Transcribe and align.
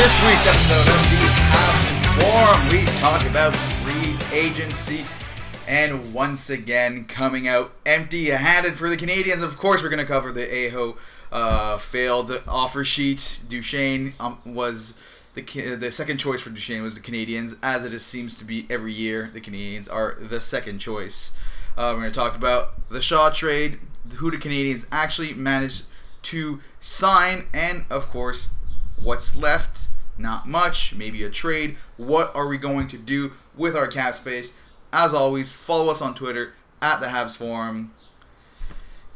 This 0.00 0.18
week's 0.26 0.46
episode 0.46 0.88
of 0.88 1.02
the 1.10 1.28
Habs 1.52 2.22
Forum, 2.22 2.68
we 2.72 2.86
talk 3.00 3.22
about 3.28 3.54
free 3.54 4.16
agency. 4.34 5.04
And 5.68 6.14
once 6.14 6.48
again, 6.48 7.04
coming 7.04 7.46
out 7.46 7.72
empty-handed 7.84 8.76
for 8.76 8.88
the 8.88 8.96
Canadiens. 8.96 9.42
Of 9.42 9.58
course, 9.58 9.82
we're 9.82 9.90
going 9.90 10.00
to 10.00 10.10
cover 10.10 10.32
the 10.32 10.68
Aho 10.68 10.96
uh, 11.30 11.76
failed 11.76 12.42
offer 12.48 12.82
sheet. 12.82 13.40
Duchene 13.46 14.14
um, 14.18 14.38
was 14.46 14.94
the 15.34 15.42
the 15.76 15.92
second 15.92 16.16
choice 16.16 16.40
for 16.40 16.48
Duchene 16.48 16.82
was 16.82 16.94
the 16.94 17.02
Canadiens, 17.02 17.58
as 17.62 17.84
it 17.84 17.92
is, 17.92 18.02
seems 18.02 18.34
to 18.36 18.44
be 18.44 18.66
every 18.70 18.94
year. 18.94 19.30
The 19.34 19.40
Canadiens 19.42 19.92
are 19.92 20.16
the 20.18 20.40
second 20.40 20.78
choice. 20.78 21.36
Uh, 21.76 21.92
we're 21.94 22.00
going 22.00 22.12
to 22.12 22.18
talk 22.18 22.34
about 22.34 22.88
the 22.88 23.02
Shaw 23.02 23.28
trade, 23.28 23.78
who 24.14 24.30
the 24.30 24.38
Canadiens 24.38 24.86
actually 24.90 25.34
managed 25.34 25.84
to 26.22 26.60
sign, 26.78 27.48
and 27.52 27.84
of 27.90 28.08
course, 28.08 28.48
what's 28.96 29.36
left. 29.36 29.88
Not 30.20 30.46
much, 30.46 30.94
maybe 30.94 31.22
a 31.22 31.30
trade. 31.30 31.76
What 31.96 32.30
are 32.36 32.46
we 32.46 32.58
going 32.58 32.88
to 32.88 32.98
do 32.98 33.32
with 33.56 33.74
our 33.74 33.88
cap 33.88 34.14
space? 34.14 34.56
As 34.92 35.14
always, 35.14 35.56
follow 35.56 35.90
us 35.90 36.02
on 36.02 36.14
Twitter 36.14 36.52
at 36.82 37.00
the 37.00 37.06
Habs 37.06 37.38
Forum. 37.38 37.94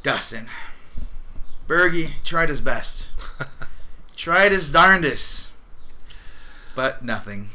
Dustin, 0.02 0.48
Bergie 1.66 2.12
tried 2.24 2.48
his 2.48 2.60
best, 2.62 3.10
tried 4.16 4.52
his 4.52 4.70
darndest, 4.70 5.52
but 6.74 7.04
nothing. 7.04 7.48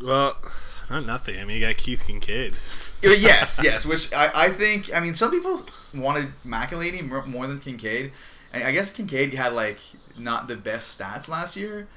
Well, 0.00 0.36
not 0.88 1.04
nothing. 1.04 1.40
I 1.40 1.44
mean, 1.44 1.60
you 1.60 1.66
got 1.66 1.76
Keith 1.76 2.04
Kinkaid. 2.06 2.54
Uh, 3.04 3.10
yes, 3.10 3.60
yes. 3.64 3.84
Which 3.84 4.12
I, 4.12 4.30
I 4.34 4.48
think. 4.50 4.94
I 4.94 5.00
mean, 5.00 5.14
some 5.14 5.30
people 5.30 5.60
wanted 5.94 6.32
McElhinney 6.44 7.08
more, 7.08 7.24
more 7.24 7.46
than 7.46 7.58
Kinkaid, 7.58 8.12
and 8.52 8.62
I 8.62 8.70
guess 8.72 8.92
Kinkaid 8.92 9.34
had 9.34 9.52
like 9.52 9.78
not 10.16 10.46
the 10.46 10.56
best 10.56 10.98
stats 10.98 11.28
last 11.28 11.56
year, 11.56 11.88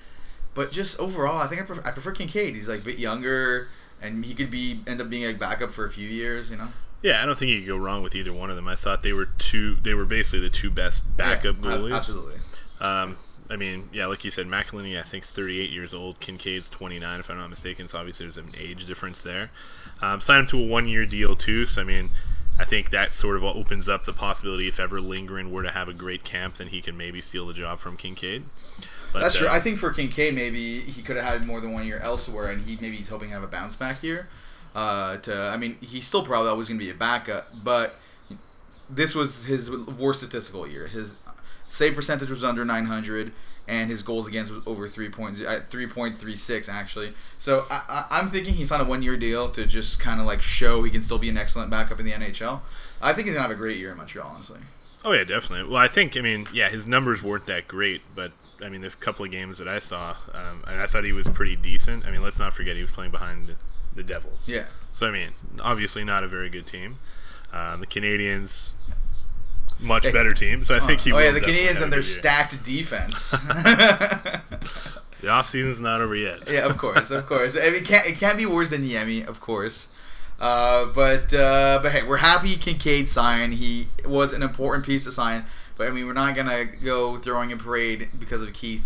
but 0.56 0.72
just 0.72 1.00
overall, 1.00 1.38
I 1.38 1.48
think 1.48 1.62
I 1.62 1.66
prefer, 1.66 1.82
I 1.86 1.92
prefer 1.92 2.14
Kinkaid. 2.14 2.56
He's 2.56 2.68
like 2.68 2.80
a 2.80 2.84
bit 2.84 2.98
younger, 2.98 3.68
and 4.02 4.26
he 4.26 4.34
could 4.34 4.50
be 4.50 4.80
end 4.88 5.00
up 5.00 5.10
being 5.10 5.24
a 5.24 5.34
backup 5.34 5.70
for 5.70 5.86
a 5.86 5.92
few 5.92 6.08
years. 6.08 6.50
You 6.50 6.58
know. 6.58 6.70
Yeah, 7.04 7.22
I 7.22 7.26
don't 7.28 7.38
think 7.38 7.52
you 7.52 7.60
could 7.60 7.68
go 7.68 7.78
wrong 7.78 8.02
with 8.02 8.16
either 8.16 8.34
one 8.34 8.50
of 8.50 8.56
them. 8.56 8.68
I 8.68 8.76
thought 8.76 9.04
they 9.04 9.14
were 9.14 9.28
two. 9.38 9.76
They 9.84 9.94
were 9.94 10.06
basically 10.06 10.40
the 10.40 10.50
two 10.50 10.72
best 10.72 11.16
backup 11.16 11.58
Yeah, 11.58 11.72
goalies. 11.72 11.96
Absolutely. 11.96 12.40
Um, 12.82 13.18
I 13.50 13.58
mean, 13.58 13.90
yeah, 13.94 14.08
like 14.08 14.26
you 14.26 14.32
said, 14.32 14.48
McElhinney 14.48 14.98
I 14.98 15.04
think 15.04 15.24
is 15.24 15.32
38 15.32 15.70
years 15.70 15.94
old. 15.94 16.20
Kinkaid's 16.20 16.70
29, 16.70 17.20
if 17.20 17.30
I'm 17.30 17.38
not 17.38 17.50
mistaken. 17.50 17.88
So 17.88 18.00
obviously 18.00 18.26
there's 18.26 18.38
an 18.38 18.54
age 18.58 18.86
difference 18.86 19.22
there. 19.22 19.52
Um, 20.02 20.20
signed 20.20 20.42
him 20.42 20.48
to 20.48 20.64
a 20.64 20.66
one-year 20.66 21.06
deal 21.06 21.36
too. 21.36 21.68
So 21.68 21.82
I 21.82 21.84
mean, 21.84 22.10
I 22.58 22.64
think 22.64 22.90
that 22.90 23.14
sort 23.14 23.36
of 23.36 23.44
opens 23.44 23.88
up 23.88 24.06
the 24.06 24.14
possibility 24.14 24.68
if 24.68 24.80
ever 24.80 25.00
Lindgren 25.00 25.52
were 25.52 25.62
to 25.62 25.72
have 25.72 25.88
a 25.88 25.94
great 25.94 26.24
camp, 26.24 26.56
then 26.56 26.68
he 26.68 26.82
can 26.82 26.98
maybe 26.98 27.22
steal 27.22 27.46
the 27.46 27.54
job 27.54 27.80
from 27.80 27.98
Kinkaid. 27.98 28.44
But, 29.16 29.22
That's 29.22 29.38
true. 29.38 29.48
uh, 29.48 29.54
I 29.54 29.62
think 29.62 29.80
for 29.80 29.94
Kinkaid, 29.94 30.34
maybe 30.34 30.82
he 30.82 31.02
could 31.02 31.16
have 31.16 31.24
had 31.24 31.48
more 31.48 31.62
than 31.62 31.72
one 31.72 31.88
year 31.88 32.00
elsewhere, 32.00 32.52
and 32.52 32.62
he 32.62 32.78
maybe 32.82 32.98
he's 32.98 33.08
hoping 33.08 33.30
to 33.30 33.34
have 33.34 33.44
a 33.44 33.48
bounce 33.48 33.78
back 33.78 34.02
here. 34.02 34.28
Uh, 34.76 35.16
to 35.20 35.34
I 35.34 35.56
mean, 35.56 35.78
he's 35.80 36.06
still 36.06 36.22
probably 36.26 36.50
always 36.50 36.68
going 36.68 36.78
to 36.78 36.86
be 36.86 36.92
a 36.92 36.94
backup, 36.94 37.64
but 37.64 37.96
this 38.90 39.16
was 39.16 39.46
his 39.46 39.72
worst 39.72 40.20
statistical 40.20 40.68
year. 40.68 40.88
His 40.88 41.16
save 41.70 41.96
percentage 41.96 42.30
was 42.30 42.44
under 42.44 42.66
900, 42.66 43.32
and 43.70 43.90
his 43.90 44.04
goals 44.04 44.28
against 44.28 44.52
was 44.52 44.62
over 44.66 44.86
3 44.86 45.08
3.36 45.08 46.68
actually. 46.68 47.14
So 47.38 47.64
I, 47.72 47.82
I, 47.88 48.20
I'm 48.20 48.28
thinking 48.28 48.56
he's 48.56 48.70
on 48.70 48.82
a 48.82 48.84
one 48.84 49.02
year 49.02 49.16
deal 49.16 49.48
to 49.52 49.66
just 49.66 50.02
kind 50.02 50.20
of 50.20 50.26
like 50.26 50.42
show 50.42 50.84
he 50.84 50.92
can 50.92 51.02
still 51.02 51.20
be 51.20 51.30
an 51.30 51.38
excellent 51.38 51.72
backup 51.72 52.02
in 52.02 52.06
the 52.06 52.12
NHL. 52.12 52.60
I 53.02 53.14
think 53.14 53.28
he's 53.28 53.36
gonna 53.36 53.48
have 53.48 53.56
a 53.56 53.60
great 53.60 53.78
year 53.78 53.92
in 53.92 53.98
Montreal, 53.98 54.30
honestly. 54.30 54.60
Oh 55.06 55.14
yeah, 55.14 55.24
definitely. 55.24 55.72
Well, 55.72 55.82
I 55.82 55.88
think 55.88 56.18
I 56.18 56.20
mean, 56.20 56.48
yeah, 56.54 56.68
his 56.68 56.86
numbers 56.86 57.24
weren't 57.24 57.46
that 57.46 57.70
great, 57.70 58.02
but 58.14 58.34
I 58.64 58.70
mean, 58.70 58.82
the 58.82 58.90
couple 58.90 59.26
of 59.26 59.32
games 59.32 59.58
that 59.58 59.68
I 59.68 59.80
saw, 59.80 60.16
um, 60.34 60.64
and 60.68 60.80
I 60.80 60.88
thought 60.88 61.04
he 61.04 61.14
was 61.14 61.28
pretty 61.28 61.56
decent. 61.56 62.06
I 62.06 62.12
mean, 62.12 62.22
let's 62.22 62.40
not 62.40 62.54
forget 62.54 62.76
he 62.76 62.82
was 62.82 62.92
playing 62.92 63.12
behind 63.12 63.48
the, 63.48 63.56
the 63.96 64.04
Devils. 64.04 64.40
Yeah. 64.46 64.66
So 64.94 65.08
I 65.08 65.12
mean, 65.12 65.32
obviously 65.62 66.04
not 66.04 66.24
a 66.24 66.28
very 66.28 66.50
good 66.50 66.66
team. 66.66 67.00
Um, 67.54 67.80
the 67.80 67.88
Canadiens, 67.88 68.72
much 69.80 70.04
better 70.04 70.34
team. 70.34 70.64
So 70.64 70.76
I 70.76 70.80
think 70.80 71.02
he. 71.02 71.12
oh 71.12 71.20
yeah, 71.20 71.32
the 71.32 71.42
Canadiens 71.42 71.82
and 71.82 71.92
their 71.92 72.02
stacked 72.02 72.64
defense. 72.64 73.36
The 75.26 75.32
off 75.32 75.50
season's 75.50 75.82
not 75.82 76.02
over 76.02 76.16
yet. 76.16 76.48
yeah, 76.52 76.68
of 76.68 76.78
course, 76.78 77.10
of 77.10 77.26
course. 77.26 77.58
I 77.58 77.72
mean, 77.72 77.76
it 77.82 77.86
can't 77.86 78.06
it 78.06 78.16
can't 78.16 78.38
be 78.38 78.46
worse 78.46 78.70
than 78.70 78.84
Yemi, 78.84 79.26
of 79.26 79.42
course. 79.42 79.90
Uh, 80.40 80.86
but 80.94 81.34
uh, 81.34 81.80
but 81.82 81.94
hey, 81.94 82.04
we're 82.04 82.18
happy 82.18 82.56
Kinkaid 82.56 83.08
signed. 83.08 83.56
He 83.56 83.88
was 84.06 84.34
an 84.34 84.44
important 84.44 84.86
piece 84.86 85.06
to 85.06 85.12
sign. 85.12 85.46
But 85.78 85.88
I 85.88 85.92
mean, 85.92 86.08
we're 86.08 86.14
not 86.14 86.36
gonna 86.36 86.66
go 86.66 87.18
throwing 87.18 87.52
a 87.52 87.58
parade 87.58 88.10
because 88.18 88.42
of 88.42 88.54
Keith 88.54 88.84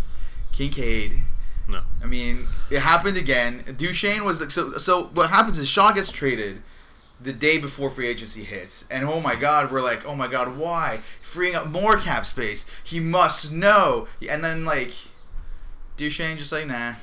Kinkaid. 0.52 1.20
No. 1.68 1.82
I 2.02 2.06
mean, 2.06 2.46
it 2.70 2.80
happened 2.80 3.16
again. 3.16 3.64
Duchene 3.76 4.24
was 4.24 4.40
like, 4.40 4.50
so. 4.50 4.72
So 4.72 5.04
what 5.04 5.30
happens 5.30 5.58
is 5.58 5.68
Shaw 5.68 5.92
gets 5.92 6.10
traded 6.10 6.62
the 7.20 7.32
day 7.32 7.58
before 7.58 7.90
free 7.90 8.08
agency 8.08 8.44
hits, 8.44 8.88
and 8.90 9.04
oh 9.04 9.20
my 9.20 9.36
God, 9.36 9.70
we're 9.70 9.82
like, 9.82 10.04
oh 10.06 10.14
my 10.14 10.26
God, 10.26 10.56
why 10.56 11.00
freeing 11.20 11.54
up 11.54 11.66
more 11.66 11.96
cap 11.96 12.26
space? 12.26 12.66
He 12.82 12.98
must 12.98 13.52
know. 13.52 14.08
And 14.28 14.42
then 14.42 14.64
like, 14.64 14.92
Duchene 15.96 16.38
just 16.38 16.50
like, 16.52 16.66
nah. 16.66 16.94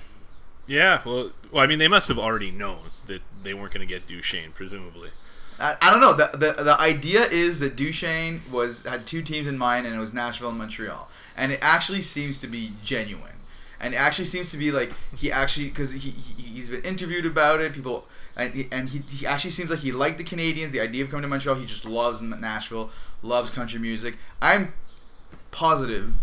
Yeah. 0.65 1.01
Well, 1.05 1.31
well, 1.51 1.63
I 1.63 1.67
mean, 1.67 1.79
they 1.79 1.87
must 1.87 2.07
have 2.09 2.19
already 2.19 2.51
known 2.51 2.79
that 3.05 3.21
they 3.41 3.53
weren't 3.53 3.73
going 3.73 3.87
to 3.87 3.91
get 3.91 4.05
Duchesne, 4.05 4.51
presumably. 4.53 5.11
I, 5.59 5.75
I 5.81 5.89
don't 5.89 6.01
know. 6.01 6.13
The, 6.13 6.37
the 6.37 6.63
the 6.63 6.79
idea 6.79 7.21
is 7.23 7.59
that 7.61 7.75
Duchene 7.75 8.41
was 8.51 8.83
had 8.83 9.05
two 9.05 9.21
teams 9.21 9.47
in 9.47 9.57
mind, 9.57 9.85
and 9.85 9.95
it 9.95 9.99
was 9.99 10.13
Nashville 10.13 10.49
and 10.49 10.57
Montreal, 10.57 11.09
and 11.35 11.51
it 11.51 11.59
actually 11.61 12.01
seems 12.01 12.39
to 12.41 12.47
be 12.47 12.73
genuine, 12.83 13.37
and 13.79 13.93
it 13.93 13.97
actually 13.97 14.25
seems 14.25 14.51
to 14.51 14.57
be 14.57 14.71
like 14.71 14.91
he 15.17 15.31
actually 15.31 15.67
because 15.69 15.93
he, 15.93 16.11
he 16.11 16.43
he's 16.43 16.69
been 16.69 16.83
interviewed 16.83 17.25
about 17.25 17.59
it. 17.59 17.73
People 17.73 18.07
and 18.35 18.53
he, 18.53 18.67
and 18.71 18.89
he, 18.89 18.99
he 19.09 19.25
actually 19.25 19.51
seems 19.51 19.69
like 19.69 19.79
he 19.79 19.91
liked 19.91 20.19
the 20.19 20.23
Canadiens, 20.23 20.71
the 20.71 20.79
idea 20.79 21.03
of 21.03 21.09
coming 21.09 21.23
to 21.23 21.27
Montreal. 21.27 21.55
He 21.57 21.65
just 21.65 21.85
loves 21.85 22.21
Nashville, 22.21 22.91
loves 23.23 23.49
country 23.49 23.79
music. 23.79 24.15
I'm 24.41 24.73
positive. 25.51 26.13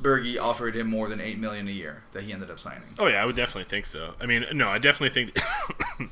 Bergie 0.00 0.38
offered 0.38 0.76
him 0.76 0.86
more 0.86 1.08
than 1.08 1.20
eight 1.20 1.40
million 1.40 1.66
a 1.66 1.72
year 1.72 2.04
that 2.12 2.22
he 2.22 2.32
ended 2.32 2.50
up 2.50 2.60
signing. 2.60 2.94
Oh 3.00 3.06
yeah, 3.06 3.20
I 3.20 3.24
would 3.24 3.34
definitely 3.34 3.64
think 3.64 3.84
so. 3.84 4.14
I 4.20 4.26
mean, 4.26 4.44
no, 4.52 4.68
I 4.68 4.78
definitely 4.78 5.08
think. 5.08 5.36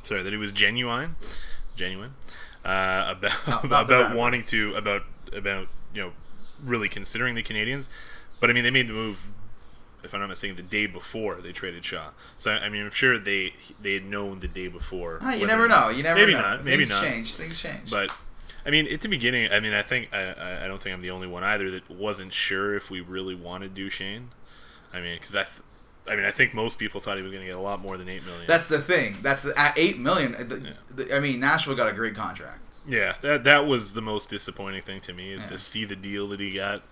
sorry, 0.05 0.25
that 0.25 0.33
he 0.33 0.37
was 0.37 0.50
genuine, 0.50 1.15
genuine 1.77 2.15
uh, 2.66 3.15
about 3.16 3.32
Not- 3.47 3.65
about, 3.65 3.88
not 3.88 4.15
wanting 4.16 4.44
to 4.47 4.75
about 4.75 5.03
about 5.32 5.69
you 5.94 6.03
know 6.03 6.12
really 6.62 6.88
considering 6.88 7.34
the 7.34 7.43
Canadiens, 7.43 7.88
but 8.41 8.50
I 8.50 8.53
mean 8.53 8.65
they 8.65 8.71
made 8.71 8.88
the 8.88 8.93
move. 8.94 9.32
If 10.04 10.15
I'm 10.15 10.21
not 10.21 10.28
mistaken, 10.28 10.54
the 10.56 10.62
day 10.62 10.87
before 10.87 11.37
they 11.37 11.50
traded 11.53 11.84
Shaw, 11.84 12.10
so 12.38 12.53
I 12.53 12.69
mean 12.69 12.84
I'm 12.84 12.91
sure 12.91 13.19
they 13.19 13.54
they 13.81 13.94
had 13.94 14.04
known 14.04 14.38
the 14.41 14.49
day 14.49 14.69
before. 14.69 15.19
Ah, 15.22 15.32
you 15.34 15.47
never 15.47 15.66
know. 15.66 15.88
You 15.88 16.03
never 16.03 16.21
maybe 16.21 16.34
know. 16.34 16.41
not. 16.43 16.65
Maybe 16.65 16.84
Things 16.84 16.91
not. 16.91 17.03
change. 17.04 17.34
Things 17.34 17.60
change. 17.60 17.91
But 17.91 18.10
I 18.65 18.71
mean, 18.71 18.87
at 18.93 19.00
the 19.00 19.09
beginning, 19.09 19.50
I 19.53 19.60
mean, 19.60 19.72
I 19.75 19.83
think 19.83 20.12
I, 20.12 20.33
I, 20.33 20.65
I 20.65 20.66
don't 20.69 20.81
think 20.83 20.94
I'm 20.94 21.03
the 21.03 21.10
only 21.10 21.27
one 21.28 21.44
either 21.44 21.71
that 21.71 21.88
wasn't 21.91 22.33
sure 22.33 22.75
if 22.77 22.91
we 22.91 23.00
really 23.00 23.34
wanted 23.34 23.75
Duchene. 23.75 24.31
I 24.93 25.00
mean, 25.00 25.16
because 25.19 25.37
I, 25.37 25.43
th- 25.43 25.60
I 26.09 26.17
mean, 26.17 26.25
I 26.25 26.31
think 26.31 26.55
most 26.55 26.78
people 26.78 27.00
thought 27.00 27.17
he 27.17 27.22
was 27.22 27.33
going 27.33 27.44
to 27.44 27.49
get 27.50 27.56
a 27.56 27.61
lot 27.61 27.81
more 27.81 27.97
than 27.97 28.09
eight 28.09 28.25
million. 28.25 28.44
That's 28.47 28.69
the 28.69 28.78
thing. 28.81 29.17
That's 29.22 29.43
the 29.43 29.59
at 29.59 29.77
eight 29.78 29.99
million. 29.99 30.33
The, 30.33 30.61
Yeah. 30.61 30.71
the, 30.94 31.17
I 31.17 31.21
mean, 31.21 31.41
Nashville 31.41 31.75
got 31.75 31.89
a 31.91 31.94
great 31.94 32.15
contract. 32.15 32.59
yeah, 32.89 33.15
that 33.22 33.44
that 33.44 33.67
was 33.67 33.94
the 33.94 34.03
most 34.03 34.31
disappointing 34.31 34.83
thing 34.83 35.00
to 35.00 35.12
me 35.12 35.33
is 35.33 35.43
Yeah. 35.43 35.49
to 35.49 35.59
see 35.59 35.84
the 35.84 35.97
deal 35.97 36.28
that 36.28 36.41
he 36.41 36.50
got, 36.50 36.83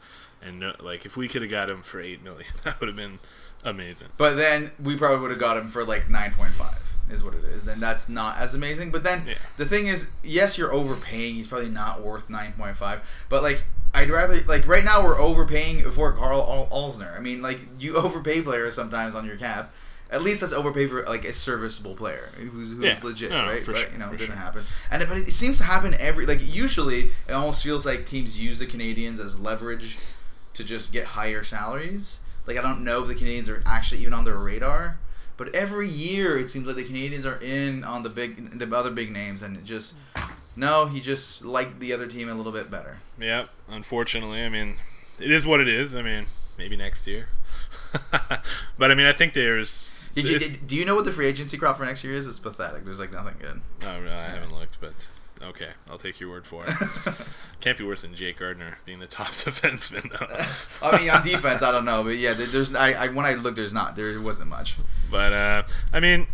and 0.43 0.61
no, 0.61 0.73
like 0.81 1.05
if 1.07 1.17
we 1.17 1.29
could 1.29 1.43
have 1.43 1.51
got 1.51 1.71
him 1.71 1.83
for 1.83 2.01
eight 2.01 2.23
million, 2.23 2.47
that 2.65 2.81
would 2.81 2.89
have 2.89 2.97
been 2.97 3.19
amazing. 3.65 4.09
But 4.17 4.35
then 4.37 4.73
we 4.83 4.97
probably 4.97 5.19
would 5.21 5.31
have 5.31 5.41
got 5.41 5.57
him 5.57 5.69
for 5.69 5.85
like 5.85 6.09
nine 6.11 6.33
point 6.35 6.53
five. 6.53 6.81
Is 7.11 7.23
what 7.23 7.35
it 7.35 7.45
is. 7.45 7.67
And 7.67 7.83
that's 7.83 8.09
not 8.09 8.39
as 8.39 8.55
amazing. 8.55 8.91
But 8.91 9.05
then 9.05 9.25
Yeah. 9.27 9.35
the 9.59 9.67
thing 9.67 9.89
is, 9.89 10.11
yes, 10.23 10.57
you're 10.57 10.73
overpaying. 10.73 11.35
He's 11.35 11.47
probably 11.47 11.69
not 11.69 12.01
worth 12.03 12.31
nine 12.31 12.53
point 12.55 12.77
five. 12.77 13.03
But 13.29 13.43
like. 13.43 13.65
I'd 13.95 14.11
rather 14.11 14.41
like 14.47 14.67
right 14.67 14.85
now 14.85 15.05
we're 15.05 15.19
overpaying 15.21 15.83
for 15.93 16.13
Karl 16.13 16.41
Al- 16.41 16.69
Alzner. 16.91 17.17
I 17.17 17.21
mean, 17.21 17.41
like 17.43 17.61
you 17.79 17.97
overpay 18.05 18.43
players 18.43 18.75
sometimes 18.75 19.15
on 19.15 19.25
your 19.27 19.37
cap. 19.37 19.73
At 20.11 20.23
least 20.23 20.43
let's 20.43 20.55
overpay 20.55 20.87
for 20.87 21.03
like 21.05 21.25
a 21.25 21.33
serviceable 21.35 21.95
player 21.95 22.29
who's, 22.37 22.73
who's 22.73 22.73
Yeah. 22.85 22.99
legit, 23.03 23.31
No, 23.31 23.47
right? 23.47 23.63
but 23.67 23.77
sure, 23.77 23.91
you 23.91 23.99
know, 23.99 24.09
it 24.09 24.19
didn't 24.19 24.27
sure. 24.27 24.37
happen. 24.37 24.63
And 24.91 25.03
it- 25.03 25.09
but 25.09 25.19
it 25.19 25.31
seems 25.33 25.59
to 25.59 25.65
happen 25.65 25.95
every 25.99 26.27
like 26.27 26.41
usually 26.45 27.11
it 27.29 27.33
almost 27.33 27.65
feels 27.65 27.85
like 27.87 28.07
teams 28.07 28.41
use 28.41 28.59
the 28.59 28.67
Canadiens 28.67 29.19
as 29.19 29.41
leverage 29.41 29.97
to 30.55 30.63
just 30.63 30.93
get 30.93 31.05
higher 31.07 31.43
salaries. 31.43 32.21
Like 32.47 32.57
I 32.59 32.63
don't 32.63 32.85
know 32.85 33.03
if 33.03 33.09
the 33.09 33.15
Canadiens 33.15 33.49
are 33.49 33.63
actually 33.67 34.03
even 34.03 34.13
on 34.13 34.25
their 34.25 34.37
radar, 34.37 34.99
but 35.37 35.53
every 35.55 35.89
year 35.89 36.39
it 36.39 36.49
seems 36.51 36.67
like 36.67 36.77
the 36.77 36.85
Canadiens 36.85 37.25
are 37.25 37.43
in 37.43 37.83
on 37.83 38.03
the 38.05 38.11
big 38.11 38.57
the 38.59 38.77
other 38.77 38.91
big 38.91 39.11
names, 39.11 39.43
and 39.43 39.57
it 39.57 39.65
just 39.65 39.95
no, 40.57 40.87
he 40.87 41.01
just 41.01 41.45
liked 41.45 41.81
the 41.81 41.93
other 41.93 42.07
team 42.07 42.29
a 42.29 42.35
little 42.35 42.53
bit 42.53 42.71
better. 42.71 42.99
Yep. 43.19 43.49
unfortunately, 43.69 44.43
I 44.45 44.49
mean, 44.49 44.77
it 45.21 45.31
is 45.31 45.47
what 45.47 45.61
it 45.61 45.69
is. 45.69 45.95
I 45.95 46.03
mean, 46.03 46.27
maybe 46.59 46.77
next 46.77 47.07
year, 47.07 47.29
but 48.79 48.91
I 48.91 48.95
mean, 48.95 49.07
I 49.07 49.13
think 49.13 49.35
there's. 49.35 49.91
Did 50.15 50.29
you, 50.29 50.39
did, 50.39 50.67
do 50.69 50.77
you 50.77 50.85
know 50.85 50.95
what 50.95 51.05
the 51.05 51.13
free 51.13 51.27
agency 51.27 51.57
crop 51.57 51.77
for 51.77 51.85
next 51.85 52.05
year 52.05 52.15
is? 52.15 52.29
It's 52.29 52.39
pathetic. 52.39 52.85
There's 52.85 53.01
like 53.01 53.13
nothing 53.13 53.35
good. 53.41 53.61
Oh, 53.85 54.01
really, 54.01 54.15
I 54.15 54.27
haven't 54.27 54.55
looked, 54.55 54.81
but 54.81 55.09
Okay, 55.43 55.71
I'll 55.91 55.99
take 55.99 56.21
your 56.21 56.31
word 56.31 56.47
for 56.47 56.65
it. 56.67 56.75
Can't 57.61 57.77
be 57.77 57.85
worse 57.85 58.03
than 58.03 58.15
Jake 58.15 58.39
Gardiner 58.39 58.79
being 58.87 58.99
the 58.99 59.07
top 59.07 59.27
defenseman, 59.29 60.11
though. 60.11 60.87
I 60.87 60.99
mean, 60.99 61.11
on 61.11 61.25
defense, 61.25 61.63
I 61.63 61.71
don't 61.71 61.85
know, 61.85 62.03
but 62.03 62.17
yeah, 62.17 62.35
there's 62.35 62.75
I, 62.75 62.93
I 62.93 63.09
when 63.09 63.27
I 63.27 63.35
looked, 63.35 63.57
there's 63.57 63.73
not 63.73 63.97
there 63.97 64.21
wasn't 64.21 64.49
much. 64.49 64.77
But 65.11 65.33
uh, 65.33 65.63
I 65.93 66.01
mean, 66.01 66.27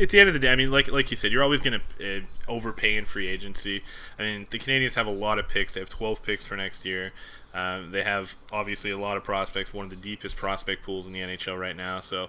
at 0.00 0.10
the 0.10 0.20
end 0.20 0.28
of 0.28 0.32
the 0.32 0.38
day, 0.38 0.50
I 0.50 0.56
mean, 0.56 0.70
like 0.70 0.90
like 0.90 1.10
you 1.10 1.16
said, 1.16 1.32
you're 1.32 1.42
always 1.42 1.60
going 1.60 1.80
to 1.98 2.18
uh, 2.18 2.20
overpay 2.48 2.96
in 2.96 3.04
free 3.04 3.28
agency. 3.28 3.82
I 4.18 4.22
mean, 4.22 4.46
the 4.50 4.58
Canadiens 4.58 4.94
have 4.94 5.06
a 5.06 5.12
lot 5.12 5.38
of 5.38 5.48
picks. 5.48 5.74
They 5.74 5.80
have 5.80 5.88
12 5.88 6.22
picks 6.22 6.46
for 6.46 6.56
next 6.56 6.84
year. 6.84 7.12
Uh, 7.52 7.82
they 7.88 8.02
have 8.02 8.34
obviously 8.52 8.90
a 8.90 8.98
lot 8.98 9.16
of 9.16 9.24
prospects, 9.24 9.72
one 9.72 9.84
of 9.84 9.90
the 9.90 9.96
deepest 9.96 10.36
prospect 10.36 10.82
pools 10.82 11.06
in 11.06 11.12
the 11.12 11.20
NHL 11.20 11.58
right 11.58 11.76
now. 11.76 12.00
So. 12.00 12.28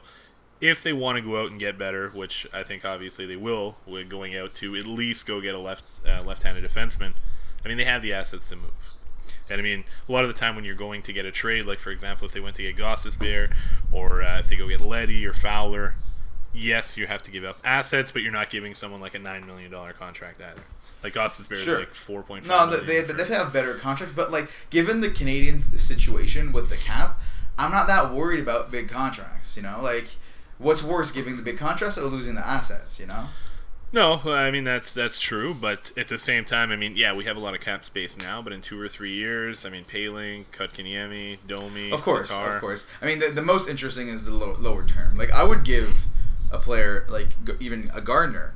If 0.62 0.81
they 0.81 0.94
want 0.94 1.17
to 1.17 1.21
go 1.21 1.41
out 1.41 1.51
and 1.51 1.59
get 1.59 1.77
better, 1.77 2.09
which 2.12 2.47
I 2.53 2.63
think 2.63 2.85
obviously 2.85 3.25
they 3.25 3.35
will, 3.35 3.75
with 3.85 4.07
going 4.07 4.38
out 4.38 4.56
to 4.56 4.77
at 4.77 4.88
least 4.88 5.27
go 5.27 5.41
get 5.41 5.53
a 5.53 5.59
left 5.59 6.00
uh, 6.07 6.23
left-handed 6.23 6.63
defenseman, 6.63 7.13
I 7.63 7.68
mean 7.68 7.77
they 7.77 7.83
have 7.83 8.01
the 8.01 8.13
assets 8.13 8.47
to 8.50 8.56
move. 8.56 8.94
And 9.50 9.59
I 9.59 9.63
mean, 9.63 9.83
a 10.07 10.11
lot 10.11 10.23
of 10.23 10.29
the 10.29 10.33
time 10.33 10.56
when 10.56 10.63
you're 10.63 10.73
going 10.73 11.01
to 11.03 11.13
get 11.13 11.25
a 11.25 11.31
trade, 11.31 11.65
like 11.65 11.79
for 11.79 11.91
example, 11.91 12.25
if 12.25 12.33
they 12.33 12.39
went 12.39 12.56
to 12.56 12.61
get 12.63 12.77
Gostisbehere, 12.77 13.53
or 13.91 14.23
uh, 14.23 14.39
if 14.39 14.47
they 14.47 14.56
go 14.56 14.68
get 14.68 14.79
Leddy 14.79 15.25
or 15.25 15.33
Fowler, 15.33 15.95
yes, 16.56 16.98
you 16.98 17.07
have 17.07 17.22
to 17.24 17.31
give 17.31 17.44
up 17.44 17.60
assets, 17.63 18.12
but 18.12 18.22
you're 18.22 18.31
not 18.31 18.50
giving 18.50 18.74
someone 18.74 19.02
like 19.02 19.13
a 19.16 19.19
nine 19.19 19.46
million 19.46 19.72
dollar 19.72 19.94
contract 19.94 20.42
either. 20.42 20.62
Like 21.04 21.13
Gostisbehere 21.13 21.57
Sure. 21.57 21.74
is 21.75 21.80
like 21.80 21.94
four 21.94 22.24
point 22.24 22.48
No, 22.48 22.68
they, 22.69 23.02
they, 23.02 23.13
they 23.13 23.25
have 23.34 23.54
better 23.54 23.75
contracts, 23.75 24.16
but 24.16 24.31
like 24.31 24.50
given 24.69 25.02
the 25.02 25.10
Canadiens' 25.10 25.78
situation 25.80 26.52
with 26.52 26.69
the 26.69 26.78
cap, 26.78 27.19
I'm 27.57 27.72
not 27.72 27.88
that 27.88 28.12
worried 28.13 28.40
about 28.40 28.72
big 28.72 28.90
contracts. 28.90 29.56
You 29.56 29.63
know, 29.63 29.80
like 29.81 30.16
what's 30.57 30.84
worse, 30.84 31.12
giving 31.12 31.38
the 31.38 31.44
big 31.44 31.57
contracts 31.57 31.98
or 31.98 32.04
losing 32.06 32.36
the 32.36 32.48
assets? 32.48 33.00
You 33.00 33.07
know. 33.07 33.25
No, 33.94 34.19
I 34.25 34.52
mean 34.52 34.63
that's 34.66 34.94
that's 34.94 35.19
true, 35.22 35.54
but 35.54 35.92
at 35.96 36.10
the 36.10 36.18
same 36.19 36.44
time, 36.44 36.72
I 36.72 36.75
mean, 36.75 36.98
yeah, 36.98 37.16
we 37.16 37.24
have 37.25 37.38
a 37.38 37.40
lot 37.40 37.54
of 37.54 37.62
cap 37.62 37.86
space 37.86 38.18
now, 38.18 38.42
but 38.42 38.52
in 38.52 38.60
two 38.60 38.81
or 38.81 38.90
three 38.90 39.13
years, 39.13 39.66
I 39.66 39.69
mean, 39.69 39.86
Poehling, 39.86 40.46
Kotkaniemi, 40.52 41.38
Domi, 41.48 41.92
Of 41.92 42.02
course, 42.02 42.28
Tatar. 42.28 42.56
of 42.56 42.62
course. 42.62 42.88
I 43.02 43.06
mean, 43.06 43.19
the, 43.19 43.28
the 43.30 43.42
most 43.44 43.69
interesting 43.69 44.10
is 44.10 44.25
the 44.25 44.31
low, 44.31 44.56
lower 44.60 44.86
term. 44.86 45.16
Like, 45.18 45.31
I 45.31 45.46
would 45.46 45.63
give 45.63 46.07
a 46.51 46.59
player 46.59 47.06
like 47.09 47.30
even 47.59 47.92
a 47.94 48.01
Gardiner 48.01 48.53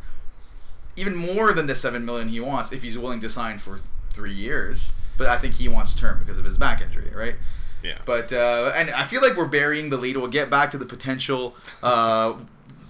even 1.00 1.16
more 1.16 1.54
than 1.54 1.68
the 1.68 1.76
seven 1.76 2.04
million 2.04 2.28
he 2.28 2.40
wants 2.40 2.74
if 2.74 2.84
he's 2.84 2.98
willing 2.98 3.22
to 3.22 3.30
sign 3.30 3.58
for 3.58 3.80
three 4.14 4.34
years. 4.34 4.92
But 5.18 5.28
I 5.28 5.38
think 5.38 5.56
he 5.56 5.68
wants 5.68 5.96
term 5.96 6.20
because 6.20 6.38
of 6.38 6.44
his 6.46 6.58
back 6.58 6.82
injury, 6.82 7.12
right? 7.14 7.36
Yeah. 7.84 7.98
But 8.06 8.34
uh, 8.34 8.74
and 8.76 8.90
I 8.92 9.06
feel 9.06 9.22
like 9.22 9.38
we're 9.38 9.46
burying 9.46 9.90
the 9.90 9.98
lead. 9.98 10.18
We'll 10.18 10.28
get 10.28 10.50
back 10.50 10.72
to 10.72 10.78
the 10.78 10.86
potential, 10.86 11.56
uh, 11.82 12.36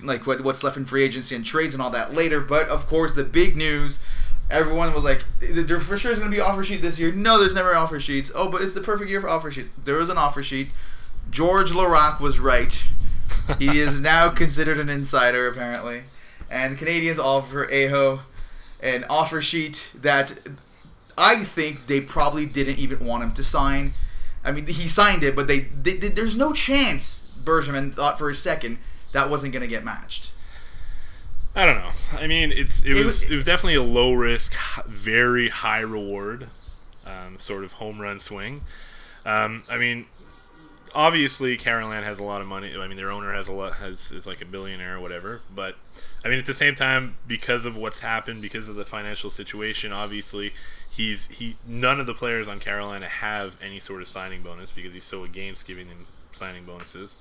like 0.01 0.25
what, 0.25 0.41
what's 0.41 0.63
left 0.63 0.77
in 0.77 0.85
free 0.85 1.03
agency 1.03 1.35
and 1.35 1.45
trades 1.45 1.75
and 1.75 1.81
all 1.81 1.91
that 1.91 2.13
later. 2.13 2.39
But 2.39 2.67
of 2.69 2.87
course, 2.87 3.13
the 3.13 3.23
big 3.23 3.55
news. 3.55 3.99
Everyone 4.49 4.95
was 4.95 5.03
like, 5.03 5.23
"There 5.39 5.79
for 5.79 5.95
sure 5.95 6.11
is 6.11 6.17
going 6.17 6.31
to 6.31 6.35
be 6.35 6.41
offer 6.41 6.63
sheet 6.63 6.81
this 6.81 6.99
year." 6.99 7.11
No, 7.11 7.39
there's 7.39 7.53
never 7.53 7.75
offer 7.75 7.99
sheets. 7.99 8.31
Oh, 8.33 8.49
but 8.49 8.63
it's 8.63 8.73
the 8.73 8.81
perfect 8.81 9.11
year 9.11 9.21
for 9.21 9.29
offer 9.29 9.51
sheet. 9.51 9.67
There 9.85 9.97
was 9.97 10.09
an 10.09 10.17
offer 10.17 10.41
sheet. 10.41 10.69
Georges 11.29 11.75
Laraque 11.75 12.19
was 12.19 12.39
right. 12.39 12.83
He 13.57 13.79
is 13.79 13.99
now 14.01 14.29
considered 14.29 14.79
an 14.79 14.89
insider 14.89 15.47
apparently, 15.47 16.03
and 16.49 16.77
Canadiens 16.77 17.17
offer 17.19 17.65
Aho 17.71 18.21
an 18.81 19.05
offer 19.09 19.41
sheet 19.41 19.91
that 20.01 20.39
I 21.17 21.43
think 21.43 21.87
they 21.87 21.99
probably 22.01 22.45
didn't 22.45 22.77
even 22.79 23.05
want 23.05 23.23
him 23.23 23.33
to 23.33 23.43
sign. 23.43 23.93
I 24.43 24.51
mean, 24.51 24.67
he 24.67 24.87
signed 24.87 25.23
it, 25.23 25.35
but 25.35 25.47
they, 25.47 25.59
they, 25.59 25.93
they- 25.93 26.07
there's 26.09 26.37
no 26.37 26.53
chance 26.53 27.27
Bergman 27.43 27.91
thought 27.91 28.17
for 28.17 28.29
a 28.29 28.35
second 28.35 28.77
that 29.11 29.29
wasn't 29.29 29.51
going 29.53 29.61
to 29.61 29.67
get 29.67 29.83
matched. 29.83 30.31
I 31.55 31.65
don't 31.65 31.75
know. 31.75 31.91
I 32.13 32.27
mean, 32.27 32.51
it's 32.51 32.85
it, 32.85 32.91
It 32.91 32.95
was 32.97 33.05
was- 33.05 33.31
it 33.31 33.35
was 33.35 33.43
definitely 33.43 33.75
a 33.75 33.83
low 33.83 34.13
risk, 34.13 34.53
very 34.85 35.49
high 35.49 35.81
reward, 35.81 36.47
um, 37.05 37.37
sort 37.39 37.63
of 37.63 37.73
home 37.73 37.99
run 37.99 38.19
swing. 38.19 38.61
Um, 39.25 39.63
I 39.69 39.77
mean, 39.77 40.05
obviously 40.95 41.57
Carolina 41.57 42.05
has 42.05 42.19
a 42.19 42.23
lot 42.23 42.41
of 42.41 42.47
money. 42.47 42.75
I 42.77 42.87
mean, 42.87 42.97
their 42.97 43.11
owner 43.11 43.33
has 43.33 43.47
a 43.47 43.53
lot 43.53 43.73
has 43.75 44.11
is 44.11 44.25
like 44.27 44.41
a 44.41 44.45
billionaire 44.45 44.97
or 44.97 44.99
whatever. 44.99 45.41
But 45.53 45.75
I 46.23 46.29
mean, 46.29 46.39
at 46.39 46.45
the 46.45 46.53
same 46.53 46.75
time, 46.75 47.17
because 47.27 47.65
of 47.65 47.75
what's 47.75 47.99
happened, 47.99 48.41
because 48.41 48.67
of 48.67 48.75
the 48.75 48.85
financial 48.85 49.29
situation, 49.29 49.93
obviously 49.93 50.53
he's 50.89 51.27
he 51.29 51.57
none 51.65 51.99
of 51.99 52.05
the 52.05 52.13
players 52.13 52.47
on 52.47 52.59
Carolina 52.59 53.07
have 53.07 53.57
any 53.61 53.79
sort 53.79 54.01
of 54.01 54.07
signing 54.07 54.41
bonus 54.41 54.71
because 54.71 54.93
he's 54.93 55.05
so 55.05 55.23
against 55.23 55.67
giving 55.67 55.87
them 55.87 56.05
signing 56.31 56.65
bonuses 56.65 57.17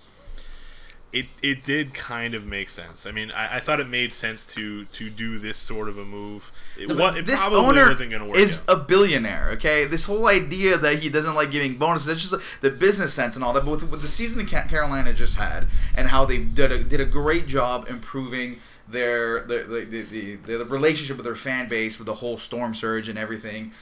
it 1.13 1.27
it 1.43 1.65
did 1.65 1.95
kind 1.95 2.35
of 2.35 2.45
make 2.45 2.69
sense. 2.69 3.07
I 3.07 3.13
mean, 3.13 3.31
I, 3.31 3.57
I 3.57 3.61
thought 3.61 3.81
it 3.81 3.89
made 3.89 4.13
sense 4.13 4.45
to 4.55 4.85
to 4.85 5.09
do 5.09 5.39
this 5.39 5.57
sort 5.57 5.89
of 5.89 5.97
a 5.97 6.05
move. 6.05 6.53
It, 6.79 6.91
it 6.91 7.27
this 7.27 7.41
probably 7.41 7.61
owner 7.61 7.89
wasn't 7.89 8.11
going 8.11 8.23
to 8.23 8.29
work. 8.29 8.37
is 8.37 8.65
out. 8.69 8.77
a 8.77 8.81
billionaire. 8.85 9.51
Okay, 9.53 9.87
this 9.87 10.05
whole 10.05 10.29
idea 10.29 10.77
that 10.77 10.99
he 10.99 11.09
doesn't 11.09 11.35
like 11.35 11.51
giving 11.51 11.79
bonuses, 11.79 12.09
it's 12.09 12.31
just 12.31 12.61
the 12.61 12.71
business 12.71 13.15
sense 13.15 13.37
and 13.37 13.45
all 13.45 13.55
that. 13.55 13.65
But 13.65 13.71
with, 13.71 13.91
with 13.91 14.03
the 14.03 14.09
season 14.09 14.45
that 14.45 14.69
Carolina 14.69 15.15
just 15.15 15.39
had, 15.39 15.67
and 15.97 16.09
how 16.09 16.27
they 16.27 16.39
did 16.39 16.71
a, 16.71 16.85
did 16.85 17.01
a 17.01 17.07
great 17.07 17.47
job 17.47 17.87
improving 17.89 18.59
their 18.87 19.41
the 19.41 19.59
the, 19.61 20.03
the, 20.03 20.37
the 20.37 20.57
the 20.59 20.65
relationship 20.67 21.17
with 21.17 21.25
their 21.25 21.35
fan 21.35 21.69
base 21.69 21.99
with 21.99 22.07
the 22.07 22.17
whole 22.17 22.37
storm 22.37 22.75
surge 22.75 23.09
and 23.09 23.19
everything. 23.19 23.73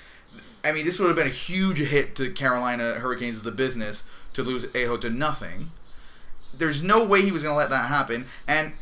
I 0.65 0.73
mean, 0.73 0.85
this 0.85 0.99
would 0.99 1.07
have 1.07 1.17
been 1.17 1.29
a 1.29 1.31
huge 1.31 1.79
hit 1.79 2.17
to 2.17 2.31
Carolina 2.31 2.95
Hurricanes, 2.95 3.43
the 3.43 3.53
business, 3.53 4.09
to 4.35 4.43
lose 4.43 4.67
Aho 4.75 4.97
to 4.99 5.11
nothing. 5.11 5.71
There's 6.59 6.83
no 6.83 7.05
way 7.07 7.23
he 7.23 7.33
was 7.33 7.43
going 7.43 7.53
to 7.53 7.59
let 7.59 7.71
that 7.71 7.89
happen. 7.89 8.27
And 8.47 8.73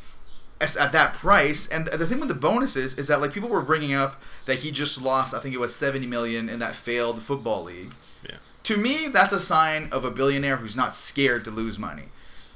as- 0.61 0.77
at 0.77 0.93
that 0.93 1.15
price, 1.15 1.69
and 1.69 1.87
the 1.89 2.07
thing 2.07 2.21
with 2.21 2.29
the 2.29 2.35
bonuses 2.35 2.97
is 2.99 3.09
that 3.09 3.21
like 3.21 3.33
people 3.33 3.49
were 3.49 3.63
bringing 3.63 3.95
up 3.95 4.23
that 4.47 4.59
he 4.61 4.71
just 4.71 5.01
lost, 5.01 5.35
I 5.35 5.41
think 5.41 5.55
it 5.55 5.59
was 5.61 5.75
70 5.75 6.07
million 6.07 6.49
in 6.49 6.59
that 6.61 6.75
failed 6.75 7.23
football 7.23 7.65
league. 7.65 7.93
yeah. 8.29 8.37
To 8.65 8.77
me, 8.77 9.09
that's 9.09 9.33
a 9.33 9.41
sign 9.41 9.89
of 9.93 10.05
a 10.05 10.11
billionaire 10.11 10.57
who's 10.57 10.77
not 10.77 10.95
scared 10.95 11.45
to 11.45 11.51
lose 11.51 11.79
money. 11.79 12.05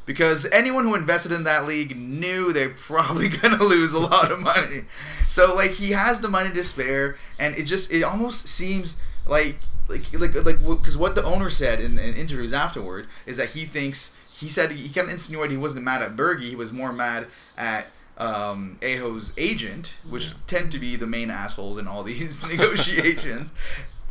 Because 0.07 0.47
anyone 0.53 0.85
who 0.85 0.95
invested 0.95 1.33
in 1.33 1.45
that 1.45 1.67
league 1.67 1.95
knew 1.95 2.51
they're 2.53 2.71
probably 2.77 3.29
gonna 3.29 3.63
lose 3.63 3.93
a 3.93 3.99
lot 3.99 4.33
of 4.33 4.41
money. 4.41 4.83
So 5.29 5.55
like 5.55 5.73
he 5.73 5.91
has 5.91 6.23
the 6.23 6.29
money 6.29 6.49
to 6.55 6.65
spare, 6.65 7.19
and 7.39 7.55
it 7.59 7.65
just 7.65 7.93
it 7.93 8.03
almost 8.03 8.49
seems 8.49 8.97
like 9.27 9.57
like 9.89 10.11
like 10.19 10.35
like 10.35 10.65
because 10.65 10.97
what 10.97 11.15
the 11.15 11.23
owner 11.25 11.51
said 11.51 11.79
in, 11.79 11.99
in 11.99 12.15
interviews 12.15 12.55
afterward 12.55 13.07
is 13.27 13.37
that 13.37 13.51
he 13.51 13.67
thinks 13.67 14.17
he 14.39 14.49
said 14.49 14.73
he 14.73 14.89
kind 14.89 15.07
of 15.07 15.13
insinuated 15.13 15.53
he 15.53 15.57
wasn't 15.57 15.85
mad 15.85 16.03
at 16.03 16.17
Bergie, 16.17 16.51
he 16.51 16.57
was 16.57 16.73
more 16.73 16.93
mad 16.93 17.27
at 17.57 17.87
um, 18.17 18.79
Aho's 18.83 19.33
agent, 19.37 19.99
which 20.09 20.33
tend 20.47 20.71
to 20.73 20.79
be 20.79 20.97
the 20.97 21.07
main 21.07 21.31
assholes 21.31 21.79
in 21.79 21.89
all 21.89 22.03
these 22.05 22.47
negotiations, 22.47 23.53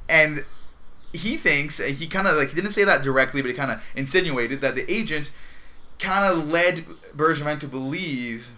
and 0.09 0.43
he 1.13 1.37
thinks 1.37 1.79
he 1.79 2.07
kind 2.07 2.27
of 2.27 2.35
like 2.37 2.49
he 2.49 2.55
didn't 2.55 2.71
say 2.71 2.83
that 2.83 3.03
directly, 3.03 3.41
but 3.41 3.49
he 3.49 3.53
kind 3.55 3.71
of 3.71 3.83
insinuated 3.95 4.61
that 4.61 4.75
the 4.75 4.89
agent 4.91 5.31
kind 5.99 6.31
of 6.31 6.47
led 6.49 6.85
Bergevin 7.15 7.59
to 7.59 7.67
believe 7.67 8.51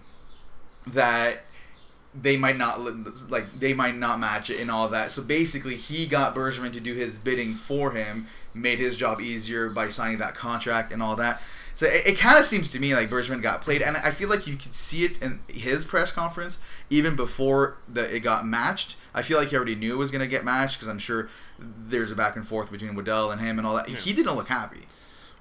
that 0.85 1.41
they 2.19 2.37
might 2.37 2.57
not 2.57 2.79
like 3.29 3.59
they 3.59 3.73
might 3.73 3.95
not 3.95 4.19
match 4.19 4.49
it 4.49 4.59
and 4.59 4.71
all 4.71 4.87
that. 4.89 5.11
So 5.11 5.21
basically, 5.21 5.75
he 5.75 6.07
got 6.07 6.35
Bergevin 6.35 6.73
to 6.73 6.79
do 6.79 6.93
his 6.93 7.17
bidding 7.17 7.53
for 7.53 7.91
him, 7.91 8.27
made 8.53 8.79
his 8.79 8.97
job 8.97 9.21
easier 9.21 9.69
by 9.69 9.89
signing 9.89 10.17
that 10.17 10.35
contract 10.35 10.91
and 10.91 11.03
all 11.03 11.15
that. 11.17 11.41
So 11.79 11.85
it, 11.85 12.07
it 12.07 12.17
kind 12.17 12.37
of 12.37 12.43
seems 12.43 12.69
to 12.71 12.79
me 12.79 12.93
like 12.93 13.09
Bergevin 13.09 13.41
got 13.41 13.61
played, 13.61 13.81
and 13.81 13.95
I 13.95 14.11
feel 14.11 14.27
like 14.27 14.45
you 14.45 14.57
could 14.57 14.73
see 14.73 15.05
it 15.05 15.17
in 15.23 15.39
his 15.47 15.85
press 15.85 16.11
conference 16.11 16.59
even 16.89 17.15
before 17.15 17.77
the 17.87 18.13
it 18.13 18.19
got 18.19 18.45
matched. 18.45 18.97
I 19.13 19.21
feel 19.21 19.37
like 19.37 19.47
he 19.47 19.55
already 19.55 19.75
knew 19.75 19.93
it 19.93 19.97
was 19.97 20.11
gonna 20.11 20.27
get 20.27 20.43
matched 20.43 20.75
because 20.75 20.89
I'm 20.89 20.99
sure 20.99 21.29
there's 21.57 22.11
a 22.11 22.17
back 22.17 22.35
and 22.35 22.45
forth 22.45 22.69
between 22.69 22.95
Waddell 22.95 23.31
and 23.31 23.39
him 23.39 23.57
and 23.57 23.65
all 23.65 23.75
that. 23.77 23.87
He 23.87 24.11
didn't 24.11 24.35
look 24.35 24.49
happy. 24.49 24.87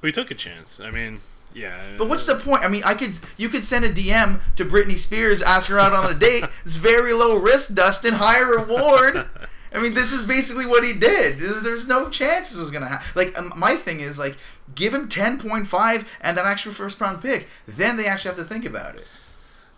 We 0.01 0.13
took 0.13 0.31
a 0.31 0.37
chance. 0.37 0.79
I 0.79 0.93
mean, 0.93 1.19
yeah. 1.53 1.83
But 1.99 2.09
what's 2.09 2.25
the 2.25 2.37
point? 2.37 2.63
I 2.63 2.69
mean, 2.69 2.83
I 2.85 2.95
could 2.95 3.19
you 3.37 3.49
could 3.49 3.65
send 3.65 3.85
a 3.85 3.93
DM 3.93 4.39
to 4.55 4.65
Britney 4.65 4.97
Spears, 4.97 5.43
ask 5.43 5.69
her 5.71 5.81
out 5.81 5.93
on 5.93 6.09
a 6.09 6.17
date. 6.17 6.45
It's 6.65 6.77
very 6.77 7.13
low 7.15 7.35
risk, 7.35 7.75
Dustin, 7.75 8.15
high 8.15 8.43
reward. 8.43 9.27
I 9.75 9.81
mean, 9.81 9.93
this 9.93 10.13
is 10.13 10.25
basically 10.25 10.67
what 10.67 10.85
he 10.85 10.93
did. 10.93 11.39
There's 11.39 11.89
no 11.89 12.09
chance 12.09 12.51
this 12.51 12.59
was 12.59 12.71
gonna 12.71 12.87
happen. 12.87 13.07
Like, 13.17 13.37
um, 13.37 13.53
my 13.57 13.75
thing 13.75 14.01
is 14.01 14.21
like, 14.21 14.37
give 14.79 14.95
him 14.95 15.09
ten 15.09 15.39
point 15.39 15.67
five 15.67 16.09
and 16.21 16.39
that 16.39 16.47
extra 16.47 16.73
first 16.73 17.01
round 17.01 17.21
pick. 17.21 17.49
Then 17.67 17.97
they 17.97 18.07
actually 18.07 18.31
have 18.31 18.39
to 18.39 18.45
think 18.45 18.65
about 18.65 18.95
it. 18.95 19.07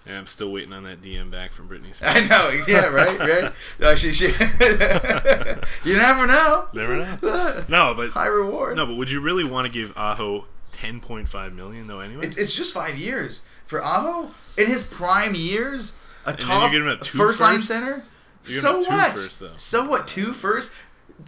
Yeah, 0.06 0.18
I'm 0.18 0.26
still 0.26 0.50
waiting 0.50 0.72
on 0.72 0.84
that 0.84 1.02
DM 1.02 1.30
back 1.30 1.52
from 1.52 1.68
Britney 1.68 1.94
Spears. 1.94 2.12
I 2.16 2.20
know, 2.26 2.62
yeah, 2.66 2.86
right, 2.86 3.18
right. 3.18 3.52
No, 3.78 3.94
she, 3.96 4.12
she, 4.14 4.26
you 5.84 5.96
never 5.96 6.26
know. 6.26 6.66
Never 6.72 6.96
know. 6.96 7.64
No, 7.68 7.94
but 7.94 8.10
High 8.10 8.26
reward. 8.26 8.76
no, 8.76 8.86
but 8.86 8.96
would 8.96 9.10
you 9.10 9.20
really 9.20 9.44
want 9.44 9.66
to 9.66 9.72
give 9.72 9.96
Aho 9.96 10.46
10.5 10.72 11.54
million 11.54 11.86
though? 11.86 12.00
Anyway, 12.00 12.26
It's, 12.26 12.36
it's 12.38 12.54
just 12.54 12.72
five 12.72 12.96
years 12.96 13.42
for 13.64 13.82
Aho 13.84 14.30
in 14.56 14.66
his 14.66 14.84
prime 14.84 15.34
years. 15.34 15.92
A 16.24 16.30
then 16.30 16.36
top 16.38 16.72
you're 16.72 16.80
giving 16.80 16.92
up 16.92 17.02
two 17.02 17.18
first 17.18 17.38
line 17.38 17.62
center. 17.62 18.02
So 18.44 18.80
what? 18.80 19.18
so 19.56 19.88
what? 19.88 20.06
Two 20.06 20.32
first. 20.32 20.74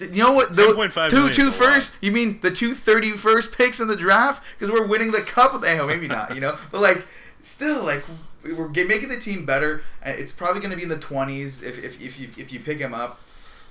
You 0.01 0.23
know 0.23 0.33
what? 0.33 0.55
The 0.57 0.63
10.5 0.63 1.11
two 1.11 1.31
two 1.33 1.51
first. 1.51 1.97
You 2.03 2.13
mean 2.13 2.41
the 2.41 2.51
two 2.51 2.75
thirty 2.75 3.13
first 3.13 3.57
picks 3.57 3.81
in 3.81 3.89
the 3.89 3.97
draft? 3.97 4.43
Because 4.59 4.73
we're 4.73 4.87
winning 4.87 5.11
the 5.11 5.21
cup 5.21 5.53
with 5.53 5.65
Aho. 5.65 5.87
Maybe 5.87 6.09
not. 6.09 6.35
You 6.35 6.41
know, 6.41 6.57
but 6.71 6.81
like 6.81 7.07
still 7.41 7.83
like 7.85 8.05
we're 8.45 8.69
making 8.69 9.09
the 9.09 9.19
team 9.21 9.45
better. 9.47 9.83
and 10.03 10.19
It's 10.19 10.33
probably 10.33 10.61
going 10.61 10.71
to 10.73 10.77
be 10.77 10.83
in 10.83 10.89
the 10.89 10.99
twenties 10.99 11.63
if, 11.63 11.79
if, 11.83 12.01
if 12.01 12.19
you 12.21 12.29
if 12.37 12.53
you 12.53 12.61
pick 12.61 12.79
him 12.79 12.95
up. 12.95 13.21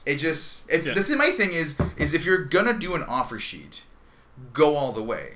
It 0.05 0.15
just 0.15 0.69
if 0.71 0.85
Yeah. 0.85 0.93
the 0.93 1.03
thing, 1.03 1.17
my 1.17 1.29
thing 1.31 1.51
is 1.53 1.77
is 1.97 2.13
if 2.13 2.25
you're 2.25 2.43
gonna 2.45 2.73
do 2.77 2.95
an 2.95 3.03
offer 3.03 3.39
sheet, 3.39 3.83
go 4.53 4.75
all 4.75 4.91
the 4.91 5.03
way. 5.03 5.33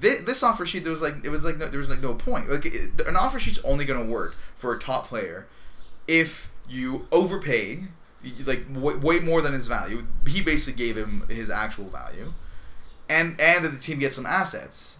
This, 0.00 0.22
this 0.22 0.42
offer 0.42 0.64
sheet 0.66 0.82
there 0.84 0.92
was 0.92 1.02
like 1.02 1.24
it 1.24 1.28
was 1.28 1.44
like 1.44 1.58
no, 1.58 1.66
there 1.66 1.78
was 1.78 1.88
like 1.88 2.00
no 2.00 2.14
point. 2.14 2.48
Like 2.50 2.66
it, 2.66 3.00
an 3.06 3.16
offer 3.16 3.38
sheet's 3.38 3.58
only 3.64 3.84
gonna 3.84 4.04
work 4.04 4.34
for 4.54 4.74
a 4.74 4.78
top 4.78 5.06
player 5.08 5.46
if 6.06 6.50
you 6.68 7.06
overpay 7.12 7.84
like 8.46 8.66
way, 8.70 8.94
way 8.94 9.20
more 9.20 9.40
than 9.40 9.52
his 9.52 9.68
value. 9.68 10.04
He 10.26 10.42
basically 10.42 10.82
gave 10.82 10.96
him 10.96 11.24
his 11.28 11.50
actual 11.50 11.86
value, 11.86 12.32
and 13.08 13.40
and 13.40 13.64
the 13.64 13.78
team 13.78 13.98
gets 13.98 14.16
some 14.16 14.26
assets. 14.26 14.98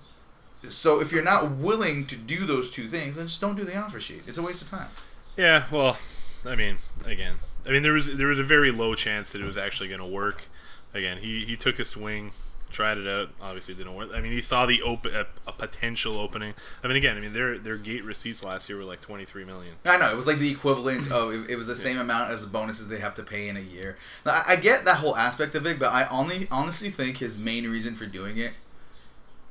So 0.68 1.00
if 1.00 1.12
you're 1.12 1.22
not 1.22 1.50
willing 1.50 2.06
to 2.06 2.16
do 2.16 2.46
those 2.46 2.70
two 2.70 2.88
things, 2.88 3.16
then 3.16 3.26
just 3.26 3.40
don't 3.40 3.54
do 3.54 3.64
the 3.64 3.76
offer 3.76 4.00
sheet. 4.00 4.22
It's 4.26 4.38
a 4.38 4.42
waste 4.42 4.62
of 4.62 4.70
time. 4.70 4.88
Yeah, 5.36 5.64
well, 5.70 5.98
I 6.46 6.54
mean, 6.56 6.76
again, 7.04 7.36
I 7.66 7.70
mean 7.70 7.82
there 7.82 7.92
was 7.92 8.16
there 8.16 8.28
was 8.28 8.38
a 8.38 8.44
very 8.44 8.70
low 8.70 8.94
chance 8.94 9.32
that 9.32 9.40
it 9.40 9.44
was 9.44 9.58
actually 9.58 9.88
going 9.88 10.00
to 10.00 10.06
work. 10.06 10.48
Again, 10.92 11.18
he 11.18 11.44
he 11.44 11.56
took 11.56 11.78
a 11.78 11.84
swing, 11.84 12.32
tried 12.74 12.98
it 12.98 13.06
out. 13.06 13.30
Obviously, 13.40 13.74
it 13.74 13.78
didn't 13.78 13.94
work. 13.94 14.10
I 14.12 14.20
mean, 14.20 14.32
he 14.32 14.42
saw 14.42 14.66
the 14.66 14.82
open 14.82 15.14
a, 15.14 15.26
a 15.46 15.52
potential 15.52 16.16
opening. 16.16 16.54
I 16.82 16.88
mean, 16.88 16.96
again, 16.96 17.16
I 17.16 17.20
mean 17.20 17.32
their 17.32 17.58
their 17.58 17.78
gate 17.78 18.04
receipts 18.04 18.44
last 18.44 18.68
year 18.68 18.76
were 18.76 18.84
like 18.84 19.00
twenty 19.00 19.24
three 19.24 19.44
million. 19.44 19.76
I 19.84 19.96
know 19.96 20.10
it 20.10 20.16
was 20.16 20.26
like 20.26 20.38
the 20.38 20.50
equivalent 20.50 21.10
of 21.12 21.32
it, 21.32 21.50
it 21.50 21.56
was 21.56 21.68
the 21.68 21.76
same 21.76 21.98
amount 21.98 22.30
as 22.30 22.42
the 22.42 22.48
bonuses 22.48 22.88
they 22.88 22.98
have 22.98 23.14
to 23.14 23.22
pay 23.22 23.48
in 23.48 23.56
a 23.56 23.60
year. 23.60 23.96
Now, 24.26 24.32
I, 24.32 24.52
I 24.52 24.56
get 24.56 24.84
that 24.84 24.96
whole 24.96 25.16
aspect 25.16 25.54
of 25.54 25.66
it, 25.66 25.78
but 25.78 25.92
I 25.92 26.06
only 26.08 26.48
honestly 26.50 26.90
think 26.90 27.18
his 27.18 27.38
main 27.38 27.70
reason 27.70 27.94
for 27.94 28.06
doing 28.06 28.36
it 28.36 28.52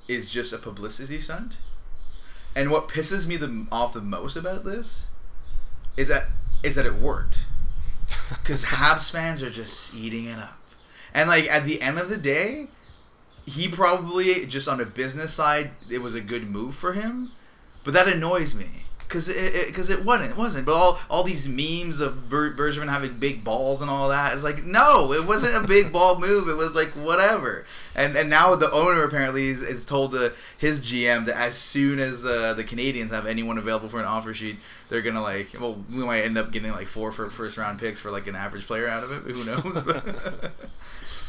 is 0.08 0.32
just 0.32 0.54
a 0.54 0.58
publicity 0.58 1.20
stunt. 1.20 1.60
And 2.56 2.70
what 2.70 2.88
pisses 2.88 3.26
me 3.26 3.38
the 3.38 3.66
off 3.72 3.94
the 3.94 4.02
most 4.02 4.36
about 4.36 4.64
this 4.64 5.08
is 5.98 6.10
that 6.10 6.24
is 6.62 6.76
that 6.76 6.86
it 6.86 6.96
worked. 6.96 7.46
Because 8.30 8.66
Habs 8.66 9.12
fans 9.12 9.44
are 9.44 9.50
just 9.50 9.94
eating 9.94 10.26
it 10.26 10.38
up, 10.38 10.60
and 11.14 11.30
like 11.30 11.46
at 11.50 11.66
the 11.66 11.82
end 11.82 12.00
of 12.00 12.10
the 12.10 12.18
day, 12.18 12.68
he 13.46 13.68
probably 13.68 14.46
just 14.46 14.68
on 14.68 14.80
a 14.80 14.86
business 14.86 15.34
side 15.34 15.72
it 15.90 16.02
was 16.02 16.16
a 16.16 16.22
good 16.22 16.50
move 16.50 16.76
for 16.76 16.94
him, 16.94 17.32
but 17.84 17.94
that 17.94 18.08
annoys 18.08 18.56
me 18.56 18.84
because 19.14 19.30
it 19.30 19.68
because 19.68 19.90
it, 19.92 20.04
wasn't 20.04 20.32
it 20.32 20.38
wasn't. 20.38 20.66
But 20.66 20.74
all 20.74 21.00
all 21.10 21.24
these 21.24 21.48
memes 21.48 22.00
of 22.00 22.30
Ber- 22.30 22.56
having 22.88 23.20
big 23.20 23.44
balls 23.44 23.82
and 23.82 23.90
all 23.92 24.10
that 24.10 24.34
is 24.34 24.44
like 24.44 24.64
no, 24.64 25.14
it 25.14 25.28
wasn't 25.28 25.64
a 25.64 25.68
big 25.68 25.94
ball 25.94 26.20
move. 26.20 26.50
It 26.50 26.58
was 26.58 26.74
like 26.74 26.90
whatever. 26.92 27.66
And 27.96 28.16
and 28.16 28.30
now 28.30 28.56
the 28.56 28.72
owner 28.72 29.04
apparently 29.04 29.50
is, 29.50 29.62
is 29.62 29.86
told 29.86 30.14
to 30.14 30.34
his 30.58 30.82
GM 30.82 31.26
that 31.26 31.38
as 31.38 31.56
soon 31.56 32.00
as 32.00 32.26
uh, 32.26 32.54
the 32.56 32.64
Canadiens 32.64 33.12
have 33.12 33.28
anyone 33.28 33.58
available 33.58 33.88
for 33.88 34.00
an 34.00 34.06
offer 34.06 34.34
sheet, 34.34 34.56
they're 34.90 35.02
gonna 35.02 35.22
like 35.22 35.50
well 35.60 35.84
we 35.92 36.04
might 36.04 36.24
end 36.24 36.38
up 36.38 36.52
getting 36.52 36.72
like 36.72 36.88
four 36.88 37.12
for 37.12 37.30
first 37.30 37.58
round 37.58 37.80
picks 37.80 38.00
for 38.00 38.10
like 38.10 38.26
an 38.28 38.36
average 38.36 38.66
player 38.66 38.88
out 38.88 39.04
of 39.04 39.12
it. 39.12 39.32
Who 39.32 39.46
knows? 39.46 40.50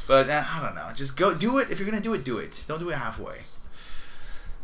but 0.06 0.28
uh, 0.28 0.44
I 0.48 0.60
don't 0.60 0.74
know. 0.74 0.88
Just 0.94 1.16
go 1.16 1.34
do 1.34 1.58
it 1.58 1.70
if 1.70 1.78
you're 1.78 1.88
gonna 1.88 2.02
do 2.02 2.14
it. 2.14 2.24
Do 2.24 2.38
it. 2.38 2.64
Don't 2.66 2.80
do 2.80 2.90
it 2.90 2.96
halfway. 2.96 3.38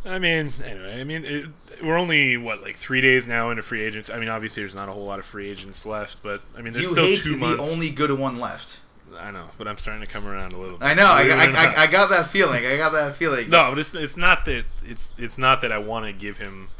I 0.05 0.19
mean, 0.19 0.51
anyway, 0.65 1.01
I 1.01 1.05
mean, 1.05 1.25
it, 1.27 1.47
we're 1.83 1.99
only 1.99 2.37
what 2.39 2.63
like 2.63 2.77
three 2.77 3.03
days 3.03 3.29
now 3.29 3.51
into 3.51 3.63
free 3.63 3.83
agents. 3.83 4.09
I 4.09 4.19
mean, 4.19 4.31
obviously, 4.31 4.63
there's 4.63 4.75
not 4.75 4.89
a 4.89 4.93
whole 4.93 5.05
lot 5.05 5.19
of 5.19 5.27
free 5.27 5.51
agents 5.51 5.85
left, 5.85 6.23
but 6.23 6.41
I 6.57 6.63
mean, 6.63 6.73
there's 6.73 6.87
you 6.87 6.93
still 6.93 7.17
two 7.19 7.39
the 7.39 7.57
months. 7.57 7.71
only 7.73 7.91
good 7.91 8.11
one 8.19 8.39
left. 8.41 8.81
I 9.19 9.31
know, 9.31 9.47
but 9.59 9.67
I'm 9.67 9.77
starting 9.77 10.03
to 10.05 10.11
come 10.11 10.27
around 10.27 10.53
a 10.53 10.57
little. 10.57 10.79
bit. 10.79 10.87
I 10.87 10.95
know. 10.95 11.07
I, 11.07 11.25
Believe 11.25 11.43
it 11.43 11.49
or 11.49 11.57
I. 11.59 11.75
I, 11.77 11.83
I 11.83 11.87
got 11.89 12.11
that 12.11 12.27
feeling. 12.27 12.65
I 12.65 12.77
got 12.77 12.93
that 12.93 13.15
feeling. 13.15 13.51
No, 13.51 13.71
but 13.71 13.79
it's 13.79 13.95
it's 13.95 14.17
not 14.17 14.45
that 14.47 14.65
it's 14.85 15.13
it's 15.19 15.37
not 15.37 15.61
that 15.63 15.73
I 15.73 15.79
want 15.79 16.07
to 16.07 16.13
give 16.13 16.39
him 16.39 16.71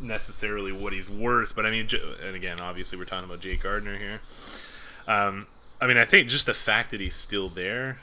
necessarily 0.00 0.72
what 0.72 0.92
he's 0.92 1.10
worth, 1.10 1.54
but 1.54 1.66
I 1.66 1.70
mean, 1.70 1.88
and 2.24 2.36
again, 2.36 2.60
obviously, 2.60 2.98
we're 2.98 3.04
talking 3.04 3.28
about 3.28 3.40
Jake 3.40 3.62
Gardiner 3.62 3.96
here. 3.98 4.20
Um, 5.06 5.46
I 5.82 5.88
mean, 5.88 5.96
I 5.96 6.04
think 6.04 6.28
just 6.28 6.46
the 6.46 6.54
fact 6.54 6.92
that 6.92 7.00
he's 7.00 7.16
still 7.16 7.48
there. 7.48 7.96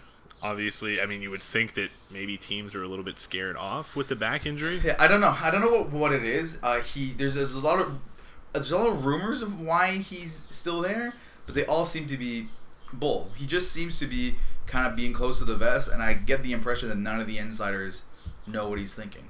Obviously, 0.43 1.01
I 1.01 1.05
mean, 1.05 1.21
you 1.21 1.31
would 1.31 1.41
think 1.41 1.75
that 1.75 1.89
maybe 2.11 2.35
teams 2.37 2.75
are 2.75 2.83
a 2.83 2.87
little 2.87 3.05
bit 3.05 3.19
scared 3.19 3.55
off 3.55 3.95
with 3.95 4.09
the 4.09 4.15
back 4.17 4.45
injury. 4.45 4.81
Yeah, 4.83 4.95
I 4.99 5.07
don't 5.07 5.21
know. 5.21 5.35
I 5.41 5.49
don't 5.49 5.61
know 5.61 5.71
what, 5.71 5.89
what 5.89 6.11
it 6.11 6.23
is. 6.23 6.59
Uh, 6.61 6.81
he 6.81 7.13
there's, 7.13 7.35
there's 7.35 7.53
a 7.53 7.59
lot 7.59 7.79
of 7.79 7.99
there's 8.53 8.71
a 8.71 8.77
lot 8.77 8.87
of 8.89 9.05
rumors 9.05 9.41
of 9.41 9.61
why 9.61 9.91
he's 9.91 10.45
still 10.49 10.81
there, 10.81 11.13
but 11.45 11.55
they 11.55 11.65
all 11.65 11.85
seem 11.85 12.05
to 12.07 12.17
be 12.17 12.47
bull. 12.91 13.31
He 13.35 13.45
just 13.45 13.71
seems 13.71 13.97
to 13.99 14.07
be 14.07 14.35
kind 14.65 14.85
of 14.85 14.95
being 14.95 15.13
close 15.13 15.39
to 15.39 15.45
the 15.45 15.55
vest, 15.55 15.89
and 15.89 16.03
I 16.03 16.13
get 16.13 16.43
the 16.43 16.51
impression 16.51 16.89
that 16.89 16.97
none 16.97 17.19
of 17.21 17.27
the 17.27 17.37
insiders 17.37 18.03
know 18.45 18.69
what 18.69 18.79
he's 18.79 18.93
thinking. 18.93 19.27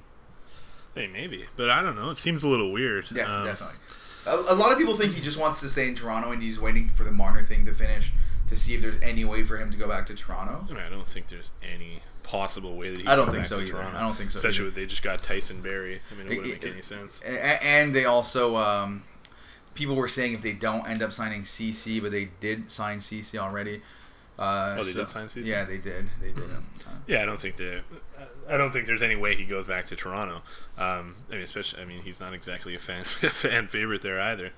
Hey, 0.96 1.08
maybe, 1.08 1.46
but 1.56 1.70
I 1.70 1.82
don't 1.84 1.96
know. 1.96 2.10
It 2.10 2.18
seems 2.18 2.44
a 2.44 2.48
little 2.48 2.72
weird. 2.72 3.12
Yeah, 3.12 3.24
Um, 3.42 3.46
definitely. 3.46 3.78
A, 4.26 4.54
a 4.54 4.56
lot 4.56 4.72
of 4.72 4.78
people 4.78 4.96
think 4.96 5.14
he 5.14 5.22
just 5.22 5.40
wants 5.40 5.60
to 5.62 5.70
stay 5.70 5.88
in 5.88 5.96
Toronto 5.96 6.32
and 6.32 6.42
he's 6.42 6.60
waiting 6.60 6.90
for 6.90 7.04
the 7.04 7.12
Marner 7.12 7.44
thing 7.44 7.64
to 7.66 7.74
finish 7.74 8.12
to 8.50 8.56
see 8.58 8.76
if 8.76 8.82
there's 8.82 9.00
any 9.02 9.24
way 9.26 9.44
for 9.44 9.58
him 9.58 9.72
to 9.72 9.78
go 9.78 9.88
back 9.88 10.06
to 10.08 10.16
Toronto. 10.16 10.66
I 10.70 10.74
mean, 10.74 10.84
I 10.84 10.90
don't 10.90 11.08
think 11.08 11.28
there's 11.28 11.52
any 11.74 12.00
possible 12.24 12.76
way 12.76 12.90
that 12.92 13.00
he. 13.02 13.08
I 13.08 13.16
don't 13.16 13.26
think 13.28 13.38
back 13.40 13.46
so 13.46 13.58
to 13.58 13.64
either. 13.64 13.72
Toronto. 13.74 13.98
I 13.98 14.02
don't 14.02 14.16
think 14.16 14.32
so 14.32 14.38
Especially 14.38 14.68
either. 14.68 14.76
they 14.76 14.86
just 14.86 15.04
got 15.04 15.24
Tyson 15.24 15.62
Barrie. 15.62 16.02
I 16.12 16.16
mean, 16.16 16.28
it 16.32 16.38
wouldn't 16.38 16.56
It- 16.56 16.64
make 16.64 16.72
any 16.74 16.82
sense. 16.82 17.22
And 17.22 17.96
they 17.96 18.06
also 18.06 18.56
um, 18.58 19.04
people 19.74 19.96
were 19.96 20.08
saying 20.08 20.34
if 20.34 20.42
they 20.42 20.54
don't 20.54 20.88
end 20.90 21.02
up 21.02 21.14
signing 21.14 21.46
Ceci, 21.46 22.00
but 22.00 22.12
they 22.12 22.30
did 22.40 22.70
sign 22.72 23.00
Ceci 23.02 23.38
already. 23.38 23.82
Uh, 24.40 24.78
Oh, 24.80 24.84
they 24.84 24.94
did 24.94 25.10
sign 25.10 25.28
Ceci? 25.28 25.48
Yeah, 25.50 25.66
they 25.66 25.78
did. 25.78 26.10
They 26.22 26.32
did. 26.32 26.46
Yeah, 27.08 27.22
I 27.22 27.26
don't 27.26 27.40
think 27.40 27.58
they. 27.58 27.82
I 28.50 28.58
don't 28.58 28.72
think 28.72 28.88
there's 28.88 29.04
any 29.04 29.16
way 29.16 29.36
he 29.36 29.44
goes 29.44 29.68
back 29.68 29.86
to 29.88 29.96
Toronto. 29.96 30.42
Um, 30.78 31.16
I 31.30 31.34
mean, 31.34 31.42
especially. 31.42 31.82
I 31.82 31.86
mean, 31.86 32.02
he's 32.02 32.20
not 32.20 32.34
exactly 32.34 32.74
a 32.74 32.80
fan 32.80 33.04
fan 33.06 33.68
favorite 33.68 34.02
there 34.02 34.20
either. 34.20 34.52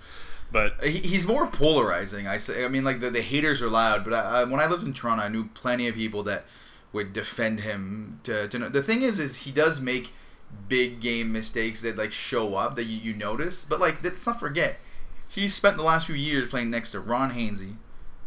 But 0.51 0.83
he, 0.83 0.99
he's 0.99 1.25
more 1.25 1.47
polarizing. 1.47 2.27
I 2.27 2.37
say. 2.37 2.63
I 2.63 2.67
mean, 2.67 2.83
like 2.83 2.99
the, 2.99 3.09
the 3.09 3.21
haters 3.21 3.61
are 3.61 3.69
loud, 3.69 4.03
but 4.03 4.13
I, 4.13 4.41
I, 4.41 4.43
when 4.43 4.59
I 4.59 4.67
lived 4.67 4.83
in 4.83 4.93
Toronto, 4.93 5.23
I 5.23 5.29
knew 5.29 5.45
plenty 5.55 5.87
of 5.87 5.95
people 5.95 6.23
that 6.23 6.45
would 6.93 7.11
defend 7.11 7.61
him. 7.61 8.19
To, 8.23 8.47
to 8.47 8.59
know. 8.59 8.69
The 8.69 8.83
thing 8.83 9.01
is, 9.01 9.19
is 9.19 9.37
he 9.37 9.51
does 9.51 9.81
make 9.81 10.13
big 10.67 10.99
game 10.99 11.31
mistakes 11.31 11.81
that 11.81 11.97
like 11.97 12.11
show 12.11 12.55
up 12.55 12.75
that 12.75 12.83
you, 12.83 12.97
you 12.97 13.13
notice. 13.13 13.63
But 13.65 13.79
like, 13.79 14.03
let's 14.03 14.27
not 14.27 14.39
forget, 14.39 14.77
he 15.29 15.47
spent 15.47 15.77
the 15.77 15.83
last 15.83 16.05
few 16.05 16.15
years 16.15 16.49
playing 16.49 16.69
next 16.69 16.91
to 16.91 16.99
Ron 16.99 17.31
Hainsey, 17.31 17.75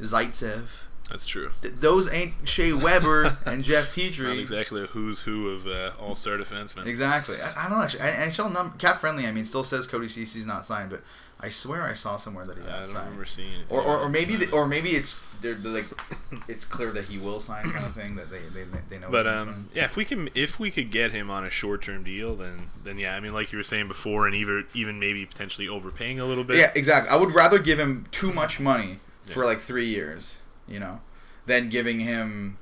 Zaitsev. 0.00 0.66
That's 1.10 1.26
true. 1.26 1.50
Th- 1.60 1.74
those 1.80 2.10
ain't 2.12 2.32
Shea 2.44 2.72
Weber 2.72 3.36
and 3.46 3.62
Jeff 3.62 3.94
Petry. 3.94 4.28
Not 4.28 4.38
exactly 4.38 4.82
a 4.84 4.86
who's 4.86 5.20
who 5.20 5.48
of 5.50 5.66
uh, 5.66 5.92
all 6.00 6.14
star 6.16 6.38
defensemen. 6.38 6.86
Exactly. 6.86 7.36
I, 7.40 7.66
I 7.66 7.68
don't 7.68 7.82
actually. 7.82 8.00
NHL 8.00 8.52
num- 8.52 8.72
cap 8.78 8.98
friendly. 9.00 9.26
I 9.26 9.30
mean, 9.32 9.44
still 9.44 9.64
says 9.64 9.86
Cody 9.86 10.08
Ceci's 10.08 10.46
not 10.46 10.64
signed, 10.64 10.88
but 10.90 11.02
I 11.40 11.50
swear 11.50 11.82
I 11.82 11.92
saw 11.92 12.16
somewhere 12.16 12.46
that 12.46 12.56
he 12.56 12.62
I 12.62 12.66
got 12.66 12.74
don't 12.76 12.84
signed. 12.86 13.04
remember 13.04 13.26
seeing 13.26 13.52
anything. 13.54 13.76
Or, 13.76 13.82
or, 13.82 13.98
or 13.98 14.08
maybe 14.08 14.36
the, 14.36 14.50
or 14.50 14.66
maybe 14.66 14.90
it's 14.90 15.22
they're, 15.42 15.52
they're 15.52 15.72
like 15.72 15.84
it's 16.48 16.64
clear 16.64 16.90
that 16.92 17.04
he 17.04 17.18
will 17.18 17.38
sign 17.38 17.70
kind 17.70 17.84
of 17.84 17.92
thing 17.94 18.16
that 18.16 18.30
they 18.30 18.40
they, 18.54 18.64
they 18.88 18.98
know. 18.98 19.10
But 19.10 19.26
um, 19.26 19.68
yeah, 19.74 19.84
if 19.84 19.96
we 19.96 20.06
can 20.06 20.30
if 20.34 20.58
we 20.58 20.70
could 20.70 20.90
get 20.90 21.12
him 21.12 21.30
on 21.30 21.44
a 21.44 21.50
short 21.50 21.82
term 21.82 22.02
deal, 22.02 22.34
then 22.34 22.62
then 22.82 22.96
yeah, 22.98 23.14
I 23.14 23.20
mean, 23.20 23.34
like 23.34 23.52
you 23.52 23.58
were 23.58 23.62
saying 23.62 23.88
before, 23.88 24.26
and 24.26 24.34
even 24.34 24.64
even 24.72 24.98
maybe 24.98 25.26
potentially 25.26 25.68
overpaying 25.68 26.18
a 26.18 26.24
little 26.24 26.44
bit. 26.44 26.56
yeah, 26.56 26.72
exactly. 26.74 27.10
I 27.10 27.16
would 27.16 27.34
rather 27.34 27.58
give 27.58 27.78
him 27.78 28.06
too 28.10 28.32
much 28.32 28.58
money 28.58 29.00
for 29.26 29.44
like 29.44 29.58
three 29.58 29.86
years, 29.86 30.38
you 30.68 30.78
know, 30.80 31.00
than 31.46 31.68
giving 31.68 32.00
him 32.00 32.58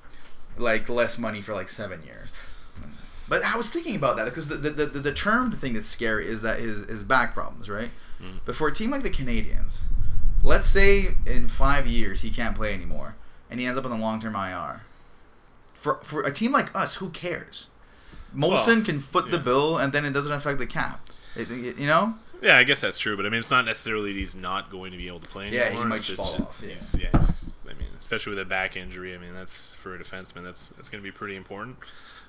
like 0.57 0.89
less 0.89 1.19
money 1.19 1.41
for 1.43 1.55
like 1.55 1.69
seven 1.69 2.03
years. 2.05 2.29
But 3.29 3.43
I 3.45 3.57
was 3.57 3.71
thinking 3.71 3.97
about 3.97 4.17
that 4.17 4.25
because 4.27 4.49
the 4.49 4.57
the, 4.57 4.71
the, 4.87 4.99
the 5.01 5.13
term 5.13 5.51
the 5.51 5.57
thing 5.57 5.73
that's 5.73 5.89
scary 5.89 6.27
is 6.27 6.43
that 6.43 6.59
his 6.59 6.85
his 6.87 7.05
back 7.05 7.33
problems, 7.35 7.71
right? 7.71 7.91
Mm. 8.23 8.41
But 8.45 8.55
for 8.57 8.69
a 8.69 8.73
team 8.75 8.91
like 8.91 9.03
the 9.03 9.11
Canadiens, 9.11 9.83
let's 10.43 10.67
say 10.67 11.15
in 11.25 11.49
five 11.49 11.87
years 11.87 12.23
he 12.23 12.31
can't 12.31 12.55
play 12.55 12.75
anymore 12.75 13.15
and 13.51 13.59
he 13.61 13.67
ends 13.67 13.79
up 13.79 13.85
on 13.85 13.91
the 13.91 13.97
long 13.97 14.21
term 14.21 14.35
IR. 14.35 14.83
For 15.73 15.95
for 16.03 16.21
a 16.23 16.33
team 16.33 16.53
like 16.53 16.75
us, 16.77 16.97
who 16.97 17.09
cares? 17.11 17.69
Molson 18.37 18.67
Well, 18.77 18.85
can 18.85 18.99
foot 19.01 19.31
the 19.31 19.39
bill 19.39 19.79
and 19.79 19.93
then 19.93 20.05
it 20.05 20.13
doesn't 20.13 20.33
affect 20.33 20.59
the 20.59 20.67
cap. 20.67 21.09
It- 21.37 21.51
it- 21.51 21.79
you 21.79 21.87
know? 21.87 22.15
Yeah, 22.43 22.57
I 22.59 22.65
guess 22.65 22.81
that's 22.81 22.99
true, 22.99 23.17
but 23.17 23.25
I 23.25 23.29
mean, 23.29 23.39
it's 23.41 23.51
not 23.51 23.65
necessarily 23.65 24.13
that 24.13 24.19
he's 24.19 24.35
not 24.35 24.69
going 24.71 24.91
to 24.91 24.97
be 24.99 25.07
able 25.07 25.21
to 25.21 25.29
play 25.29 25.47
anymore. 25.49 25.67
Yeah, 25.67 25.79
he 25.79 25.85
might 25.85 25.97
just 25.99 26.17
just- 26.17 26.17
fall 26.17 26.47
off, 26.47 26.61
yeah. 26.63 26.69
he's- 26.71 26.97
yeah, 26.99 27.09
he's- 27.13 27.53
especially 28.03 28.31
with 28.31 28.39
a 28.41 28.45
back 28.45 28.77
injury, 28.77 29.15
I 29.15 29.19
mean, 29.19 29.33
that's 29.33 29.75
for 29.77 29.95
a 29.95 29.99
defenseman, 29.99 30.43
that's 30.43 30.69
that's 30.71 30.89
going 30.89 31.03
to 31.03 31.07
be 31.09 31.13
pretty 31.17 31.37
important. 31.37 31.77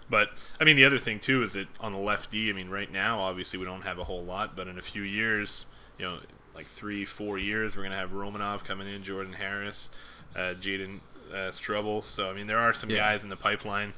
But 0.10 0.30
I 0.60 0.64
mean, 0.64 0.76
the 0.76 0.86
other 0.86 1.00
thing 1.00 1.20
too 1.20 1.42
is 1.44 1.54
that 1.54 1.68
on 1.80 1.92
the 1.92 1.98
left 1.98 2.30
D, 2.32 2.50
I 2.50 2.54
mean, 2.54 2.70
right 2.70 2.92
now, 2.92 3.20
obviously, 3.22 3.58
we 3.60 3.66
don't 3.66 3.82
have 3.82 3.98
a 3.98 4.04
whole 4.04 4.24
lot, 4.24 4.56
but 4.56 4.68
in 4.68 4.78
a 4.78 4.82
few 4.82 5.02
years, 5.02 5.66
you 5.98 6.06
know, 6.06 6.20
like 6.54 6.68
three, 6.68 7.04
four 7.06 7.38
years, 7.40 7.76
we're 7.76 7.82
going 7.84 7.92
to 7.94 7.98
have 7.98 8.12
Romanov 8.12 8.64
coming 8.64 8.88
in, 8.88 9.02
Jordan 9.02 9.34
Harris, 9.34 9.90
uh, 10.36 10.54
Jayden 10.60 11.00
uh, 11.34 11.52
Struble. 11.52 12.02
So 12.04 12.30
I 12.30 12.34
mean, 12.34 12.48
there 12.48 12.60
are 12.60 12.74
some 12.74 12.90
Yeah. 12.92 12.98
guys 12.98 13.24
in 13.24 13.30
the 13.30 13.36
pipeline 13.36 13.94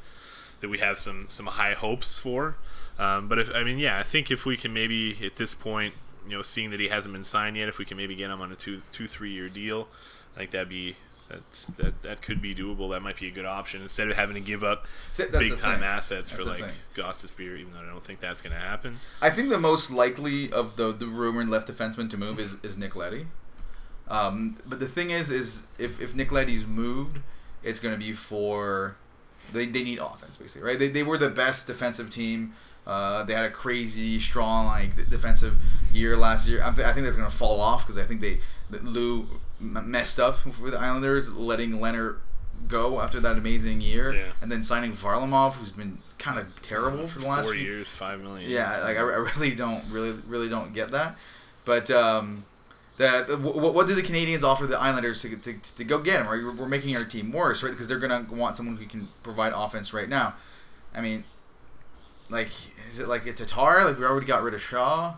that 0.62 0.70
we 0.70 0.77
have 0.77 0.98
some 0.98 1.27
some 1.29 1.48
high 1.48 1.74
hopes 1.74 2.17
for. 2.17 2.55
Um, 2.98 3.27
but 3.27 3.38
if 3.39 3.53
I 3.53 3.63
mean, 3.65 3.77
yeah, 3.79 4.00
I 4.00 4.03
think 4.03 4.32
if 4.32 4.46
we 4.46 4.55
can 4.55 4.72
maybe 4.74 5.17
at 5.25 5.36
this 5.36 5.53
point, 5.53 5.96
you 6.29 6.38
know, 6.38 6.44
seeing 6.44 6.70
that 6.72 6.79
he 6.79 6.88
hasn't 6.88 7.13
been 7.13 7.24
signed 7.25 7.58
yet, 7.58 7.67
if 7.67 7.77
we 7.77 7.84
can 7.86 7.98
maybe 7.98 8.15
get 8.15 8.29
him 8.32 8.41
on 8.41 8.51
a 8.51 8.55
two 8.55 8.82
two 8.94 9.08
three 9.08 9.32
year 9.32 9.50
deal, 9.50 9.88
I 10.36 10.39
think 10.39 10.51
that'd 10.51 10.70
be 10.70 10.96
That's, 11.29 11.65
that 11.65 12.03
that 12.03 12.22
could 12.22 12.39
be 12.39 12.53
doable. 12.53 12.91
That 12.91 13.01
might 13.01 13.20
be 13.20 13.27
a 13.27 13.32
good 13.32 13.46
option 13.46 13.82
instead 13.82 14.10
of 14.10 14.15
having 14.15 14.36
to 14.36 14.41
give 14.41 14.63
up 14.63 14.86
that's 15.17 15.32
big 15.32 15.58
time 15.58 15.79
thing. 15.79 15.88
assets 15.88 16.29
That's 16.29 16.44
for 16.44 16.50
like. 16.50 16.65
Gostisbehere, 16.96 17.60
even 17.60 17.74
though 17.74 17.79
I 17.79 17.86
don't 17.86 18.03
think 18.03 18.20
that's 18.20 18.41
going 18.41 18.55
to 18.55 18.62
happen. 18.62 19.00
I 19.22 19.32
think 19.32 19.50
the 19.50 19.60
most 19.60 19.89
likely 19.89 20.51
of 20.51 20.77
the 20.77 20.91
the 20.91 21.08
rumored 21.08 21.50
left 21.50 21.67
defenseman 21.67 22.10
to 22.12 22.17
move 22.17 22.39
is, 22.39 22.58
is 22.63 22.77
Nick 22.77 22.96
Leddy. 22.96 23.27
Um, 24.08 24.58
but 24.65 24.79
the 24.79 24.88
thing 24.88 25.10
is, 25.10 25.29
is 25.29 25.67
if, 25.79 26.00
if 26.00 26.13
Nick 26.13 26.32
Leddy's 26.32 26.67
moved, 26.67 27.20
it's 27.63 27.79
going 27.79 27.94
to 27.94 28.00
be 28.00 28.13
for 28.13 28.96
they, 29.51 29.65
they 29.65 29.84
need 29.84 30.00
offense 30.00 30.38
basically, 30.38 30.67
right? 30.67 30.77
They, 30.77 30.89
they 30.89 31.03
were 31.03 31.17
the 31.17 31.29
best 31.29 31.67
defensive 31.67 32.10
team. 32.10 32.53
Uh, 32.86 33.24
they 33.24 33.34
had 33.34 33.44
a 33.44 33.50
crazy 33.50 34.20
strong 34.20 34.67
like 34.67 35.10
defensive 35.10 35.60
year 35.91 36.15
last 36.15 36.48
year. 36.48 36.62
I, 36.63 36.72
th- 36.72 36.86
I 36.86 36.94
think 36.94 37.05
that's 37.05 37.17
going 37.17 37.29
to 37.29 37.36
fall 37.36 37.60
off 37.60 37.84
because 37.84 37.98
I 37.98 38.03
think 38.03 38.22
they 38.22 38.39
Lou 38.70 39.27
messed 39.59 40.19
up 40.19 40.38
for 40.39 40.69
the 40.69 40.79
Islanders, 40.79 41.31
letting 41.31 41.71
Lehner 41.71 42.17
go 42.67 43.00
after 43.01 43.19
that 43.19 43.38
amazing 43.38 43.81
year, 43.81 44.13
Yeah. 44.13 44.24
and 44.41 44.51
then 44.51 44.63
signing 44.63 44.91
Varlamov, 44.93 45.53
who's 45.53 45.71
been 45.71 46.00
kind 46.17 46.39
of 46.39 46.62
terrible 46.62 47.07
for 47.07 47.19
the 47.19 47.27
last 47.27 47.45
four 47.45 47.53
few 47.53 47.63
years, 47.63 47.88
five 47.88 48.21
million. 48.21 48.50
yeah, 48.50 48.79
like 48.83 48.97
I, 48.97 49.01
I 49.01 49.29
really 49.38 49.53
don't 49.55 49.83
really 49.91 50.13
really 50.27 50.50
don't 50.50 50.74
get 50.74 50.91
that. 50.91 51.15
But 51.65 51.89
um, 51.91 52.45
the, 52.97 53.25
the 53.27 53.38
what, 53.38 53.74
what 53.74 53.88
do 53.88 53.93
the 53.93 54.01
Canadiens 54.01 54.43
offer 54.43 54.65
the 54.67 54.79
Islanders 54.79 55.21
to, 55.24 55.35
to, 55.35 55.53
to 55.53 55.83
go 55.83 56.00
get 56.00 56.21
him? 56.21 56.27
Right, 56.27 56.43
we're, 56.43 56.53
we're 56.53 56.67
making 56.69 56.95
our 56.95 57.03
team 57.03 57.31
worse, 57.31 57.62
right? 57.63 57.71
Because 57.71 57.88
they're 57.88 58.00
gonna 58.00 58.25
want 58.31 58.55
someone 58.57 58.77
who 58.77 58.85
can 58.85 59.09
provide 59.24 59.51
offense 59.55 59.93
right 59.93 60.09
now. 60.09 60.35
I 60.93 61.01
mean, 61.01 61.24
like 62.29 62.50
is 62.89 63.00
it 63.00 63.07
like 63.07 63.25
a 63.27 63.33
Tatar? 63.33 63.83
Like 63.85 64.00
we 64.00 64.05
already 64.05 64.25
got 64.27 64.41
rid 64.43 64.53
of 64.53 64.62
Shaw. 64.62 65.15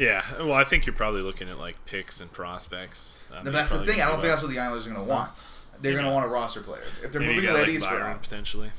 Yeah, 0.00 0.24
well, 0.38 0.54
I 0.54 0.64
think 0.64 0.86
you're 0.86 0.94
probably 0.94 1.20
looking 1.20 1.50
at 1.50 1.58
like 1.58 1.84
picks 1.84 2.22
and 2.22 2.32
prospects. 2.32 3.18
And 3.34 3.44
you're 3.44 3.52
that's 3.52 3.70
the 3.70 3.84
thing. 3.84 4.00
I 4.00 4.06
don't 4.06 4.14
think 4.20 4.28
that's 4.28 4.42
what 4.42 4.50
the 4.50 4.58
Islanders 4.58 4.86
are 4.86 4.90
gonna 4.90 5.04
want. 5.04 5.30
They're 5.82 5.94
gonna 5.94 6.10
want 6.10 6.24
a 6.24 6.28
roster 6.28 6.62
player. 6.62 6.82
If 7.04 7.12
they're 7.12 7.20
Maybe 7.20 7.34
moving 7.34 7.50
a 7.50 7.52
guy 7.52 7.58
like 7.58 7.66
ladies 7.66 7.84
for 7.84 7.98
Byron, 7.98 8.18
potentially. 8.18 8.70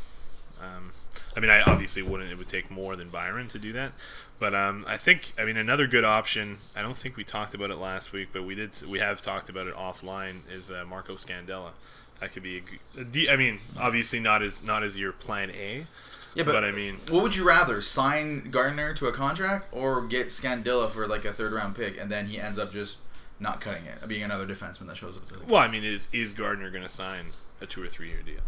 Um, 0.60 0.94
I 1.36 1.40
mean, 1.40 1.52
I 1.52 1.62
obviously 1.62 2.02
wouldn't. 2.02 2.32
It 2.32 2.40
would 2.40 2.50
take 2.50 2.72
more 2.72 2.96
than 2.96 3.10
Byron 3.10 3.50
to 3.50 3.60
do 3.60 3.72
that. 3.74 3.92
But 4.40 4.56
um, 4.56 4.84
I 4.88 4.98
think, 4.98 5.34
I 5.38 5.46
mean, 5.46 5.58
another 5.58 5.86
good 5.86 6.04
option. 6.04 6.58
I 6.76 6.82
don't 6.82 6.98
think 6.98 7.16
we 7.16 7.24
talked 7.24 7.54
about 7.54 7.70
it 7.70 7.78
last 7.78 8.12
week, 8.14 8.30
but 8.34 8.44
we 8.44 8.56
did. 8.56 8.72
We 8.88 8.98
have 8.98 9.22
talked 9.22 9.48
about 9.48 9.68
it 9.68 9.76
offline. 9.76 10.40
Is 10.52 10.72
uh, 10.72 10.86
Marco 10.88 11.14
Scandella? 11.16 11.72
That 12.20 12.32
could 12.32 12.42
be 12.44 12.58
a, 12.58 12.62
g- 12.62 12.80
a 13.00 13.04
D. 13.04 13.30
I 13.30 13.36
mean, 13.36 13.60
obviously 13.80 14.20
not 14.20 14.42
as 14.42 14.64
not 14.64 14.82
as 14.82 14.98
your 14.98 15.12
plan 15.12 15.52
A. 15.52 15.86
Yeah, 16.34 16.44
but, 16.44 16.54
But 16.54 16.64
I 16.64 16.72
mean- 16.72 17.00
what 17.10 17.24
would 17.24 17.36
you 17.36 17.44
rather 17.46 17.82
sign 17.82 18.50
Gardiner 18.52 18.94
to 18.96 19.08
a 19.08 19.12
contract 19.12 19.68
or 19.72 20.02
get 20.06 20.28
Scandella 20.28 20.90
for 20.90 21.08
like 21.08 21.26
a 21.26 21.34
third 21.34 21.52
round 21.52 21.76
pick, 21.76 21.98
and 22.00 22.10
then 22.12 22.28
he 22.28 22.40
ends 22.40 22.58
up 22.58 22.72
just 22.72 23.00
not 23.40 23.60
cutting 23.60 23.86
it, 23.86 24.08
being 24.08 24.24
another 24.24 24.46
defenseman 24.46 24.88
that 24.88 24.98
shows 24.98 25.18
up? 25.18 25.24
Well, 25.48 25.60
I 25.62 25.68
mean, 25.68 25.84
is 25.84 26.08
is 26.14 26.34
Gardiner 26.34 26.70
going 26.70 26.84
to 26.84 26.90
sign 26.90 27.32
a 27.60 27.66
two 27.66 27.84
or 27.84 27.88
three 27.88 28.10
year 28.10 28.22
deal? 28.22 28.42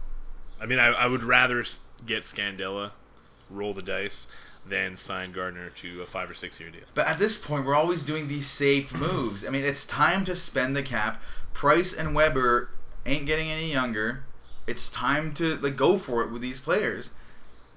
I 0.62 0.66
mean, 0.66 0.80
I, 0.80 0.88
I 0.88 1.08
would 1.08 1.24
rather 1.24 1.64
get 2.06 2.24
Scandella, 2.24 2.92
roll 3.50 3.74
the 3.74 3.82
dice, 3.82 4.28
than 4.66 4.96
sign 4.96 5.32
Gardiner 5.32 5.70
to 5.70 6.02
a 6.02 6.06
five 6.06 6.30
or 6.30 6.34
six 6.34 6.60
year 6.60 6.70
deal. 6.70 6.84
But 6.94 7.08
at 7.08 7.20
this 7.20 7.38
point, 7.44 7.66
we're 7.66 7.76
always 7.76 8.04
doing 8.04 8.28
these 8.28 8.48
safe 8.48 8.98
moves. 8.98 9.46
I 9.46 9.50
mean, 9.50 9.66
it's 9.66 9.86
time 9.86 10.24
to 10.26 10.36
spend 10.36 10.76
the 10.76 10.84
cap. 10.84 11.22
Price 11.54 11.92
and 11.92 12.16
Weber 12.16 12.70
ain't 13.06 13.26
getting 13.26 13.50
any 13.50 13.72
younger. 13.72 14.24
It's 14.68 14.90
time 14.90 15.34
to 15.34 15.58
like 15.58 15.76
go 15.76 15.98
for 15.98 16.22
it 16.24 16.32
with 16.32 16.42
these 16.42 16.62
players. 16.62 17.12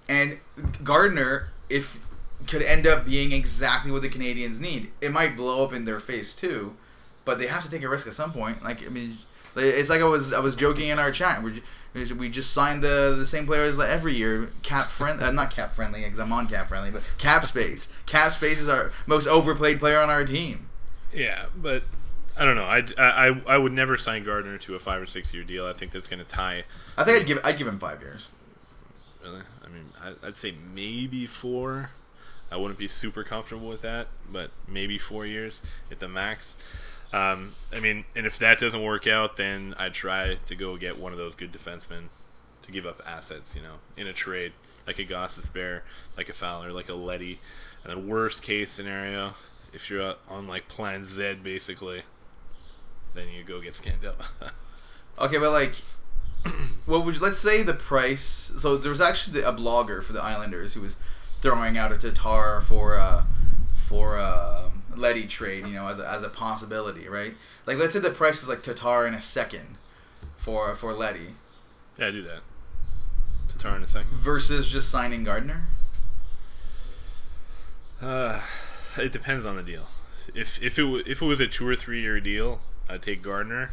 And 0.08 0.38
Gardiner, 0.84 1.48
if 1.68 2.06
could 2.46 2.62
end 2.62 2.86
up 2.86 3.06
being 3.06 3.32
exactly 3.32 3.90
what 3.90 4.02
the 4.02 4.08
Canadiens 4.08 4.60
need. 4.60 4.90
It 5.00 5.12
might 5.12 5.36
blow 5.36 5.64
up 5.64 5.72
in 5.72 5.84
their 5.84 6.00
face 6.00 6.34
too, 6.34 6.76
but 7.24 7.38
they 7.38 7.46
have 7.46 7.64
to 7.64 7.70
take 7.70 7.82
a 7.82 7.88
risk 7.88 8.06
at 8.06 8.14
some 8.14 8.32
point. 8.32 8.62
Like 8.62 8.84
I 8.84 8.88
mean, 8.88 9.18
it's 9.56 9.90
like 9.90 10.00
I 10.00 10.04
was 10.04 10.32
I 10.32 10.40
was 10.40 10.54
joking 10.54 10.88
in 10.88 10.98
our 10.98 11.10
chat. 11.10 11.42
We 11.42 11.62
we 11.94 12.28
just 12.28 12.52
signed 12.52 12.82
the 12.82 13.14
the 13.18 13.26
same 13.26 13.46
players 13.46 13.78
like 13.78 13.88
every 13.88 14.14
year. 14.14 14.50
Cap 14.62 14.86
friend, 14.86 15.20
uh, 15.20 15.30
not 15.30 15.50
cap 15.50 15.72
friendly 15.72 16.02
because 16.02 16.18
I'm 16.18 16.32
on 16.32 16.46
cap 16.46 16.68
friendly, 16.68 16.90
but 16.90 17.02
cap 17.18 17.44
space. 17.44 17.92
Cap 18.06 18.32
space 18.32 18.58
is 18.58 18.68
our 18.68 18.92
most 19.06 19.26
overplayed 19.26 19.78
player 19.78 19.98
on 19.98 20.10
our 20.10 20.24
team. 20.24 20.68
Yeah, 21.12 21.46
but 21.56 21.84
I 22.36 22.44
don't 22.44 22.56
know. 22.56 22.64
I 22.64 22.84
I 22.98 23.40
I 23.46 23.58
would 23.58 23.72
never 23.72 23.96
sign 23.96 24.24
Gardiner 24.24 24.58
to 24.58 24.74
a 24.74 24.78
five 24.78 25.00
or 25.00 25.06
six 25.06 25.32
year 25.34 25.42
deal. 25.42 25.66
I 25.66 25.72
think 25.72 25.92
that's 25.92 26.06
going 26.06 26.20
to 26.20 26.28
tie. 26.28 26.64
I 26.96 27.04
think 27.04 27.20
I'd 27.20 27.26
give 27.26 27.40
I'd 27.44 27.56
give 27.56 27.66
him 27.66 27.78
five 27.78 28.00
years. 28.02 28.28
Really, 29.24 29.40
I 29.66 29.68
mean, 29.68 30.16
I'd 30.22 30.36
say 30.36 30.54
maybe 30.74 31.26
four. 31.26 31.90
I 32.50 32.56
wouldn't 32.56 32.78
be 32.78 32.86
super 32.86 33.24
comfortable 33.24 33.68
with 33.68 33.82
that, 33.82 34.06
but 34.30 34.50
maybe 34.68 34.98
four 34.98 35.26
years 35.26 35.62
at 35.90 35.98
the 35.98 36.06
max. 36.08 36.56
Um, 37.12 37.50
I 37.74 37.80
mean, 37.80 38.04
and 38.14 38.26
if 38.26 38.38
that 38.38 38.58
doesn't 38.58 38.82
work 38.82 39.06
out, 39.06 39.36
then 39.36 39.74
I'd 39.78 39.94
try 39.94 40.34
to 40.34 40.54
go 40.54 40.76
get 40.76 40.98
one 40.98 41.12
of 41.12 41.18
those 41.18 41.34
good 41.34 41.52
defensemen 41.52 42.04
to 42.62 42.72
give 42.72 42.86
up 42.86 43.02
assets, 43.06 43.56
you 43.56 43.62
know, 43.62 43.76
in 43.96 44.06
a 44.06 44.12
trade, 44.12 44.52
like 44.86 44.98
a 44.98 45.04
Gostisbehere, 45.04 45.80
like 46.16 46.28
a 46.28 46.32
Fowler, 46.32 46.72
like 46.72 46.88
a 46.88 46.94
Leddy. 46.94 47.40
And 47.84 47.96
then 47.96 48.08
worst 48.08 48.42
case 48.42 48.70
scenario, 48.70 49.34
if 49.72 49.90
you're 49.90 50.14
on 50.28 50.46
like 50.46 50.68
Plan 50.68 51.04
Z, 51.04 51.38
basically, 51.42 52.02
then 53.14 53.28
you 53.28 53.42
go 53.44 53.60
get 53.60 53.72
Scandella. 53.72 54.26
Okay, 55.18 55.38
but 55.38 55.50
like, 55.50 55.72
what 56.86 57.04
would 57.04 57.14
you, 57.14 57.20
let's 57.20 57.38
say 57.38 57.62
the 57.62 57.74
price? 57.74 58.52
So 58.58 58.76
there 58.76 58.90
was 58.90 59.00
actually 59.00 59.42
a 59.42 59.52
blogger 59.52 60.02
for 60.02 60.12
the 60.12 60.22
Islanders 60.22 60.74
who 60.74 60.80
was 60.82 60.96
throwing 61.40 61.76
out 61.76 61.92
a 61.92 61.96
Tatar 61.98 62.60
for 62.60 62.98
uh, 62.98 63.24
for 63.76 64.16
uh, 64.18 64.70
Leddy 64.94 65.26
trade, 65.26 65.66
you 65.66 65.74
know, 65.74 65.88
as 65.88 65.98
a, 65.98 66.08
as 66.08 66.22
a 66.22 66.28
possibility, 66.28 67.08
right? 67.08 67.34
Like, 67.66 67.76
let's 67.78 67.92
say 67.92 68.00
the 68.00 68.10
price 68.10 68.42
is 68.42 68.48
like 68.48 68.62
Tatar 68.62 69.06
in 69.06 69.14
a 69.14 69.20
second 69.20 69.76
for 70.36 70.74
for 70.74 70.92
Leddy 70.92 71.34
yeah, 71.98 72.08
I 72.08 72.10
do 72.10 72.22
that. 72.22 72.40
Tatar 73.48 73.76
in 73.76 73.82
a 73.82 73.88
second. 73.88 74.10
versus 74.12 74.68
just 74.68 74.90
signing 74.90 75.24
Gardiner. 75.24 75.64
Uh, 78.00 78.40
it 78.98 79.12
depends 79.12 79.46
on 79.46 79.56
the 79.56 79.62
deal. 79.62 79.86
If 80.34 80.62
if 80.62 80.78
it 80.78 80.82
w- 80.82 81.02
if 81.06 81.22
it 81.22 81.24
was 81.24 81.40
a 81.40 81.46
two 81.46 81.66
or 81.66 81.74
three 81.74 82.02
year 82.02 82.20
deal, 82.20 82.60
I'd 82.88 83.02
take 83.02 83.22
Gardiner. 83.22 83.70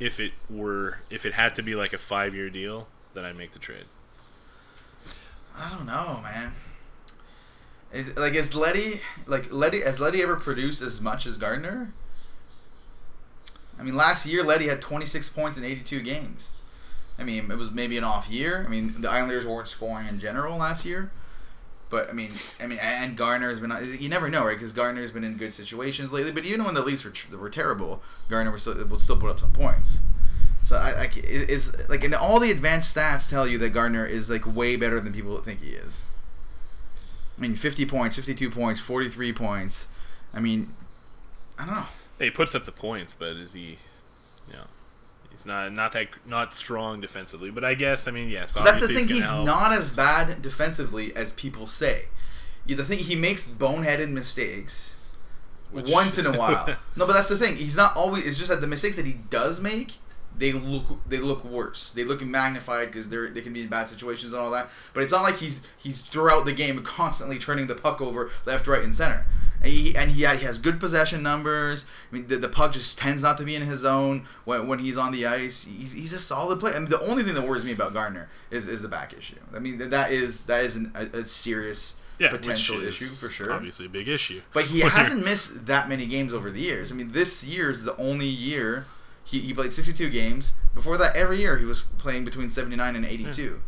If 0.00 0.18
it 0.18 0.32
were 0.48 0.98
if 1.10 1.24
it 1.24 1.34
had 1.34 1.54
to 1.56 1.62
be 1.62 1.74
like 1.74 1.92
a 1.92 1.98
five 1.98 2.34
year 2.34 2.50
deal, 2.50 2.88
then 3.14 3.24
I'd 3.24 3.36
make 3.36 3.52
the 3.52 3.58
trade. 3.58 3.84
I 5.56 5.70
don't 5.70 5.86
know, 5.86 6.20
man. 6.22 6.52
Is 7.92 8.16
like 8.16 8.34
is 8.34 8.54
Leddy 8.54 9.00
like 9.26 9.52
Leddy 9.52 9.82
has 9.82 10.00
Leddy 10.00 10.22
ever 10.22 10.36
produced 10.36 10.80
as 10.80 11.00
much 11.00 11.26
as 11.26 11.36
Gardiner? 11.36 11.92
I 13.78 13.82
mean, 13.82 13.96
last 13.96 14.26
year 14.26 14.42
Leddy 14.42 14.68
had 14.68 14.80
26 14.80 15.28
points 15.30 15.58
in 15.58 15.64
82 15.64 16.00
games. 16.02 16.52
I 17.18 17.22
mean, 17.22 17.50
it 17.50 17.58
was 17.58 17.70
maybe 17.70 17.98
an 17.98 18.04
off 18.04 18.28
year. 18.28 18.64
I 18.66 18.68
mean, 18.70 19.00
the 19.00 19.10
Islanders 19.10 19.46
weren't 19.46 19.68
scoring 19.68 20.06
in 20.06 20.18
general 20.18 20.56
last 20.58 20.86
year. 20.86 21.10
But 21.90 22.08
I 22.08 22.12
mean, 22.12 22.30
I 22.60 22.66
mean, 22.66 22.78
and 22.78 23.16
Gardiner 23.16 23.48
has 23.48 23.58
been. 23.58 23.72
You 23.98 24.08
never 24.08 24.30
know, 24.30 24.44
right? 24.44 24.56
Because 24.56 24.72
Gardiner 24.72 25.02
has 25.02 25.10
been 25.10 25.24
in 25.24 25.36
good 25.36 25.52
situations 25.52 26.12
lately. 26.12 26.30
But 26.30 26.46
even 26.46 26.64
when 26.64 26.74
the 26.74 26.82
Leafs 26.82 27.04
were, 27.04 27.36
were 27.36 27.50
terrible, 27.50 28.00
Gardiner 28.28 28.52
was 28.52 28.62
still, 28.62 28.82
would 28.86 29.00
still 29.00 29.16
put 29.16 29.28
up 29.28 29.40
some 29.40 29.52
points. 29.52 29.98
So 30.62 30.76
I, 30.76 30.90
I 30.90 31.10
it's 31.14 31.88
like, 31.88 32.04
and 32.04 32.14
all 32.14 32.38
the 32.38 32.50
advanced 32.50 32.96
stats 32.96 33.28
tell 33.28 33.46
you 33.46 33.58
that 33.58 33.70
Gardiner 33.70 34.06
is 34.06 34.30
like 34.30 34.46
way 34.46 34.76
better 34.76 35.00
than 35.00 35.12
people 35.12 35.36
think 35.38 35.62
he 35.62 35.70
is. 35.70 36.04
I 37.36 37.40
mean, 37.40 37.56
50 37.56 37.86
points, 37.86 38.16
52 38.16 38.50
points, 38.50 38.80
43 38.80 39.32
points. 39.32 39.88
I 40.32 40.40
mean, 40.40 40.74
I 41.58 41.66
don't 41.66 41.74
know. 41.74 41.86
He 42.18 42.30
puts 42.30 42.54
up 42.54 42.66
the 42.66 42.72
points, 42.72 43.14
but 43.14 43.30
is 43.30 43.54
he, 43.54 43.78
he's 45.40 45.46
not 45.46 45.72
not 45.72 45.92
that 45.92 46.08
not 46.26 46.54
strong 46.54 47.00
defensively. 47.00 47.50
But 47.50 47.64
I 47.64 47.74
guess 47.74 48.06
I 48.08 48.10
mean 48.10 48.28
yes. 48.28 48.54
That's 48.54 48.64
the 48.80 48.84
obviously 48.86 48.94
thing. 48.94 49.04
it's 49.04 49.12
He's 49.12 49.28
help. 49.30 49.46
not 49.46 49.72
as 49.72 49.92
bad 49.92 50.42
defensively 50.42 51.14
as 51.16 51.32
people 51.32 51.66
say. 51.66 52.06
You 52.66 52.76
the 52.76 52.84
thing 52.84 52.98
he 52.98 53.16
makes 53.16 53.48
boneheaded 53.48 54.10
mistakes 54.10 54.96
Which- 55.70 55.88
once 55.88 56.18
in 56.18 56.26
a 56.26 56.32
while. 56.38 56.66
no, 56.96 57.06
but 57.06 57.12
that's 57.14 57.28
the 57.28 57.38
thing. 57.38 57.56
He's 57.56 57.76
not 57.76 57.96
always. 57.96 58.26
It's 58.26 58.38
just 58.38 58.50
that 58.50 58.60
the 58.60 58.66
mistakes 58.66 58.96
that 58.96 59.06
he 59.06 59.14
does 59.30 59.60
make, 59.60 59.94
they 60.36 60.52
look 60.52 60.84
they 61.08 61.18
look 61.18 61.44
worse. 61.44 61.90
They 61.90 62.04
look 62.04 62.22
magnified 62.22 62.86
because 62.88 63.08
they're 63.08 63.28
they 63.28 63.40
can 63.40 63.52
be 63.52 63.62
in 63.62 63.68
bad 63.68 63.88
situations 63.88 64.32
and 64.32 64.40
all 64.40 64.50
that. 64.50 64.70
But 64.94 65.02
it's 65.02 65.12
not 65.12 65.22
like 65.22 65.36
he's 65.36 65.66
he's 65.76 66.00
throughout 66.00 66.46
the 66.46 66.52
game 66.52 66.82
constantly 66.82 67.38
turning 67.38 67.66
the 67.66 67.74
puck 67.74 68.00
over 68.00 68.30
left, 68.46 68.66
right, 68.66 68.82
and 68.82 68.94
center. 68.94 69.26
And 69.62 69.70
he 69.70 69.94
and 69.94 70.10
he, 70.12 70.24
he 70.24 70.44
has 70.44 70.58
good 70.58 70.80
possession 70.80 71.22
numbers. 71.22 71.84
I 72.10 72.14
mean, 72.14 72.26
the, 72.28 72.36
the 72.36 72.48
puck 72.48 72.72
just 72.72 72.98
tends 72.98 73.22
not 73.22 73.36
to 73.38 73.44
be 73.44 73.54
in 73.54 73.62
his 73.62 73.80
zone 73.80 74.24
when, 74.44 74.66
when 74.66 74.78
he's 74.78 74.96
on 74.96 75.12
the 75.12 75.26
ice. 75.26 75.64
He's, 75.64 75.92
he's 75.92 76.14
a 76.14 76.18
solid 76.18 76.60
player. 76.60 76.74
I 76.74 76.78
mean, 76.78 76.88
the 76.88 77.02
only 77.02 77.22
thing 77.22 77.34
that 77.34 77.46
worries 77.46 77.64
me 77.64 77.72
about 77.72 77.92
Gardiner 77.92 78.30
is, 78.50 78.66
is 78.66 78.80
the 78.80 78.88
back 78.88 79.12
issue. 79.12 79.36
I 79.54 79.58
mean, 79.58 79.76
that 79.76 80.10
is 80.10 80.42
that 80.42 80.64
is 80.64 80.76
an, 80.76 80.92
a, 80.94 81.18
a 81.18 81.24
serious 81.26 81.96
yeah, 82.18 82.30
potential 82.30 82.80
issue 82.82 83.04
for 83.04 83.28
sure. 83.30 83.52
Obviously, 83.52 83.84
a 83.84 83.90
big 83.90 84.08
issue. 84.08 84.40
But 84.54 84.64
he 84.64 84.80
hasn't 84.80 85.24
missed 85.24 85.66
that 85.66 85.90
many 85.90 86.06
games 86.06 86.32
over 86.32 86.50
the 86.50 86.60
years. 86.60 86.90
I 86.90 86.94
mean, 86.94 87.12
this 87.12 87.44
year 87.44 87.70
is 87.70 87.84
the 87.84 87.96
only 87.98 88.26
year 88.28 88.86
he, 89.24 89.40
he 89.40 89.54
played 89.54 89.72
62 89.72 90.10
games. 90.10 90.54
Before 90.74 90.96
that, 90.96 91.14
every 91.16 91.38
year 91.38 91.58
he 91.58 91.64
was 91.64 91.82
playing 91.82 92.24
between 92.24 92.50
79 92.50 92.96
and 92.96 93.04
82. 93.04 93.60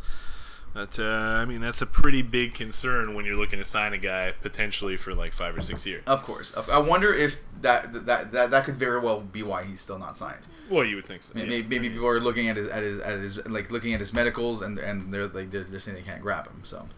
But 0.75 0.99
uh, 0.99 1.03
I 1.03 1.45
mean, 1.45 1.61
that's 1.61 1.83
a 1.83 1.87
pretty 1.87 2.23
big 2.23 2.55
concern 2.55 3.15
when 3.15 3.27
you're 3.27 3.37
looking 3.37 3.59
to 3.59 3.65
sign 3.65 3.93
a 3.93 3.99
guy 3.99 4.33
potentially 4.41 4.97
for 4.97 5.15
like 5.15 5.35
five 5.35 5.57
or 5.57 5.61
six 5.61 5.85
years. 5.85 6.03
Of 6.07 6.25
course. 6.25 6.57
I 6.57 6.79
wonder 6.79 7.13
if 7.13 7.43
that 7.61 8.07
that 8.07 8.33
that, 8.33 8.51
that 8.51 8.65
could 8.65 8.77
very 8.77 8.99
well 8.99 9.21
be 9.21 9.43
why 9.43 9.65
he's 9.65 9.83
still 9.83 9.99
not 9.99 10.17
signed. 10.17 10.47
Well, 10.71 10.85
you 10.85 10.97
would 10.97 11.05
think 11.05 11.23
so. 11.23 11.35
Maybe, 11.35 11.57
yeah. 11.57 11.63
maybe 11.69 11.91
people 11.91 12.09
are 12.09 12.21
looking 12.21 12.49
at 12.49 12.57
his 12.57 12.69
at 12.69 12.83
his 12.83 12.99
at 13.01 13.19
his 13.19 13.47
like 13.49 13.71
looking 13.71 13.93
at 13.93 14.01
his 14.01 14.15
medicals 14.15 14.63
and 14.63 14.79
and 14.79 15.13
they're 15.13 15.27
like 15.27 15.51
they're, 15.51 15.65
they're 15.65 15.79
saying 15.79 15.99
they 15.99 16.03
can't 16.03 16.23
grab 16.23 16.47
him. 16.47 16.63
So, 16.63 16.89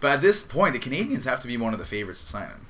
but 0.00 0.10
at 0.10 0.20
this 0.20 0.42
point, 0.42 0.72
the 0.74 0.80
Canadiens 0.80 1.24
have 1.24 1.38
to 1.40 1.46
be 1.46 1.56
one 1.56 1.72
of 1.72 1.78
the 1.78 1.86
favorites 1.86 2.20
to 2.22 2.26
sign 2.26 2.48
him. 2.48 2.66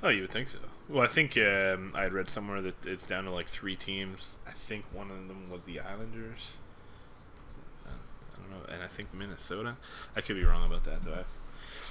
Oh, 0.00 0.10
you 0.10 0.20
would 0.20 0.30
think 0.30 0.48
so. 0.48 0.60
Well, 0.88 1.02
I 1.02 1.08
think 1.08 1.36
um, 1.36 1.92
I 1.94 2.02
had 2.02 2.12
read 2.12 2.28
somewhere 2.28 2.62
that 2.62 2.86
it's 2.86 3.06
down 3.06 3.24
to 3.24 3.30
like 3.30 3.48
three 3.48 3.74
teams. 3.76 4.38
I 4.46 4.52
think 4.52 4.84
one 4.92 5.10
of 5.10 5.26
them 5.28 5.50
was 5.50 5.64
the 5.64 5.80
Islanders. 5.80 6.52
I 7.86 8.38
don't 8.38 8.50
know, 8.50 8.72
and 8.72 8.82
I 8.82 8.86
think 8.86 9.12
Minnesota. 9.12 9.76
I 10.14 10.20
could 10.20 10.36
be 10.36 10.44
wrong 10.44 10.64
about 10.64 10.84
that, 10.84 11.02
though. 11.02 11.14
I, 11.14 11.24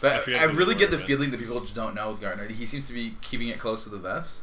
But 0.02 0.30
I 0.30 0.34
I, 0.34 0.42
I 0.44 0.46
really 0.46 0.76
get 0.76 0.92
the 0.92 0.98
feeling 0.98 1.32
that 1.32 1.40
people 1.40 1.60
just 1.60 1.76
don't 1.76 1.96
know 1.96 2.12
with 2.12 2.22
Gardiner. 2.22 2.48
He 2.48 2.66
seems 2.66 2.88
to 2.88 2.94
be 2.94 3.16
keeping 3.22 3.50
it 3.50 3.60
close 3.60 3.84
to 3.84 3.90
the 3.90 3.98
vest. 3.98 4.42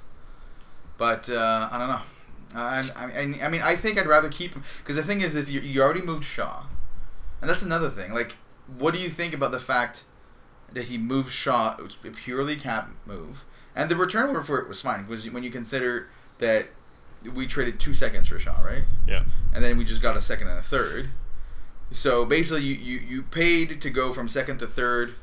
But 0.98 1.30
uh, 1.30 1.68
I 1.70 1.78
don't 1.78 1.88
know. 1.88 2.00
I, 2.54 3.06
mean, 3.26 3.40
I 3.42 3.48
mean, 3.48 3.62
I 3.62 3.76
think 3.76 3.98
I'd 3.98 4.06
rather 4.06 4.28
keep 4.28 4.52
him 4.54 4.62
because 4.78 4.96
the 4.96 5.02
thing 5.02 5.22
is, 5.22 5.34
if 5.34 5.48
you 5.50 5.60
you 5.60 5.80
already 5.82 6.02
moved 6.02 6.24
Shaw, 6.24 6.64
and 7.40 7.48
that's 7.48 7.62
another 7.62 7.88
thing. 7.88 8.12
Like, 8.12 8.36
what 8.78 8.92
do 8.92 9.00
you 9.00 9.08
think 9.08 9.32
about 9.34 9.52
the 9.52 9.60
fact 9.60 10.04
that 10.72 10.84
he 10.84 10.98
moved 10.98 11.32
Shaw? 11.32 11.76
It 11.78 11.82
was 11.82 11.98
a 12.04 12.10
purely 12.10 12.56
cap 12.56 12.90
move, 13.06 13.44
and 13.74 13.90
the 13.90 13.96
return 13.96 14.40
for 14.42 14.58
it 14.58 14.68
was 14.68 14.80
fine. 14.80 15.04
because 15.04 15.28
when 15.30 15.42
you 15.42 15.50
consider 15.50 16.08
that 16.38 16.66
we 17.34 17.46
traded 17.46 17.78
two 17.78 17.94
seconds 17.94 18.28
for 18.28 18.38
Shaw, 18.38 18.60
right? 18.62 18.82
yeah. 19.06 19.24
and 19.54 19.62
then 19.64 19.78
we 19.78 19.84
just 19.84 20.02
got 20.02 20.16
a 20.16 20.22
second 20.22 20.48
and 20.48 20.58
a 20.58 20.62
third. 20.62 21.10
So 21.92 22.24
basically, 22.24 22.64
you, 22.64 22.74
you, 22.74 23.00
you 23.00 23.22
paid 23.22 23.80
to 23.82 23.90
go 23.90 24.12
from 24.12 24.28
second 24.28 24.58
to 24.58 24.66
third, 24.66 25.14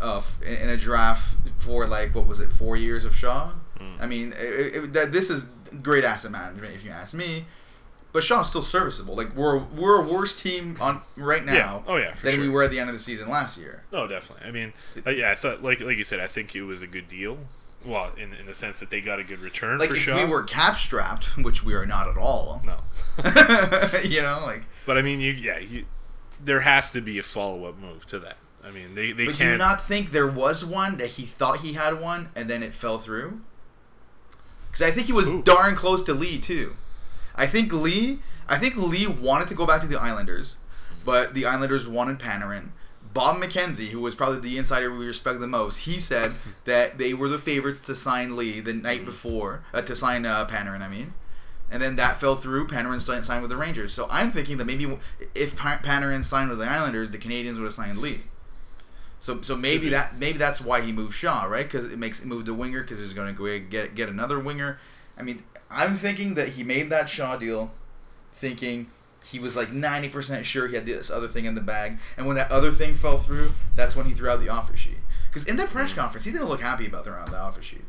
uh, 0.00 0.22
in, 0.44 0.54
in 0.54 0.68
a 0.68 0.76
draft 0.76 1.36
for 1.58 1.86
like 1.86 2.14
what 2.14 2.26
was 2.26 2.40
it, 2.40 2.50
four 2.50 2.76
years 2.76 3.04
of 3.04 3.14
Shaw? 3.14 3.52
Mm. 3.78 4.00
I 4.00 4.06
mean, 4.06 4.32
it, 4.32 4.76
it, 4.76 4.92
that 4.92 5.12
this 5.12 5.30
is 5.30 5.46
great 5.82 6.04
asset 6.04 6.30
management 6.30 6.74
if 6.74 6.84
you 6.84 6.90
ask 6.90 7.14
me. 7.14 7.44
But 8.14 8.22
Shaw's 8.24 8.48
still 8.48 8.62
serviceable. 8.62 9.14
Like 9.16 9.34
we're 9.36 9.58
we're 9.58 10.00
a 10.02 10.06
worse 10.08 10.40
team 10.40 10.76
on 10.80 11.02
right 11.16 11.44
now 11.44 11.54
Yeah. 11.54 11.82
Oh, 11.86 11.96
yeah, 11.96 12.14
than 12.22 12.40
we 12.40 12.48
were 12.48 12.62
at 12.62 12.70
the 12.70 12.78
end 12.78 12.88
of 12.88 12.94
the 12.94 13.02
season 13.02 13.28
last 13.28 13.58
year. 13.58 13.82
Oh, 13.92 14.06
definitely. 14.06 14.46
I 14.48 14.52
mean, 14.52 14.72
uh, 15.06 15.10
yeah, 15.10 15.30
I 15.32 15.34
thought 15.34 15.62
like 15.64 15.80
like 15.80 15.96
you 15.98 16.04
said, 16.04 16.20
I 16.20 16.28
think 16.28 16.54
it 16.54 16.62
was 16.62 16.80
a 16.80 16.86
good 16.86 17.08
deal. 17.08 17.38
Well, 17.84 18.12
in 18.16 18.32
in 18.32 18.46
the 18.46 18.54
sense 18.54 18.78
that 18.80 18.88
they 18.88 19.00
got 19.02 19.18
a 19.18 19.24
good 19.24 19.40
return 19.40 19.78
Like 19.78 19.90
for 19.90 19.96
if 19.96 20.06
we 20.06 20.24
were 20.24 20.44
cap 20.44 20.78
strapped, 20.78 21.36
which 21.36 21.64
we 21.64 21.74
are 21.74 21.84
not 21.84 22.08
at 22.08 22.16
all. 22.16 22.62
no, 22.64 22.78
you 24.04 24.22
know, 24.22 24.40
like 24.46 24.62
but 24.86 24.96
I 24.96 25.02
mean, 25.02 25.18
you 25.20 25.32
yeah, 25.32 25.58
you, 25.58 25.84
there 26.42 26.60
has 26.60 26.92
to 26.92 27.00
be 27.00 27.18
a 27.18 27.22
follow 27.24 27.64
up 27.66 27.78
move 27.78 28.06
to 28.06 28.18
that. 28.20 28.36
I 28.64 28.70
mean, 28.70 28.94
they 28.94 29.10
they 29.12 29.26
But 29.26 29.36
do 29.36 29.44
you 29.44 29.50
can't. 29.50 29.58
not 29.58 29.82
think 29.82 30.12
there 30.12 30.26
was 30.28 30.64
one 30.64 30.98
that 30.98 31.08
he 31.08 31.24
thought 31.26 31.58
he 31.58 31.72
had 31.72 32.00
one 32.00 32.28
and 32.36 32.48
then 32.48 32.62
it 32.62 32.74
fell 32.74 32.98
through? 32.98 33.40
Because 34.66 34.82
I 34.82 34.90
think 34.92 35.06
he 35.08 35.12
was 35.12 35.28
Ooh. 35.28 35.42
darn 35.42 35.74
close 35.74 36.00
to 36.04 36.14
Lee 36.14 36.38
too. 36.38 36.76
I 37.34 37.46
think 37.46 37.72
Lee, 37.72 38.18
I 38.48 38.58
think 38.58 38.76
Lee 38.76 39.06
wanted 39.06 39.48
to 39.48 39.54
go 39.54 39.66
back 39.66 39.80
to 39.80 39.86
the 39.86 40.00
Islanders, 40.00 40.56
but 41.04 41.34
the 41.34 41.46
Islanders 41.46 41.88
wanted 41.88 42.18
Panarin. 42.18 42.68
Bob 43.12 43.36
McKenzie, 43.36 43.90
who 43.90 44.00
was 44.00 44.16
probably 44.16 44.40
the 44.40 44.58
insider 44.58 44.90
we 44.90 45.06
respect 45.06 45.38
the 45.38 45.46
most, 45.46 45.84
he 45.84 46.00
said 46.00 46.32
that 46.64 46.98
they 46.98 47.14
were 47.14 47.28
the 47.28 47.38
favorites 47.38 47.80
to 47.80 47.94
sign 47.94 48.36
Lee 48.36 48.60
the 48.60 48.72
night 48.72 49.04
before, 49.04 49.62
uh, 49.72 49.82
to 49.82 49.94
sign 49.94 50.26
uh, 50.26 50.46
Panarin. 50.46 50.80
I 50.80 50.88
mean, 50.88 51.14
and 51.70 51.82
then 51.82 51.96
that 51.96 52.20
fell 52.20 52.36
through. 52.36 52.66
Panarin 52.66 53.00
signed, 53.00 53.24
signed 53.24 53.42
with 53.42 53.50
the 53.50 53.56
Rangers. 53.56 53.92
So 53.92 54.06
I'm 54.10 54.30
thinking 54.30 54.58
that 54.58 54.64
maybe 54.64 54.84
if 55.34 55.56
Panarin 55.56 56.24
signed 56.24 56.50
with 56.50 56.58
the 56.58 56.68
Islanders, 56.68 57.10
the 57.10 57.18
Canadiens 57.18 57.54
would 57.54 57.64
have 57.64 57.72
signed 57.72 57.98
Lee. 57.98 58.22
So 59.18 59.40
so 59.40 59.56
maybe 59.56 59.88
that 59.88 60.16
maybe 60.18 60.36
that's 60.36 60.60
why 60.60 60.82
he 60.82 60.92
moved 60.92 61.14
Shaw, 61.14 61.44
right? 61.44 61.64
Because 61.64 61.90
it 61.90 61.98
makes 61.98 62.20
it 62.20 62.26
move 62.26 62.44
the 62.44 62.52
winger 62.52 62.82
because 62.82 62.98
he's 62.98 63.14
going 63.14 63.34
to 63.34 63.60
get 63.60 63.94
get 63.94 64.08
another 64.08 64.38
winger. 64.38 64.78
I 65.16 65.22
mean, 65.22 65.42
I'm 65.74 65.94
thinking 65.94 66.34
that 66.34 66.50
he 66.50 66.62
made 66.62 66.90
that 66.90 67.08
Shaw 67.08 67.36
deal, 67.36 67.72
thinking 68.32 68.88
he 69.24 69.38
was 69.38 69.56
like 69.56 69.68
90% 69.68 70.44
sure 70.44 70.68
he 70.68 70.74
had 70.74 70.86
this 70.86 71.10
other 71.10 71.28
thing 71.28 71.46
in 71.46 71.54
the 71.54 71.60
bag, 71.60 71.98
and 72.16 72.26
when 72.26 72.36
that 72.36 72.50
other 72.50 72.70
thing 72.70 72.94
fell 72.94 73.18
through, 73.18 73.52
that's 73.74 73.96
when 73.96 74.06
he 74.06 74.12
threw 74.12 74.28
out 74.28 74.40
the 74.40 74.48
offer 74.48 74.76
sheet. 74.76 74.98
Because 75.28 75.46
in 75.48 75.56
that 75.56 75.70
press 75.70 75.92
mm. 75.92 75.98
conference, 75.98 76.24
he 76.24 76.32
didn't 76.32 76.48
look 76.48 76.60
happy 76.60 76.86
about 76.86 77.04
throwing 77.04 77.20
out 77.20 77.30
the 77.30 77.38
offer 77.38 77.62
sheet. 77.62 77.84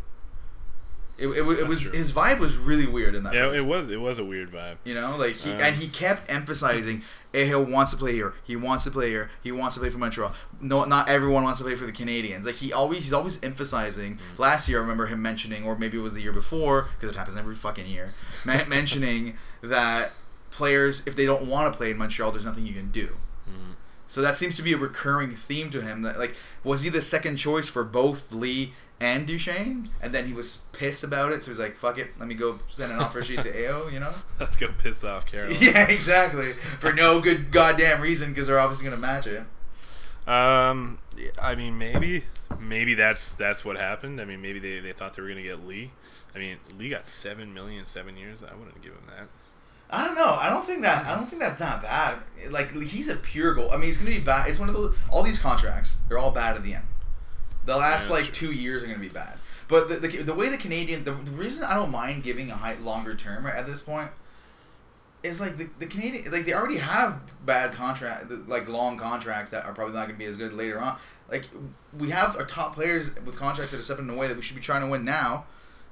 It, 1.18 1.28
it, 1.28 1.46
was- 1.46 1.60
it 1.60 1.68
was 1.68 1.82
true. 1.82 1.92
his 1.94 2.12
vibe 2.12 2.40
was 2.40 2.58
really 2.58 2.86
weird 2.88 3.16
in 3.16 3.24
that. 3.24 3.34
yeah, 3.34 3.48
press 3.48 3.60
it 3.60 3.66
was 3.66 3.90
it 3.90 4.02
was 4.02 4.20
a 4.20 4.26
weird 4.26 4.52
vibe. 4.52 4.78
you 4.84 4.94
know, 4.94 5.16
like 5.18 5.36
he 5.36 5.52
Um, 5.52 5.60
and 5.62 5.76
he 5.78 5.88
kept 5.88 6.30
emphasizing 6.32 7.02
Aho 7.34 7.62
wants 7.62 7.92
to 7.92 7.98
play 7.98 8.14
here. 8.14 8.34
He 8.44 8.56
wants 8.56 8.84
to 8.86 8.92
play 8.92 9.10
here. 9.10 9.30
He 9.44 9.52
wants 9.52 9.76
to 9.76 9.82
play 9.82 9.90
for 9.90 9.98
Montreal. 9.98 10.34
No, 10.62 10.84
not 10.86 11.10
everyone 11.10 11.44
wants 11.44 11.60
to 11.60 11.66
play 11.66 11.76
for 11.76 11.86
the 11.86 11.92
Canadiens. 11.92 12.46
Like 12.46 12.56
he 12.56 12.72
always, 12.74 13.00
he's 13.00 13.14
always 13.14 13.42
emphasizing. 13.44 14.16
Mm-hmm. 14.16 14.42
Last 14.42 14.70
year, 14.70 14.78
I 14.80 14.82
remember 14.82 15.08
him 15.08 15.22
mentioning, 15.22 15.66
or 15.66 15.78
maybe 15.78 15.98
it 15.98 16.02
was 16.02 16.14
the 16.14 16.22
year 16.22 16.32
before, 16.34 16.88
because 16.96 17.14
it 17.14 17.18
happens 17.18 17.36
every 17.38 17.56
fucking 17.56 17.88
year. 17.88 18.14
men- 18.46 18.68
mentioning 18.70 19.38
that 19.62 20.12
players, 20.52 21.06
if 21.06 21.16
they 21.16 21.26
don't 21.26 21.48
want 21.48 21.72
to 21.72 21.78
play 21.78 21.92
in 21.92 21.98
Montreal, 21.98 22.32
there's 22.32 22.46
nothing 22.46 22.66
you 22.66 22.74
can 22.74 22.90
do. 22.92 23.08
Mm-hmm. 23.50 23.72
So 24.08 24.22
that 24.22 24.36
seems 24.38 24.56
to 24.56 24.62
be 24.62 24.72
a 24.72 24.78
recurring 24.78 25.32
theme 25.32 25.70
to 25.72 25.82
him. 25.82 26.04
That 26.04 26.18
like, 26.18 26.36
was 26.64 26.84
he 26.84 26.90
the 26.90 27.02
second 27.02 27.36
choice 27.38 27.68
for 27.68 27.84
both 27.84 28.32
Lee 28.32 28.74
and 29.00 29.28
Duchene? 29.28 29.90
And 30.02 30.14
then 30.14 30.26
he 30.26 30.34
was 30.34 30.64
pissed 30.72 31.04
about 31.04 31.32
it, 31.32 31.44
so 31.44 31.52
he's 31.52 31.60
like, 31.60 31.76
"Fuck 31.76 31.98
it, 31.98 32.18
let 32.20 32.28
me 32.28 32.36
go 32.36 32.60
send 32.68 32.92
an 32.92 33.00
offer 33.00 33.24
sheet 33.24 33.42
to 33.42 33.70
Aho." 33.70 33.90
You 33.90 34.00
know? 34.00 34.12
Let's 34.40 34.56
go 34.56 34.68
piss 34.78 35.04
off 35.04 35.26
Carolina. 35.26 35.58
Yeah, 35.62 35.88
exactly. 35.90 36.54
For 36.54 36.94
no 36.94 37.20
good 37.22 37.52
goddamn 37.52 38.02
reason, 38.02 38.30
because 38.30 38.48
they're 38.48 38.60
obviously 38.60 38.86
gonna 38.86 39.02
match 39.02 39.28
it. 39.28 39.44
Um, 40.28 41.00
I 41.42 41.56
mean, 41.56 41.78
maybe, 41.78 42.24
maybe 42.60 42.94
that's 42.94 43.36
that's 43.36 43.64
what 43.64 43.78
happened. 43.78 44.20
I 44.20 44.26
mean, 44.26 44.42
maybe 44.42 44.60
they, 44.60 44.80
they 44.80 44.92
thought 44.92 45.14
they 45.16 45.22
were 45.22 45.30
gonna 45.30 45.44
get 45.44 45.66
Lee. 45.66 45.92
I 46.34 46.40
mean, 46.40 46.58
Lee 46.78 46.90
got 46.90 47.08
seven 47.08 47.54
million 47.54 47.86
seven 47.86 48.18
years. 48.18 48.44
I 48.44 48.56
wouldn't 48.56 48.82
give 48.82 48.94
him 48.94 49.08
that. 49.08 49.28
I 49.90 50.06
don't 50.06 50.16
know. 50.16 50.38
I 50.40 50.50
don't 50.50 50.66
think 50.66 50.82
that. 50.82 51.06
I 51.06 51.16
don't 51.16 51.28
think 51.28 51.42
that's 51.42 51.60
not 51.60 51.84
bad. 51.84 52.18
Like 52.50 52.72
he's 52.72 53.08
a 53.10 53.16
pure 53.16 53.54
goal. 53.54 53.70
I 53.72 53.76
mean, 53.76 53.86
he's 53.86 53.98
gonna 53.98 54.12
be 54.12 54.20
bad. 54.20 54.50
It's 54.50 54.60
one 54.60 54.68
of 54.68 54.76
those. 54.76 54.98
All 55.12 55.22
these 55.22 55.40
contracts, 55.40 55.98
they're 56.10 56.18
all 56.18 56.32
bad 56.32 56.56
at 56.56 56.64
the 56.64 56.74
end. 56.74 56.86
The 57.66 57.76
last 57.76 58.10
Yeah, 58.10 58.18
like 58.18 58.34
two 58.34 58.52
years 58.52 58.84
are 58.84 58.88
gonna 58.88 59.00
be 59.00 59.10
bad. 59.10 59.38
But 59.68 59.90
the, 59.90 59.96
the, 59.96 60.08
the 60.24 60.34
way 60.34 60.50
the 60.50 60.58
Canadian, 60.58 61.04
the, 61.04 61.12
the 61.12 61.32
reason 61.32 61.64
I 61.64 61.74
don't 61.74 61.92
mind 61.92 62.24
giving 62.24 62.52
a 62.52 62.56
high, 62.56 62.76
longer 62.76 63.16
term 63.16 63.48
at 63.48 63.66
this 63.66 63.82
point 63.82 64.12
is 65.24 65.42
like 65.42 65.58
the, 65.58 65.68
the 65.80 65.88
Canadian, 65.88 66.32
like 66.32 66.46
they 66.46 66.54
already 66.54 66.78
have 66.78 67.20
bad 67.44 67.74
contract, 67.74 68.30
like 68.48 68.68
long 68.68 68.98
contracts 68.98 69.52
that 69.52 69.66
are 69.66 69.74
probably 69.74 69.96
not 69.96 70.06
gonna 70.06 70.20
be 70.20 70.26
as 70.26 70.38
good 70.38 70.54
later 70.54 70.80
on. 70.80 70.98
Like 71.30 71.46
we 71.98 72.12
have 72.12 72.36
our 72.36 72.46
top 72.46 72.76
players 72.76 73.16
with 73.26 73.38
contracts 73.38 73.72
that 73.72 73.80
are 73.80 73.84
stepping 73.84 74.10
away 74.10 74.28
that 74.28 74.36
we 74.36 74.44
should 74.44 74.56
be 74.56 74.62
trying 74.62 74.82
to 74.82 74.88
win 74.88 75.04
now, 75.04 75.46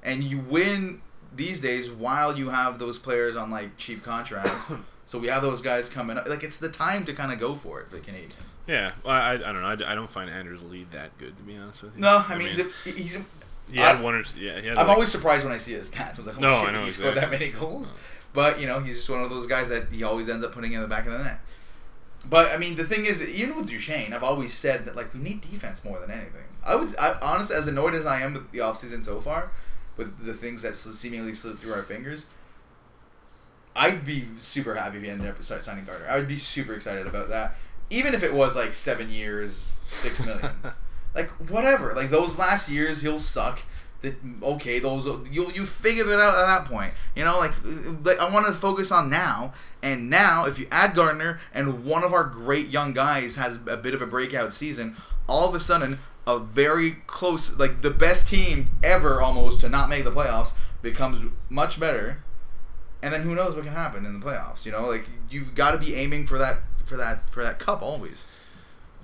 and 0.03 0.23
you 0.23 0.39
win 0.39 1.01
these 1.35 1.61
days 1.61 1.89
while 1.89 2.37
you 2.37 2.49
have 2.49 2.77
those 2.77 2.99
players 2.99 3.35
on 3.35 3.49
like 3.49 3.77
cheap 3.77 4.03
contracts. 4.03 4.71
so 5.05 5.19
we 5.19 5.27
have 5.27 5.41
those 5.41 5.61
guys 5.61 5.89
coming 5.89 6.17
up. 6.17 6.27
Like 6.27 6.43
it's 6.43 6.57
the 6.57 6.69
time 6.69 7.05
to 7.05 7.13
kind 7.13 7.31
of 7.31 7.39
go 7.39 7.55
for 7.55 7.81
it 7.81 7.89
for 7.89 7.95
the 7.97 8.01
Canadiens. 8.01 8.53
Yeah, 8.67 8.91
well, 9.03 9.13
I, 9.13 9.33
I 9.33 9.37
don't 9.37 9.61
know. 9.61 9.67
I, 9.67 9.91
I 9.91 9.95
don't 9.95 10.09
find 10.09 10.29
Anders 10.29 10.63
Lee 10.63 10.85
that 10.91 11.17
good 11.17 11.35
to 11.37 11.43
be 11.43 11.57
honest 11.57 11.83
with 11.83 11.95
you. 11.95 12.01
No, 12.01 12.23
I 12.27 12.35
mean, 12.37 12.47
he's, 12.47 12.59
a, 12.59 12.63
he's 12.85 13.17
a, 13.17 13.21
he 13.71 13.77
had 13.79 13.97
I- 13.97 14.01
one 14.01 14.15
or 14.15 14.23
yeah. 14.37 14.59
He 14.59 14.67
had 14.67 14.77
I'm 14.77 14.87
like- 14.87 14.95
always 14.95 15.09
surprised 15.11 15.43
when 15.45 15.53
I 15.53 15.57
see 15.57 15.73
his 15.73 15.91
stats. 15.91 16.19
I'm 16.19 16.25
like, 16.25 16.37
oh 16.37 16.41
No, 16.41 16.59
shit, 16.61 16.69
I 16.69 16.71
know 16.73 16.83
he 16.83 16.89
scored 16.91 17.15
that 17.15 17.29
many 17.31 17.49
goals. 17.49 17.93
But 18.33 18.59
you 18.59 18.65
know, 18.67 18.79
he's 18.79 18.95
just 18.97 19.09
one 19.09 19.21
of 19.23 19.29
those 19.29 19.45
guys 19.47 19.69
that 19.69 19.89
he 19.91 20.03
always 20.03 20.27
ends 20.29 20.43
up 20.43 20.53
putting 20.53 20.73
in 20.73 20.81
the 20.81 20.87
back 20.87 21.05
of 21.05 21.11
the 21.13 21.23
net. 21.23 21.39
But 22.29 22.51
I 22.53 22.57
mean, 22.57 22.75
the 22.77 22.85
thing 22.85 23.05
is, 23.05 23.21
even 23.37 23.57
with 23.57 23.67
Duchene, 23.69 24.13
I've 24.13 24.23
always 24.23 24.53
said 24.53 24.85
that 24.85 24.95
like 24.95 25.13
we 25.13 25.19
need 25.19 25.41
defense 25.41 25.83
more 25.83 25.99
than 25.99 26.09
anything. 26.09 26.41
I 26.65 26.75
would, 26.77 26.97
I, 26.97 27.17
honestly, 27.21 27.55
as 27.57 27.67
annoyed 27.67 27.93
as 27.93 28.05
I 28.05 28.21
am 28.21 28.33
with 28.33 28.51
the 28.51 28.59
offseason 28.59 29.03
so 29.03 29.19
far, 29.19 29.51
with 29.97 30.23
the 30.25 30.33
things 30.33 30.61
that 30.61 30.77
seemingly 30.77 31.33
slid 31.33 31.59
through 31.59 31.73
our 31.73 31.83
fingers, 31.83 32.25
I'd 33.75 34.05
be 34.05 34.25
super 34.37 34.75
happy 34.75 34.97
if 34.97 35.03
he 35.03 35.09
ended 35.09 35.27
up 35.27 35.41
start 35.43 35.63
signing 35.63 35.85
Carter. 35.85 36.05
I 36.09 36.17
would 36.17 36.27
be 36.27 36.37
super 36.37 36.73
excited 36.73 37.07
about 37.07 37.29
that, 37.29 37.55
even 37.89 38.13
if 38.13 38.23
it 38.23 38.33
was 38.33 38.55
like 38.55 38.73
seven 38.73 39.09
years, 39.09 39.75
six 39.85 40.25
million. 40.25 40.51
like 41.15 41.29
whatever. 41.49 41.93
Like 41.93 42.09
those 42.09 42.37
last 42.37 42.69
years, 42.69 43.01
he'll 43.01 43.19
suck. 43.19 43.59
That 44.01 44.15
okay, 44.43 44.79
those 44.79 45.05
you'll 45.31 45.51
you 45.51 45.65
figure 45.65 46.03
that 46.03 46.19
out 46.19 46.37
at 46.37 46.45
that 46.45 46.65
point. 46.65 46.93
You 47.15 47.23
know, 47.23 47.37
like, 47.37 47.53
like 48.03 48.19
I 48.19 48.31
want 48.33 48.45
to 48.47 48.53
focus 48.53 48.91
on 48.91 49.09
now. 49.09 49.53
And 49.81 50.09
now, 50.09 50.45
if 50.45 50.59
you 50.59 50.67
add 50.71 50.93
Gardiner 50.95 51.39
and 51.53 51.85
one 51.85 52.03
of 52.03 52.13
our 52.13 52.23
great 52.25 52.67
young 52.67 52.93
guys 52.93 53.37
has 53.37 53.59
a 53.67 53.77
bit 53.77 53.93
of 53.93 54.01
a 54.01 54.05
breakout 54.05 54.53
season, 54.53 54.95
all 55.27 55.47
of 55.47 55.55
a 55.55 55.59
sudden, 55.59 55.99
a 56.27 56.39
very 56.39 56.91
close, 57.07 57.57
like 57.57 57.81
the 57.81 57.89
best 57.89 58.27
team 58.27 58.71
ever 58.83 59.21
almost 59.21 59.59
to 59.61 59.69
not 59.69 59.89
make 59.89 60.03
the 60.03 60.11
playoffs 60.11 60.53
becomes 60.81 61.25
much 61.49 61.79
better. 61.79 62.19
And 63.03 63.13
then 63.13 63.21
who 63.21 63.35
knows 63.35 63.55
what 63.55 63.65
can 63.65 63.73
happen 63.73 64.05
in 64.05 64.17
the 64.17 64.25
playoffs? 64.25 64.65
You 64.65 64.71
know, 64.71 64.87
like 64.87 65.05
you've 65.29 65.53
got 65.53 65.71
to 65.71 65.77
be 65.77 65.93
aiming 65.93 66.25
for 66.25 66.37
that 66.37 66.59
for 66.85 66.95
that 66.97 67.29
for 67.29 67.43
that 67.43 67.59
cup 67.59 67.81
always. 67.81 68.23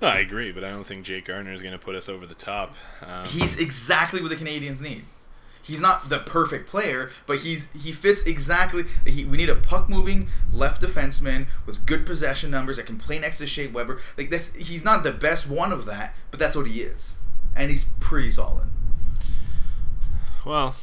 No, 0.00 0.08
I 0.08 0.18
agree, 0.20 0.50
but 0.50 0.64
I 0.64 0.70
don't 0.70 0.86
think 0.86 1.04
Jake 1.04 1.26
Gardiner 1.26 1.52
is 1.52 1.60
going 1.60 1.72
to 1.72 1.78
put 1.78 1.94
us 1.94 2.08
over 2.08 2.24
the 2.26 2.34
top. 2.34 2.74
Um, 3.06 3.26
He's 3.26 3.60
exactly 3.60 4.22
what 4.22 4.30
the 4.30 4.36
Canadiens 4.36 4.80
need. 4.80 5.02
He's 5.62 5.80
not 5.80 6.08
the 6.08 6.18
perfect 6.18 6.66
player, 6.66 7.10
but 7.26 7.40
he's 7.40 7.70
he 7.72 7.92
fits 7.92 8.24
exactly. 8.24 8.84
He, 9.06 9.26
we 9.26 9.36
need 9.36 9.50
a 9.50 9.54
puck 9.54 9.90
moving 9.90 10.28
left 10.50 10.80
defenseman 10.80 11.48
with 11.66 11.84
good 11.84 12.06
possession 12.06 12.50
numbers 12.50 12.78
that 12.78 12.86
can 12.86 12.96
play 12.96 13.18
next 13.18 13.36
to 13.38 13.46
Shea 13.46 13.66
Weber. 13.66 14.00
Like 14.16 14.30
this, 14.30 14.54
he's 14.54 14.84
not 14.84 15.04
the 15.04 15.12
best 15.12 15.48
one 15.48 15.70
of 15.72 15.84
that, 15.84 16.16
but 16.30 16.40
that's 16.40 16.56
what 16.56 16.66
he 16.66 16.80
is, 16.80 17.18
and 17.54 17.70
he's 17.70 17.84
pretty 18.00 18.30
solid. 18.30 18.68
Well, 20.46 20.74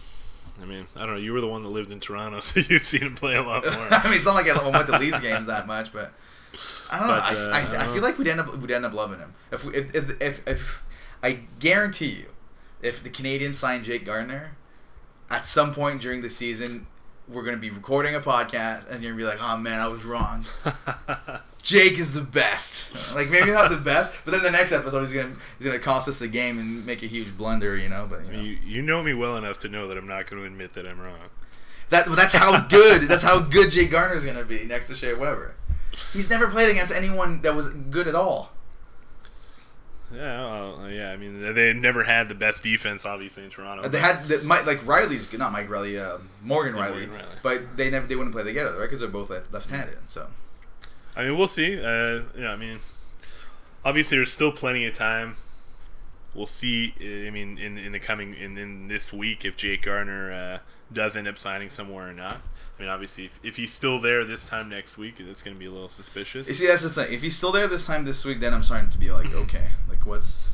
I 0.61 0.65
mean, 0.65 0.87
I 0.95 1.01
don't 1.01 1.15
know. 1.15 1.19
You 1.19 1.33
were 1.33 1.41
the 1.41 1.47
one 1.47 1.63
that 1.63 1.69
lived 1.69 1.91
in 1.91 1.99
Toronto, 1.99 2.39
so 2.41 2.59
you've 2.59 2.85
seen 2.85 3.01
him 3.01 3.15
play 3.15 3.35
a 3.35 3.41
lot 3.41 3.63
more. 3.65 3.73
I 3.91 4.03
mean, 4.05 4.13
it's 4.13 4.25
not 4.25 4.35
like 4.35 4.49
I 4.49 4.69
went 4.69 4.87
to 4.87 4.97
Leafs 4.97 5.19
games 5.19 5.47
that 5.47 5.67
much, 5.67 5.93
but 5.93 6.13
I 6.91 6.99
don't 6.99 7.07
know. 7.07 7.13
I, 7.13 7.33
uh, 7.33 7.79
I, 7.79 7.89
I 7.89 7.93
feel 7.93 8.01
like 8.01 8.17
we'd 8.17 8.27
end 8.27 8.39
up 8.39 8.55
we'd 8.57 8.71
end 8.71 8.85
up 8.85 8.93
loving 8.93 9.19
him 9.19 9.33
if 9.51 9.65
we, 9.65 9.75
if, 9.75 9.95
if 9.95 10.21
if 10.21 10.47
if 10.47 10.83
I 11.21 11.39
guarantee 11.59 12.11
you, 12.11 12.27
if 12.81 13.03
the 13.03 13.09
Canadiens 13.09 13.55
sign 13.55 13.83
Jake 13.83 14.05
Gardiner, 14.05 14.55
at 15.29 15.45
some 15.45 15.73
point 15.73 16.01
during 16.01 16.21
the 16.21 16.29
season, 16.29 16.87
we're 17.27 17.43
gonna 17.43 17.57
be 17.57 17.69
recording 17.69 18.15
a 18.15 18.19
podcast 18.19 18.89
and 18.89 19.03
you're 19.03 19.11
gonna 19.13 19.23
be 19.23 19.25
like, 19.25 19.41
oh 19.41 19.57
man, 19.57 19.79
I 19.79 19.87
was 19.87 20.05
wrong. 20.05 20.45
Jake 21.67 21.99
is 21.99 22.13
the 22.13 22.21
best. 22.21 23.13
Like 23.13 23.29
maybe 23.29 23.51
not 23.51 23.69
the 23.69 23.75
best, 23.83 24.15
but 24.23 24.31
then 24.31 24.41
the 24.41 24.51
next 24.51 24.71
episode 24.71 25.01
he's 25.01 25.11
gonna 25.11 25.35
he's 25.57 25.67
gonna 25.67 25.79
cost 25.79 26.07
us 26.07 26.19
the 26.19 26.29
game 26.29 26.59
and 26.59 26.85
make 26.85 27.03
a 27.03 27.07
huge 27.07 27.37
blunder, 27.37 27.75
you 27.75 27.89
know. 27.89 28.07
But 28.09 28.25
you 28.25 28.31
know. 28.31 28.39
you, 28.39 28.57
you 28.65 28.81
know 28.81 29.03
me 29.03 29.13
well 29.13 29.35
enough 29.35 29.59
to 29.59 29.67
know 29.67 29.85
that 29.89 29.97
I'm 29.97 30.07
not 30.07 30.29
going 30.29 30.41
to 30.41 30.47
admit 30.47 30.73
that 30.75 30.87
I'm 30.87 30.97
wrong. 30.97 31.25
That 31.89 32.07
that's 32.15 32.31
how 32.31 32.65
good 32.67 33.01
that's 33.09 33.21
how 33.21 33.39
good 33.39 33.71
Jake 33.71 33.91
Gardiner's 33.91 34.23
gonna 34.23 34.45
be 34.45 34.63
next 34.63 34.87
to 34.87 34.95
Shea 34.95 35.13
Weber. 35.13 35.55
He's 36.13 36.29
never 36.29 36.47
played 36.47 36.69
against 36.69 36.93
anyone 36.93 37.41
that 37.41 37.53
was 37.53 37.69
good 37.69 38.07
at 38.07 38.15
all. 38.15 38.53
Yeah, 40.13 40.39
well, 40.41 40.89
yeah. 40.89 41.11
I 41.11 41.17
mean, 41.17 41.53
they 41.53 41.73
never 41.73 42.03
had 42.03 42.29
the 42.29 42.35
best 42.35 42.63
defense, 42.63 43.05
obviously, 43.05 43.43
in 43.43 43.49
Toronto. 43.49 43.89
They 43.89 43.99
had 43.99 44.23
the, 44.23 44.41
Mike, 44.41 44.65
like 44.65 44.85
Riley's 44.87 45.37
not 45.37 45.51
Mike 45.51 45.69
Riley, 45.69 45.99
uh, 45.99 46.19
Morgan 46.41 46.75
Rielly, 46.75 47.09
Morgan 47.09 47.09
Rielly. 47.09 47.41
but 47.43 47.75
they 47.75 47.89
never 47.89 48.07
they 48.07 48.15
wouldn't 48.15 48.33
play 48.33 48.45
together, 48.45 48.71
right? 48.71 48.83
Because 48.83 49.01
they're 49.01 49.09
both 49.09 49.29
left-handed. 49.29 49.97
So 50.07 50.27
I 51.17 51.23
mean, 51.23 51.37
we'll 51.37 51.47
see. 51.47 51.77
Uh, 51.77 52.21
yeah, 52.37 52.51
I 52.51 52.55
mean, 52.55 52.77
obviously, 53.83 54.17
there's 54.17 54.31
still 54.31 54.51
plenty 54.51 54.85
of 54.85 54.93
time. 54.93 55.35
We'll 56.35 56.45
see. 56.45 56.93
I 57.01 57.31
mean, 57.31 57.57
in 57.57 57.79
in 57.79 57.91
the 57.91 57.99
coming 57.99 58.35
in, 58.35 58.55
in 58.55 58.87
this 58.87 59.11
week, 59.11 59.43
if 59.43 59.57
Jake 59.57 59.81
Gardiner 59.81 60.31
uh, 60.31 60.59
does 60.93 61.17
end 61.17 61.27
up 61.27 61.39
signing 61.39 61.71
somewhere 61.71 62.07
or 62.07 62.13
not. 62.13 62.37
I 62.77 62.83
mean, 62.83 62.89
obviously, 62.89 63.25
if, 63.25 63.39
if 63.43 63.55
he's 63.55 63.73
still 63.73 63.99
there 63.99 64.23
this 64.23 64.47
time 64.47 64.69
next 64.69 64.99
week, 64.99 65.19
it's 65.19 65.41
going 65.41 65.55
to 65.55 65.59
be 65.59 65.65
a 65.65 65.71
little 65.71 65.89
suspicious. 65.89 66.47
you 66.47 66.53
see, 66.53 66.67
that's 66.67 66.83
the 66.83 66.89
thing. 66.89 67.11
If 67.11 67.23
he's 67.23 67.35
still 67.35 67.51
there 67.51 67.65
this 67.65 67.87
time 67.87 68.05
this 68.05 68.23
week, 68.23 68.39
then 68.39 68.53
I'm 68.53 68.61
starting 68.61 68.91
to 68.91 68.99
be 68.99 69.09
like, 69.09 69.33
okay, 69.33 69.69
like 69.89 70.05
what's 70.05 70.53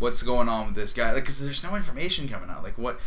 what's 0.00 0.22
going 0.24 0.48
on 0.48 0.66
with 0.66 0.74
this 0.74 0.92
guy? 0.92 1.12
Like, 1.12 1.22
because 1.22 1.40
there's 1.40 1.62
no 1.62 1.76
information 1.76 2.28
coming 2.28 2.50
out. 2.50 2.64
Like 2.64 2.76
what? 2.76 2.98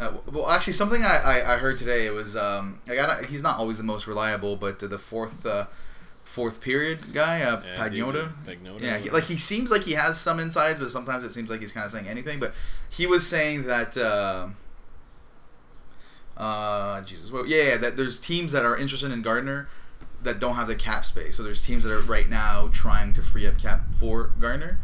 Uh, 0.00 0.14
well, 0.32 0.48
actually, 0.50 0.72
something 0.72 1.04
I, 1.04 1.16
I, 1.18 1.54
I 1.54 1.58
heard 1.58 1.78
today 1.78 2.06
it 2.06 2.12
was 2.12 2.34
um 2.34 2.80
I 2.88 2.96
got 2.96 3.26
he's 3.26 3.42
not 3.42 3.58
always 3.58 3.78
the 3.78 3.84
most 3.84 4.08
reliable, 4.08 4.56
but 4.56 4.80
the 4.80 4.98
fourth 4.98 5.46
uh, 5.46 5.66
fourth 6.28 6.60
period 6.60 7.14
guy, 7.14 7.40
uh, 7.40 7.62
Yeah, 7.62 7.76
Pagnotta. 8.44 8.82
Yeah, 8.82 8.98
he, 8.98 9.10
like 9.10 9.24
he 9.24 9.36
seems 9.38 9.70
like 9.70 9.82
he 9.82 9.92
has 9.92 10.20
some 10.20 10.38
insides, 10.38 10.78
but 10.78 10.90
sometimes 10.90 11.24
it 11.24 11.30
seems 11.30 11.48
like 11.48 11.60
he's 11.60 11.72
kind 11.72 11.86
of 11.86 11.90
saying 11.90 12.06
anything. 12.06 12.38
But 12.38 12.52
he 12.90 13.06
was 13.06 13.26
saying 13.26 13.64
that, 13.64 13.96
uh, 13.96 14.48
uh, 16.36 17.00
Jesus, 17.00 17.32
well, 17.32 17.46
yeah, 17.46 17.70
yeah, 17.70 17.76
that 17.78 17.96
there's 17.96 18.20
teams 18.20 18.52
that 18.52 18.64
are 18.64 18.76
interested 18.76 19.10
in 19.10 19.22
Gardiner 19.22 19.68
that 20.22 20.38
don't 20.38 20.54
have 20.54 20.68
the 20.68 20.76
cap 20.76 21.04
space. 21.06 21.36
So 21.36 21.42
there's 21.42 21.64
teams 21.64 21.84
that 21.84 21.92
are 21.92 22.00
right 22.00 22.28
now 22.28 22.68
trying 22.72 23.12
to 23.14 23.22
free 23.22 23.46
up 23.46 23.58
cap 23.58 23.94
for 23.94 24.32
Gardiner, 24.38 24.80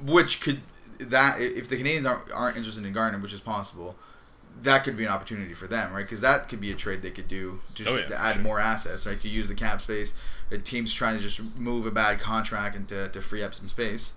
which 0.00 0.40
could 0.40 0.60
that 0.98 1.40
if 1.40 1.68
the 1.68 1.76
Canadiens 1.76 2.06
aren't 2.06 2.30
aren't 2.32 2.56
interested 2.58 2.84
in 2.84 2.92
Gardiner, 2.92 3.22
which 3.22 3.32
is 3.32 3.40
possible. 3.40 3.96
That 4.62 4.82
could 4.84 4.96
be 4.96 5.04
an 5.04 5.10
opportunity 5.10 5.54
for 5.54 5.66
them, 5.66 5.92
right? 5.92 6.02
Because 6.04 6.20
that 6.22 6.48
could 6.48 6.60
be 6.60 6.70
a 6.70 6.74
trade 6.74 7.02
they 7.02 7.10
could 7.10 7.28
do 7.28 7.60
just 7.74 7.90
Oh, 7.90 7.96
yeah, 7.96 8.06
to 8.06 8.20
add 8.20 8.34
sure. 8.34 8.42
more 8.42 8.58
assets, 8.60 9.06
right? 9.06 9.20
To 9.20 9.28
use 9.28 9.46
the 9.48 9.54
cap 9.54 9.80
space. 9.80 10.14
The 10.50 10.58
team's 10.58 10.92
trying 10.92 11.16
to 11.16 11.22
just 11.22 11.40
move 11.56 11.86
a 11.86 11.90
bad 11.90 12.18
contract 12.20 12.74
and 12.74 12.88
to, 12.88 13.08
to 13.08 13.20
free 13.22 13.42
up 13.42 13.54
some 13.54 13.68
space. 13.68 14.14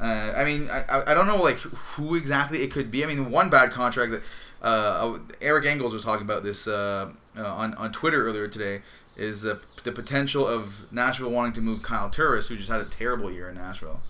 Uh, 0.00 0.32
I 0.36 0.44
mean, 0.44 0.68
I, 0.70 1.02
I- 1.08 1.14
don't 1.14 1.26
know 1.26 1.36
like 1.42 1.56
who 1.56 2.14
exactly 2.16 2.62
it 2.62 2.70
could 2.70 2.90
be. 2.90 3.02
I 3.02 3.06
mean, 3.06 3.30
one 3.30 3.48
bad 3.48 3.70
contract 3.70 4.12
that 4.12 4.22
uh, 4.62 5.18
Eric 5.40 5.64
Engels 5.66 5.92
was 5.94 6.02
talking 6.04 6.24
about 6.24 6.42
this 6.42 6.66
uh, 6.68 7.12
uh, 7.36 7.54
on 7.54 7.74
on 7.74 7.92
Twitter 7.92 8.26
earlier 8.26 8.48
today 8.48 8.82
is 9.16 9.46
uh, 9.46 9.58
the 9.84 9.92
potential 9.92 10.46
of 10.46 10.90
Nashville 10.92 11.30
wanting 11.30 11.54
to 11.54 11.60
move 11.62 11.82
Kyle 11.82 12.10
Turris, 12.10 12.48
who 12.48 12.56
just 12.56 12.68
had 12.70 12.80
a 12.80 12.84
terrible 12.84 13.30
year 13.30 13.48
in 13.48 13.54
Nashville, 13.54 14.00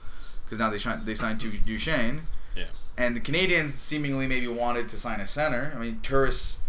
because 0.45 0.59
now 0.59 0.71
they 0.71 0.79
signed 0.79 1.07
they 1.07 1.15
signed 1.15 1.39
to 1.41 1.53
Duchene. 1.53 2.23
And 2.99 3.15
the 3.15 3.21
Canadiens 3.21 3.71
seemingly 3.71 4.27
maybe 4.27 4.47
wanted 4.49 4.89
to 4.89 4.99
sign 4.99 5.21
a 5.21 5.27
center. 5.27 5.73
I 5.77 5.79
mean, 5.79 6.01
Turris 6.03 6.61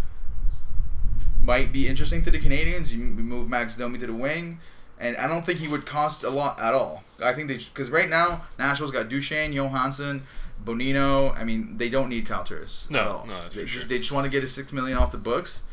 might 1.42 1.72
be 1.72 1.88
interesting 1.88 2.22
to 2.24 2.32
the 2.32 2.40
Canadiens. 2.40 2.92
You 2.92 3.00
move 3.00 3.50
Max 3.50 3.78
Domi 3.78 3.98
to 4.00 4.08
the 4.08 4.14
wing, 4.14 4.60
and 5.00 5.16
I 5.18 5.28
don't 5.28 5.46
think 5.46 5.60
he 5.60 5.68
would 5.68 5.86
cost 5.86 6.24
a 6.24 6.30
lot 6.30 6.60
at 6.60 6.74
all. 6.74 7.04
I 7.24 7.34
think 7.34 7.48
they 7.48 7.58
because 7.58 7.90
right 7.90 8.10
now 8.10 8.44
Nashville's 8.60 8.92
got 8.92 9.08
Duchene, 9.10 9.54
Johansen, 9.54 10.24
Bonino. 10.64 11.36
I 11.38 11.44
mean, 11.44 11.78
they 11.78 11.90
don't 11.90 12.10
need 12.10 12.26
Kyle 12.28 12.44
Turris 12.44 12.90
No, 12.92 13.00
at 13.00 13.08
all. 13.08 13.26
no, 13.26 13.42
that's 13.42 13.56
they 13.56 13.62
for 13.62 13.68
just 13.68 13.80
sure. 13.82 13.88
they 13.88 13.98
just 14.00 14.12
want 14.12 14.26
to 14.26 14.30
get 14.30 14.42
his 14.44 14.54
six 14.54 14.74
million 14.74 14.98
off 14.98 15.12
the 15.12 15.18
books. 15.18 15.64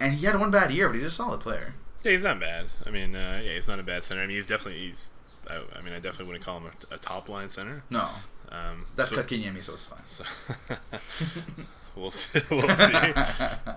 And 0.00 0.14
he 0.14 0.26
had 0.26 0.38
one 0.38 0.50
bad 0.50 0.72
year, 0.72 0.88
but 0.88 0.96
he's 0.96 1.04
a 1.06 1.10
solid 1.10 1.40
player. 1.40 1.74
Yeah, 2.02 2.12
he's 2.12 2.24
not 2.24 2.40
bad. 2.40 2.66
I 2.84 2.90
mean, 2.90 3.14
uh, 3.14 3.40
yeah, 3.44 3.52
he's 3.54 3.68
not 3.68 3.78
a 3.78 3.84
bad 3.84 4.02
center. 4.02 4.22
I 4.22 4.26
mean, 4.26 4.34
he's 4.36 4.46
definitely 4.48 4.80
he's. 4.80 5.08
I, 5.48 5.60
I 5.76 5.80
mean, 5.80 5.92
I 5.92 5.98
definitely 6.00 6.26
wouldn't 6.26 6.44
call 6.44 6.58
him 6.58 6.70
a, 6.90 6.94
a 6.96 6.98
top 6.98 7.28
line 7.28 7.48
center. 7.48 7.82
No, 7.90 8.08
Um, 8.52 8.84
that's 8.96 9.10
so- 9.10 9.16
Kotkaniemi, 9.22 9.62
so 9.62 9.72
it's 9.72 9.86
fine. 9.86 10.02
So 10.04 10.24
we'll 11.96 12.10
see. 12.10 12.40
We'll 12.50 12.68
see. 12.68 12.92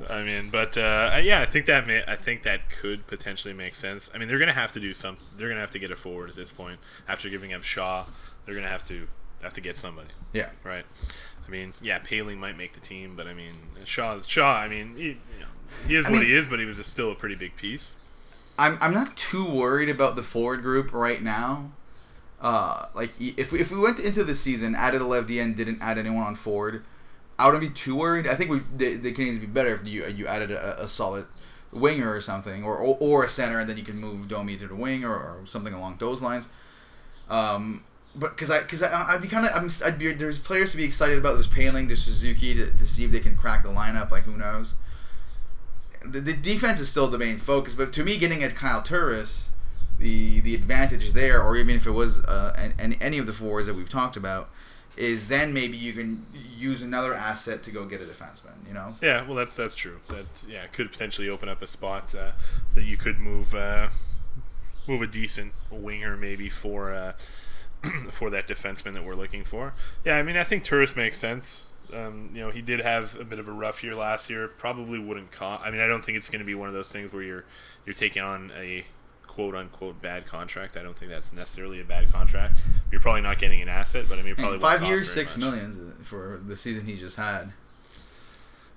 I 0.09 0.21
mean, 0.25 0.49
but 0.49 0.77
uh, 0.77 1.17
yeah, 1.23 1.41
I 1.41 1.45
think 1.45 1.65
that 1.67 1.87
may, 1.87 2.03
I 2.05 2.15
think 2.17 2.43
that 2.43 2.69
could 2.69 3.07
potentially 3.07 3.53
make 3.53 3.73
sense. 3.75 4.11
I 4.13 4.17
mean, 4.17 4.27
they're 4.27 4.39
gonna 4.39 4.51
have 4.53 4.71
to 4.73 4.79
do 4.79 4.93
some. 4.93 5.17
They're 5.37 5.47
gonna 5.47 5.61
have 5.61 5.71
to 5.71 5.79
get 5.79 5.91
a 5.91 5.95
forward 5.95 6.29
at 6.29 6.35
this 6.35 6.51
point 6.51 6.79
after 7.07 7.29
giving 7.29 7.53
up 7.53 7.63
Shaw. 7.63 8.05
They're 8.45 8.55
gonna 8.55 8.67
have 8.67 8.85
to 8.89 9.07
have 9.41 9.53
to 9.53 9.61
get 9.61 9.77
somebody, 9.77 10.09
yeah. 10.33 10.49
right? 10.63 10.85
I 11.47 11.51
mean, 11.51 11.73
yeah, 11.81 11.99
Poehling 11.99 12.37
might 12.37 12.57
make 12.57 12.73
the 12.73 12.79
team, 12.79 13.15
but 13.15 13.27
I 13.27 13.33
mean, 13.33 13.53
Shaw. 13.85 14.19
Shaw. 14.19 14.55
I 14.57 14.67
mean, 14.67 14.95
he, 14.97 15.03
you 15.03 15.17
know, 15.39 15.45
he 15.87 15.95
is 15.95 16.05
I 16.07 16.11
what 16.11 16.19
mean- 16.19 16.27
he 16.27 16.33
is, 16.35 16.47
but 16.47 16.59
he 16.59 16.65
was 16.65 16.79
a, 16.79 16.83
still 16.83 17.11
a 17.11 17.15
pretty 17.15 17.35
big 17.35 17.55
piece. 17.55 17.95
I'm, 18.57 18.77
I'm 18.81 18.93
not 18.93 19.15
too 19.17 19.45
worried 19.45 19.89
about 19.89 20.15
the 20.15 20.23
forward 20.23 20.61
group 20.61 20.93
right 20.93 21.21
now. 21.21 21.71
Uh, 22.41 22.87
like 22.93 23.11
if 23.19 23.53
if 23.53 23.71
we 23.71 23.79
went 23.79 23.99
into 23.99 24.23
the 24.23 24.35
season, 24.35 24.75
added 24.75 25.01
a 25.01 25.05
lefty 25.05 25.39
and 25.39 25.55
didn't 25.55 25.81
add 25.81 25.97
anyone 25.97 26.23
on 26.23 26.35
forward, 26.35 26.83
I 27.39 27.45
wouldn't 27.45 27.61
be 27.61 27.69
too 27.69 27.95
worried. 27.95 28.27
I 28.27 28.35
think 28.35 28.49
we 28.51 28.61
the, 28.75 28.95
the 28.95 29.13
Canadiens 29.13 29.33
would 29.33 29.41
be 29.41 29.47
better 29.47 29.73
if 29.73 29.87
you 29.87 30.05
you 30.05 30.27
added 30.27 30.51
a, 30.51 30.83
a 30.83 30.87
solid 30.87 31.25
winger 31.71 32.13
or 32.13 32.21
something, 32.21 32.63
or, 32.63 32.77
or 32.77 32.97
or 32.99 33.23
a 33.23 33.27
center, 33.27 33.59
and 33.59 33.69
then 33.69 33.77
you 33.77 33.83
can 33.83 33.97
move 33.97 34.27
Domi 34.27 34.57
to 34.57 34.67
the 34.67 34.75
wing 34.75 35.03
or, 35.03 35.15
or 35.15 35.41
something 35.45 35.73
along 35.73 35.97
those 35.99 36.21
lines. 36.21 36.49
Um, 37.29 37.83
but 38.15 38.35
because 38.35 38.49
I 38.49 38.61
because 38.61 38.81
I'd 38.81 39.21
be 39.21 39.27
kind 39.27 39.45
of 39.45 39.51
I'm 39.53 39.67
I'd 39.85 39.99
be 39.99 40.13
there's 40.13 40.39
players 40.39 40.71
to 40.71 40.77
be 40.77 40.83
excited 40.83 41.17
about. 41.17 41.33
There's 41.33 41.47
Poehling, 41.47 41.87
there's 41.87 42.03
Suzuki 42.03 42.53
to, 42.55 42.71
to 42.71 42.87
see 42.87 43.03
if 43.05 43.11
they 43.11 43.19
can 43.19 43.35
crack 43.35 43.63
the 43.63 43.69
lineup. 43.69 44.11
Like 44.11 44.23
who 44.23 44.37
knows. 44.37 44.75
The, 46.03 46.21
the 46.21 46.33
defense 46.33 46.79
is 46.79 46.87
still 46.87 47.07
the 47.07 47.17
main 47.17 47.37
focus, 47.37 47.73
but 47.73 47.91
to 47.93 48.03
me, 48.03 48.17
getting 48.17 48.43
at 48.43 48.55
Kyle 48.55 48.83
Turris, 48.83 49.49
the 49.99 50.41
the 50.41 50.55
advantage 50.55 51.13
there, 51.13 51.41
or 51.41 51.55
even 51.57 51.75
if 51.75 51.87
it 51.87 51.91
was 51.91 52.23
uh, 52.25 52.53
an, 52.57 52.73
an, 52.77 52.93
any 53.01 53.17
of 53.17 53.27
the 53.27 53.33
fours 53.33 53.65
that 53.67 53.75
we've 53.75 53.89
talked 53.89 54.17
about, 54.17 54.49
is 54.97 55.27
then 55.27 55.53
maybe 55.53 55.77
you 55.77 55.93
can 55.93 56.25
use 56.33 56.81
another 56.81 57.13
asset 57.13 57.63
to 57.63 57.71
go 57.71 57.85
get 57.85 58.01
a 58.01 58.05
defenseman. 58.05 58.67
You 58.67 58.73
know. 58.73 58.95
Yeah, 59.01 59.25
well, 59.25 59.35
that's 59.35 59.55
that's 59.55 59.75
true. 59.75 59.99
That 60.09 60.25
yeah, 60.47 60.67
could 60.67 60.91
potentially 60.91 61.29
open 61.29 61.49
up 61.49 61.61
a 61.61 61.67
spot 61.67 62.13
uh, 62.15 62.31
that 62.75 62.83
you 62.83 62.97
could 62.97 63.19
move 63.19 63.55
uh, 63.55 63.87
move 64.87 65.01
a 65.01 65.07
decent 65.07 65.53
winger 65.71 66.15
maybe 66.17 66.49
for 66.49 66.93
uh, 66.93 67.13
for 68.11 68.29
that 68.29 68.47
defenseman 68.47 68.93
that 68.93 69.05
we're 69.05 69.15
looking 69.15 69.43
for. 69.43 69.73
Yeah, 70.03 70.17
I 70.17 70.23
mean, 70.23 70.37
I 70.37 70.43
think 70.43 70.63
Turris 70.63 70.95
makes 70.95 71.17
sense. 71.17 71.71
Um, 71.93 72.31
you 72.33 72.41
know, 72.41 72.49
he 72.49 72.61
did 72.61 72.79
have 72.79 73.15
a 73.19 73.23
bit 73.23 73.37
of 73.37 73.47
a 73.47 73.51
rough 73.51 73.83
year 73.83 73.95
last 73.95 74.29
year. 74.29 74.47
Probably 74.47 74.97
wouldn't 74.97 75.31
cost. 75.31 75.63
I 75.63 75.71
mean, 75.71 75.81
I 75.81 75.87
don't 75.87 76.03
think 76.03 76.17
it's 76.17 76.29
going 76.29 76.39
to 76.39 76.45
be 76.45 76.55
one 76.55 76.67
of 76.67 76.73
those 76.73 76.91
things 76.91 77.13
where 77.13 77.21
you're 77.21 77.45
you're 77.85 77.93
taking 77.93 78.23
on 78.23 78.51
a 78.57 78.85
quote 79.35 79.53
unquote 79.53 80.01
bad 80.01 80.25
contract. 80.25 80.77
I 80.77 80.81
don't 80.81 80.97
think 80.97 81.11
that's 81.11 81.33
necessarily 81.33 81.81
a 81.81 81.83
bad 81.83 82.09
contract. 82.11 82.57
You're 82.89 83.01
probably 83.01 83.21
not 83.21 83.37
getting 83.37 83.61
an 83.61 83.67
asset, 83.67 84.05
but 84.07 84.17
I 84.17 84.21
mean, 84.21 84.33
probably 84.35 84.59
five 84.59 84.81
years, 84.81 85.11
six 85.11 85.35
much. 85.37 85.45
millions 85.45 86.07
for 86.07 86.39
the 86.43 86.55
season 86.55 86.85
he 86.85 86.95
just 86.95 87.17
had. 87.17 87.51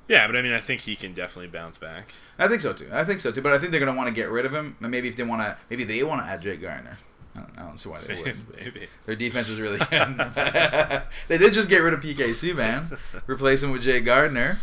Yeah, 0.09 0.27
but 0.27 0.35
I 0.35 0.42
mean, 0.42 0.53
I 0.53 0.59
think 0.59 0.81
he 0.81 0.97
can 0.97 1.12
definitely 1.14 1.49
bounce 1.49 1.79
back. 1.79 2.12
I 2.38 2.49
think 2.49 2.61
so 2.61 2.73
too. 2.73 2.88
I 2.92 3.05
think 3.05 3.21
so 3.21 3.31
too. 3.31 3.40
But 3.40 3.53
I 3.53 3.59
think 3.59 3.71
they're 3.71 3.79
gonna 3.81 3.97
want 3.97 4.09
to 4.09 4.14
get 4.14 4.31
rid 4.31 4.44
of 4.47 4.53
him. 4.53 4.77
And 4.81 4.90
maybe 4.90 5.07
if 5.07 5.14
they 5.14 5.23
want 5.23 5.42
to, 5.42 5.57
maybe 5.71 5.85
they 5.85 6.03
want 6.03 6.23
to 6.23 6.27
add 6.29 6.42
Jake 6.42 6.61
Gardiner. 6.61 6.99
I 7.37 7.40
don't, 7.40 7.59
I 7.59 7.62
don't 7.62 7.79
see 7.79 7.88
why 7.88 8.01
they 8.01 8.16
would. 8.23 8.37
Maybe. 8.57 8.88
Their 9.07 9.14
defense 9.14 9.49
is 9.49 9.61
really 9.61 9.79
good. 9.90 10.18
they 11.29 11.38
did 11.38 11.53
just 11.53 11.68
get 11.68 11.79
rid 11.79 11.94
of 11.94 12.01
PK 12.01 12.31
Subban, 12.31 12.99
replace 13.29 13.62
him 13.62 13.71
with 13.71 13.83
Jake 13.83 14.05
Gardiner. 14.05 14.59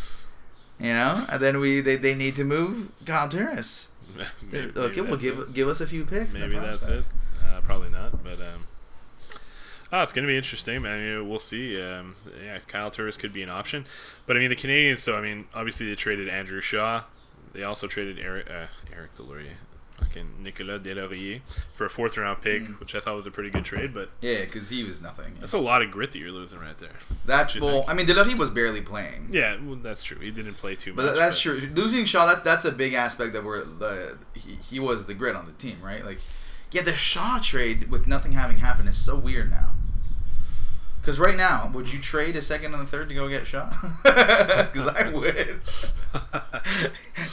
You 0.78 0.92
know, 0.92 1.26
and 1.32 1.42
then 1.42 1.60
we 1.62 1.80
they, 1.80 1.96
they 1.96 2.16
need 2.16 2.36
to 2.36 2.44
move 2.44 2.92
Kyle 3.06 3.30
Turris. 3.30 3.92
Maybe- 4.52 4.72
okay, 4.78 5.02
maybe 5.02 5.02
well 5.12 5.18
give 5.20 5.40
it. 5.40 5.54
give 5.54 5.68
us 5.68 5.82
a 5.82 5.88
few 5.88 6.06
picks. 6.06 6.34
Maybe 6.34 6.58
that's 6.58 6.88
it. 6.88 7.08
Uh, 7.44 7.62
probably 7.62 7.90
not, 7.90 8.24
but 8.24 8.40
um, 8.40 8.66
Oh, 9.94 10.02
it's 10.02 10.12
going 10.14 10.24
to 10.24 10.28
be 10.28 10.36
interesting. 10.36 10.86
I 10.86 10.98
mean, 10.98 11.30
we'll 11.30 11.40
see. 11.40 11.80
Um, 11.82 12.16
yeah, 12.44 12.58
Kyle 12.68 12.90
Turris 12.92 13.18
could 13.18 13.32
be 13.32 13.44
an 13.44 13.50
option, 13.52 13.86
but 14.26 14.36
I 14.36 14.40
mean, 14.40 14.50
the 14.50 14.56
Canadiens. 14.56 14.98
So 15.00 15.16
I 15.16 15.22
mean, 15.22 15.46
obviously 15.54 15.88
they 15.88 15.96
traded 15.96 16.28
Andrew 16.28 16.60
Shaw. 16.60 17.04
They 17.54 17.64
also 17.64 17.88
traded 17.88 18.20
Eric 18.20 18.50
uh, 18.50 18.66
Eric 18.94 19.16
Deslauriers, 19.16 19.54
fucking 19.98 20.44
Nicolas 20.44 20.82
Deslauriers 20.82 21.42
for 21.74 21.86
a 21.86 21.90
fourth 21.90 22.18
round 22.18 22.42
pick, 22.42 22.64
Mm. 22.64 22.80
which 22.80 22.96
I 22.96 23.00
thought 23.00 23.16
was 23.16 23.26
a 23.28 23.32
pretty 23.32 23.50
good 23.50 23.66
trade. 23.66 23.94
But 23.94 24.10
Yeah, 24.22 24.42
because 24.46 24.70
he 24.70 24.84
was 24.84 25.02
nothing. 25.02 25.38
that's 25.40 25.54
a 25.54 25.58
lot 25.58 25.82
of 25.82 25.92
grit 25.92 26.12
that 26.12 26.20
you're 26.20 26.32
losing 26.32 26.60
right 26.60 26.78
there. 26.78 26.98
That 27.26 27.54
you 27.56 27.62
well, 27.62 27.80
think? 27.80 27.90
I 27.90 27.94
mean, 27.94 28.06
Deslauriers 28.08 28.38
was 28.38 28.50
barely 28.50 28.82
playing. 28.82 29.30
Yeah, 29.32 29.58
well, 29.64 29.76
that's 29.78 30.04
true. 30.04 30.20
He 30.20 30.32
didn't 30.32 30.56
play 30.56 30.76
too 30.76 30.94
much. 30.94 31.06
But 31.06 31.16
that's 31.16 31.40
true. 31.40 31.70
Losing 31.74 32.06
Shaw, 32.06 32.26
that 32.26 32.44
that's 32.44 32.66
a 32.66 32.72
big 32.72 32.94
aspect 32.94 33.34
that 33.34 33.44
we're 33.44 33.64
the 33.64 34.18
he, 34.34 34.56
he 34.56 34.80
was 34.80 35.06
the 35.06 35.14
grit 35.14 35.36
on 35.36 35.46
the 35.46 35.52
team, 35.54 35.78
right? 35.82 36.04
Like, 36.06 36.20
yeah, 36.72 36.82
the 36.82 36.94
Shaw 36.96 37.40
trade 37.40 37.90
with 37.90 38.06
nothing 38.08 38.34
having 38.34 38.58
happened 38.58 38.90
is 38.90 38.98
so 38.98 39.16
weird 39.16 39.50
now. 39.50 39.75
Because 41.06 41.20
right 41.20 41.38
now, 41.38 41.70
would 41.72 41.94
you 41.94 42.02
trade 42.02 42.36
a 42.36 42.42
second 42.42 42.74
and 42.74 42.82
a 42.82 42.86
third 42.86 43.10
to 43.10 43.14
go 43.14 43.30
get 43.30 43.46
Shaw? 43.46 43.70
Because 44.04 44.88
I 44.88 45.12
would. 45.14 45.62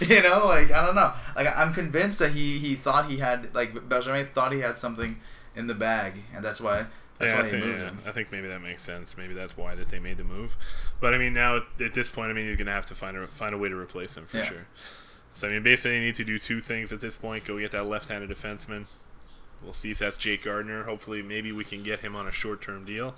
you 0.10 0.22
know, 0.22 0.46
like 0.46 0.70
I 0.70 0.84
don't 0.84 0.94
know. 0.94 1.12
Like 1.34 1.48
I'm 1.56 1.72
convinced 1.72 2.18
that 2.18 2.32
he 2.32 2.58
he 2.58 2.74
thought 2.74 3.06
he 3.06 3.16
had 3.16 3.54
like 3.54 3.88
Benjamin 3.88 4.26
thought 4.26 4.52
he 4.52 4.60
had 4.60 4.76
something 4.76 5.18
in 5.56 5.68
the 5.68 5.74
bag, 5.74 6.12
and 6.34 6.44
that's 6.44 6.60
why 6.60 6.84
that's 7.18 7.32
yeah, 7.32 7.38
why 7.38 7.44
I 7.44 7.44
he 7.46 7.50
think, 7.52 7.64
moved 7.64 7.78
yeah, 7.78 7.84
him. 7.86 7.98
I 8.06 8.10
think 8.10 8.30
maybe 8.30 8.48
that 8.48 8.60
makes 8.60 8.82
sense. 8.82 9.16
Maybe 9.16 9.32
that's 9.32 9.56
why 9.56 9.74
that 9.74 9.88
they 9.88 9.98
made 9.98 10.18
the 10.18 10.24
move. 10.24 10.54
But 11.00 11.14
I 11.14 11.18
mean, 11.18 11.32
now 11.32 11.56
at 11.56 11.62
at 11.80 11.94
this 11.94 12.10
point, 12.10 12.28
I 12.30 12.34
mean, 12.34 12.48
he's 12.48 12.56
going 12.56 12.66
to 12.66 12.72
have 12.72 12.86
to 12.86 12.94
find 12.94 13.16
a 13.16 13.26
find 13.28 13.54
a 13.54 13.58
way 13.58 13.70
to 13.70 13.76
replace 13.76 14.18
him 14.18 14.26
for 14.26 14.36
Yeah. 14.36 14.44
sure. 14.44 14.66
So 15.32 15.48
I 15.48 15.52
mean, 15.52 15.62
basically, 15.62 15.96
you 15.96 16.02
need 16.02 16.14
to 16.16 16.24
do 16.24 16.38
two 16.38 16.60
things 16.60 16.92
at 16.92 17.00
this 17.00 17.16
point: 17.16 17.46
go 17.46 17.58
get 17.58 17.70
that 17.70 17.86
left-handed 17.86 18.28
defenseman. 18.28 18.84
We'll 19.62 19.72
see 19.72 19.90
if 19.92 19.98
that's 19.98 20.18
Jake 20.18 20.44
Gardiner. 20.44 20.84
Hopefully, 20.84 21.22
maybe 21.22 21.52
we 21.52 21.64
can 21.64 21.82
get 21.82 22.00
him 22.00 22.16
on 22.16 22.26
a 22.26 22.32
short-term 22.32 22.84
deal, 22.84 23.14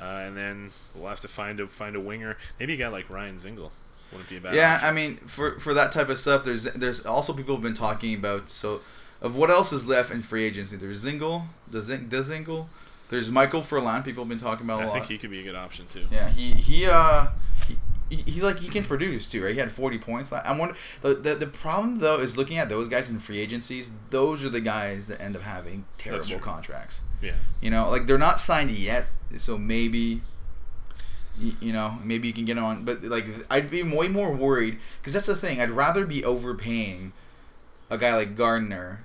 uh, 0.00 0.22
and 0.24 0.36
then 0.36 0.70
we'll 0.94 1.08
have 1.08 1.20
to 1.20 1.28
find 1.28 1.60
a 1.60 1.66
find 1.66 1.94
a 1.96 2.00
winger. 2.00 2.36
Maybe 2.58 2.74
a 2.74 2.76
guy 2.76 2.88
like 2.88 3.10
Ryan 3.10 3.36
Dzingel 3.36 3.70
wouldn't 4.10 4.28
be 4.28 4.38
a 4.38 4.40
bad. 4.40 4.54
Yeah, 4.54 4.74
option. 4.74 4.88
I 4.88 4.92
mean, 4.92 5.16
for 5.18 5.58
for 5.58 5.74
that 5.74 5.92
type 5.92 6.08
of 6.08 6.18
stuff, 6.18 6.44
there's 6.44 6.64
there's 6.64 7.04
also 7.04 7.32
people 7.32 7.54
have 7.54 7.62
been 7.62 7.74
talking 7.74 8.14
about 8.14 8.50
so 8.50 8.80
of 9.20 9.36
what 9.36 9.50
else 9.50 9.72
is 9.72 9.86
left 9.86 10.10
in 10.10 10.22
free 10.22 10.44
agency. 10.44 10.76
There's 10.76 11.04
Dzingel, 11.04 11.44
the 11.70 11.82
Zing, 11.82 12.08
the 12.08 12.18
Dzingel. 12.18 12.66
There's 13.10 13.30
Michael 13.30 13.62
Ferland. 13.62 14.04
People 14.04 14.22
have 14.24 14.28
been 14.28 14.38
talking 14.40 14.64
about 14.64 14.80
a 14.80 14.84
I 14.84 14.86
lot. 14.86 14.96
I 14.96 14.98
think 15.00 15.10
he 15.10 15.18
could 15.18 15.30
be 15.30 15.40
a 15.40 15.42
good 15.44 15.56
option 15.56 15.86
too. 15.86 16.06
yeah, 16.10 16.30
he 16.30 16.52
he 16.52 16.86
uh. 16.86 17.28
He, 17.66 17.76
he, 18.08 18.22
he 18.28 18.40
like 18.40 18.58
he 18.58 18.68
can 18.68 18.82
produce 18.82 19.30
too, 19.30 19.44
right? 19.44 19.52
He 19.52 19.60
had 19.60 19.70
forty 19.70 19.96
points. 19.96 20.32
I 20.32 20.56
wonder 20.58 20.74
the, 21.00 21.14
the 21.14 21.34
the 21.34 21.46
problem 21.46 22.00
though 22.00 22.18
is 22.18 22.36
looking 22.36 22.58
at 22.58 22.68
those 22.68 22.88
guys 22.88 23.08
in 23.08 23.20
free 23.20 23.38
agencies. 23.38 23.92
Those 24.10 24.44
are 24.44 24.48
the 24.48 24.60
guys 24.60 25.06
that 25.06 25.20
end 25.20 25.36
up 25.36 25.42
having 25.42 25.84
terrible 25.96 26.40
contracts. 26.40 27.02
Yeah. 27.22 27.34
You 27.60 27.70
know, 27.70 27.88
like 27.88 28.06
they're 28.06 28.18
not 28.18 28.40
signed 28.40 28.72
yet, 28.72 29.06
so 29.36 29.56
maybe, 29.58 30.20
you 31.38 31.72
know, 31.72 31.98
maybe 32.04 32.28
you 32.28 32.34
can 32.34 32.44
get 32.44 32.58
on. 32.58 32.84
But 32.84 33.02
like, 33.04 33.26
I'd 33.50 33.70
be 33.70 33.82
way 33.82 34.08
more 34.08 34.32
worried 34.32 34.78
because 35.00 35.12
that's 35.12 35.26
the 35.26 35.36
thing. 35.36 35.60
I'd 35.60 35.70
rather 35.70 36.06
be 36.06 36.24
overpaying 36.24 37.12
a 37.90 37.98
guy 37.98 38.14
like 38.14 38.36
Gardiner, 38.36 39.02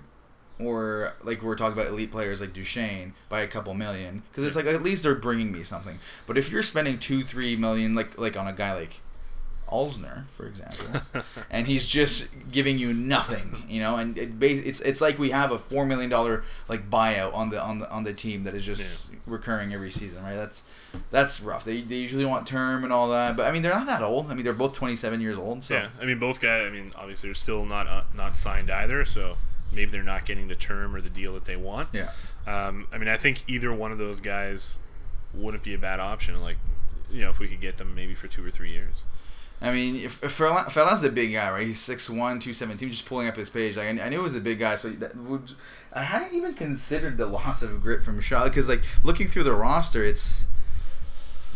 or 0.59 1.13
like 1.23 1.41
we're 1.41 1.55
talking 1.55 1.73
about 1.73 1.91
elite 1.91 2.11
players 2.11 2.39
like 2.41 2.53
Duchene 2.53 3.13
by 3.29 3.41
a 3.41 3.47
couple 3.47 3.73
million, 3.73 4.23
because 4.29 4.45
it's 4.45 4.55
like 4.55 4.65
at 4.65 4.81
least 4.81 5.03
they're 5.03 5.15
bringing 5.15 5.51
me 5.51 5.63
something. 5.63 5.99
But 6.25 6.37
if 6.37 6.51
you're 6.51 6.63
spending 6.63 6.97
two, 6.97 7.23
three 7.23 7.55
million, 7.55 7.95
like 7.95 8.17
like 8.17 8.37
on 8.37 8.47
a 8.47 8.53
guy 8.53 8.73
like 8.73 9.01
Alzner, 9.69 10.27
for 10.29 10.45
example, 10.45 11.01
and 11.49 11.65
he's 11.67 11.87
just 11.87 12.33
giving 12.51 12.77
you 12.77 12.93
nothing, 12.93 13.63
you 13.67 13.81
know, 13.81 13.97
and 13.97 14.17
it, 14.17 14.29
it's 14.41 14.79
it's 14.81 15.01
like 15.01 15.17
we 15.17 15.31
have 15.31 15.51
a 15.51 15.57
four 15.57 15.85
million 15.85 16.09
dollar 16.09 16.43
like 16.69 16.89
buyout 16.89 17.33
on 17.33 17.49
the 17.49 17.61
on 17.61 17.79
the 17.79 17.89
on 17.91 18.03
the 18.03 18.13
team 18.13 18.43
that 18.43 18.53
is 18.53 18.65
just 18.65 19.11
recurring 19.25 19.73
every 19.73 19.89
season, 19.91 20.23
right? 20.23 20.35
That's 20.35 20.63
that's 21.11 21.41
rough. 21.41 21.65
They, 21.65 21.81
they 21.81 21.95
usually 21.95 22.25
want 22.25 22.45
term 22.47 22.83
and 22.83 22.93
all 22.93 23.09
that, 23.09 23.35
but 23.35 23.47
I 23.47 23.51
mean 23.51 23.63
they're 23.63 23.73
not 23.73 23.87
that 23.87 24.01
old. 24.01 24.29
I 24.29 24.35
mean 24.35 24.43
they're 24.43 24.53
both 24.53 24.75
twenty 24.75 24.95
seven 24.95 25.19
years 25.19 25.37
old, 25.37 25.63
so 25.63 25.73
Yeah, 25.73 25.87
I 26.01 26.05
mean 26.05 26.19
both 26.19 26.39
guys. 26.39 26.65
I 26.65 26.69
mean 26.69 26.91
obviously 26.95 27.29
they're 27.29 27.35
still 27.35 27.65
not 27.65 27.87
uh, 27.87 28.03
not 28.15 28.37
signed 28.37 28.69
either, 28.69 29.03
so 29.05 29.37
maybe 29.71 29.91
they're 29.91 30.03
not 30.03 30.25
getting 30.25 30.47
the 30.47 30.55
term 30.55 30.95
or 30.95 31.01
the 31.01 31.09
deal 31.09 31.33
that 31.33 31.45
they 31.45 31.55
want. 31.55 31.89
yeah. 31.91 32.11
Um, 32.47 32.87
I 32.93 32.97
mean 32.99 33.07
I 33.07 33.17
think 33.17 33.43
either 33.47 33.73
one 33.73 33.91
of 33.91 33.97
those 33.97 34.19
guys 34.19 34.77
wouldn't 35.33 35.63
be 35.63 35.73
a 35.73 35.79
bad 35.79 35.99
option. 35.99 36.39
Like 36.41 36.57
you 37.11 37.21
know 37.21 37.29
if 37.31 37.39
we 37.39 37.47
could 37.47 37.59
get 37.61 37.77
them 37.77 37.95
maybe 37.95 38.13
for 38.13 38.27
two 38.27 38.45
or 38.45 38.51
three 38.51 38.71
years. 38.71 39.05
I 39.65 39.73
mean, 39.73 39.95
if, 39.95 40.23
if 40.23 40.31
Ferland, 40.31 40.71
Ferland's 40.71 41.03
a 41.03 41.11
big 41.11 41.33
guy, 41.33 41.49
right? 41.49 41.65
He's 41.65 41.79
6'1", 41.79 42.07
217, 42.07 42.89
Just 42.91 43.05
pulling 43.05 43.27
up 43.27 43.35
his 43.35 43.49
page, 43.49 43.75
like 43.77 43.87
I, 43.87 43.89
I 43.89 44.09
knew 44.09 44.17
he 44.17 44.23
was 44.23 44.35
a 44.35 44.39
big 44.39 44.59
guy. 44.59 44.75
So 44.75 44.89
that 44.89 45.15
would, 45.15 45.51
I 45.91 46.03
hadn't 46.03 46.35
even 46.35 46.53
considered 46.53 47.17
the 47.17 47.25
loss 47.25 47.61
of 47.63 47.81
grit 47.81 48.03
from 48.03 48.19
Shaw 48.21 48.43
because, 48.45 48.69
like, 48.69 48.83
looking 49.03 49.27
through 49.27 49.43
the 49.43 49.53
roster, 49.53 50.03
it's 50.03 50.45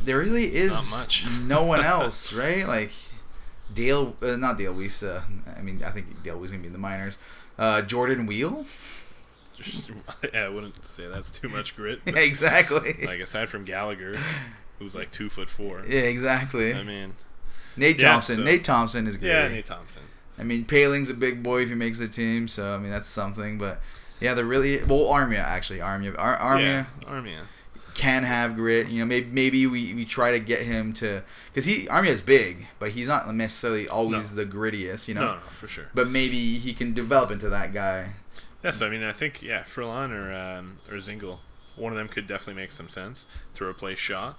there 0.04 0.18
really 0.18 0.56
is 0.56 1.46
no 1.46 1.64
one 1.64 1.82
else, 1.84 2.34
right? 2.34 2.68
Like 2.68 2.92
Dale, 3.74 4.16
uh, 4.22 4.36
not 4.38 4.58
Dale 4.58 4.74
Weise. 4.74 5.04
Uh, 5.04 5.22
I 5.58 5.62
mean, 5.62 5.84
I 5.86 5.90
think 5.92 6.24
Dale 6.24 6.40
Weise 6.40 6.52
gonna 6.52 6.62
be 6.62 6.68
in 6.68 6.74
the 6.74 6.80
minors. 6.80 7.18
Uh, 7.58 7.82
Jordan 7.82 8.26
Weal, 8.26 8.66
yeah, 10.34 10.46
I 10.46 10.50
wouldn't 10.50 10.86
say 10.86 11.08
that's 11.08 11.32
too 11.32 11.50
much 11.50 11.76
grit. 11.76 12.00
exactly. 12.08 13.06
like 13.06 13.20
aside 13.20 13.50
from 13.50 13.66
Gallagher, 13.66 14.18
who's 14.80 14.96
like 14.96 15.12
two 15.12 15.30
foot 15.30 15.50
four. 15.50 15.84
yeah, 15.88 16.02
exactly. 16.02 16.74
I 16.74 16.84
mean, 16.84 17.14
Nate 17.80 18.02
yeah, 18.02 18.12
Thompson. 18.12 18.36
so- 18.38 18.44
Nate 18.44 18.64
Thompson 18.64 19.08
is 19.08 19.18
great. 19.18 19.30
yeah, 19.30 19.48
Nate 19.48 19.66
Thompson. 19.66 20.04
I 20.38 20.44
mean, 20.44 20.64
Poehling's 20.66 21.10
a 21.10 21.14
big 21.14 21.44
boy 21.44 21.64
if 21.64 21.70
he 21.70 21.76
makes 21.76 22.00
the 22.00 22.08
team, 22.08 22.48
so 22.48 22.76
I 22.76 22.78
mean 22.78 22.92
that's 22.92 23.08
something. 23.10 23.58
But 23.58 23.82
yeah, 24.22 24.34
they're 24.34 24.46
really 24.46 24.78
well. 24.84 25.06
Armia 25.08 25.40
actually, 25.40 25.80
Armia, 25.80 26.16
Ar- 26.18 26.38
Armia 26.38 26.62
Yeah, 26.62 26.86
Armia. 27.10 27.40
can 27.94 28.24
have 28.24 28.56
grit. 28.56 28.88
You 28.88 29.00
know, 29.00 29.06
maybe 29.06 29.30
maybe 29.32 29.68
we, 29.68 29.94
we 29.94 30.06
try 30.06 30.32
to 30.32 30.40
get 30.40 30.62
him 30.62 30.94
to 30.94 31.24
because 31.48 31.66
he 31.66 31.88
is 31.90 32.22
big, 32.22 32.68
but 32.80 32.92
he's 32.92 33.08
not 33.08 33.34
necessarily 33.36 33.88
always 33.90 34.34
No. 34.34 34.44
the 34.44 34.50
grittiest. 34.50 35.08
You 35.10 35.16
know, 35.16 35.22
No, 35.22 35.34
no, 35.34 35.40
for 35.40 35.68
sure. 35.68 35.88
but 35.94 36.08
maybe 36.10 36.38
he 36.58 36.74
can 36.74 36.94
develop 36.94 37.32
into 37.32 37.50
that 37.50 37.74
guy. 37.74 38.14
Yes, 38.64 38.82
I 38.82 38.90
mean 38.90 39.04
I 39.04 39.12
think 39.12 39.42
yeah, 39.42 39.64
Ferland 39.64 40.14
or 40.14 40.32
um, 40.34 40.78
or 40.90 40.96
Dzingel, 40.98 41.40
one 41.76 41.92
of 41.92 41.98
them 41.98 42.08
could 42.08 42.28
definitely 42.28 42.62
make 42.62 42.72
some 42.72 42.88
sense 42.88 43.28
to 43.56 43.66
replace 43.66 44.00
Shaw, 44.00 44.36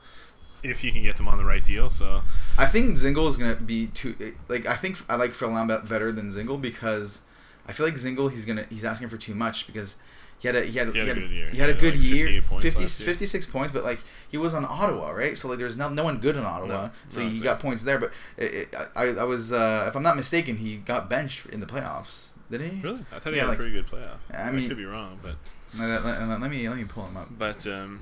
if 0.62 0.84
you 0.84 0.92
can 0.92 1.02
get 1.02 1.16
them 1.16 1.28
on 1.28 1.38
the 1.38 1.44
right 1.44 1.64
deal. 1.64 1.88
So 1.90 2.22
I 2.58 2.66
think 2.66 2.96
Dzingel 2.96 3.28
is 3.28 3.36
gonna 3.36 3.56
be 3.56 3.86
too 3.88 4.14
like 4.48 4.66
I 4.66 4.74
think 4.74 4.98
I 5.08 5.16
like 5.16 5.32
Ferland 5.32 5.68
be- 5.68 5.88
better 5.88 6.12
than 6.12 6.30
Dzingel 6.30 6.60
because 6.60 7.22
I 7.66 7.72
feel 7.72 7.86
like 7.86 7.94
Dzingel 7.94 8.30
he's 8.30 8.44
gonna 8.44 8.66
he's 8.70 8.84
asking 8.84 9.08
for 9.08 9.16
too 9.16 9.34
much 9.34 9.66
because 9.66 9.96
he 10.38 10.48
had 10.48 10.56
a 10.56 10.62
he 10.64 10.78
had, 10.78 10.88
He 10.94 10.98
had 10.98 11.08
a 11.08 11.14
good 11.20 11.30
year. 11.30 11.50
he 11.50 11.58
had 11.58 11.70
a 11.70 11.74
good 11.74 11.94
like, 11.94 12.02
year 12.02 12.40
points 12.42 12.62
50, 12.64 12.80
last 12.80 13.00
year. 13.00 13.06
56 13.14 13.46
points 13.46 13.72
but 13.74 13.84
like 13.84 14.00
he 14.30 14.38
was 14.38 14.54
on 14.54 14.64
Ottawa 14.64 15.10
right 15.10 15.36
so 15.36 15.48
like 15.48 15.58
there's 15.58 15.76
no 15.76 15.88
no 15.90 16.02
one 16.04 16.18
good 16.18 16.36
in 16.36 16.44
Ottawa 16.44 16.66
No, 16.86 16.90
so 17.10 17.20
no, 17.20 17.28
he 17.28 17.40
got 17.40 17.52
like- 17.52 17.60
points 17.60 17.84
there 17.84 17.98
but 17.98 18.10
it, 18.38 18.54
it, 18.54 18.74
I 18.96 19.08
I 19.08 19.24
was 19.24 19.52
uh, 19.52 19.84
if 19.88 19.94
I'm 19.96 20.02
not 20.02 20.16
mistaken 20.16 20.56
he 20.56 20.76
got 20.76 21.08
benched 21.10 21.46
in 21.46 21.60
the 21.60 21.66
playoffs 21.66 22.28
didn't 22.50 22.70
he 22.76 22.80
really, 22.82 23.00
I 23.12 23.18
thought 23.18 23.32
he 23.32 23.36
Yeah, 23.36 23.42
had 23.42 23.48
like- 23.50 23.58
a 23.58 23.62
pretty 23.62 23.72
good 23.72 23.86
playoff. 23.86 24.16
I 24.32 24.42
I, 24.48 24.50
mean- 24.50 24.66
could 24.68 24.76
be 24.78 24.84
wrong, 24.86 25.18
but 25.22 25.36
let, 25.78 26.04
let- 26.04 26.20
let- 26.26 26.40
let 26.40 26.50
me 26.50 26.66
let 26.68 26.78
me 26.78 26.84
pull 26.84 27.04
him 27.04 27.16
up 27.18 27.28
but 27.38 27.64
um, 27.66 28.00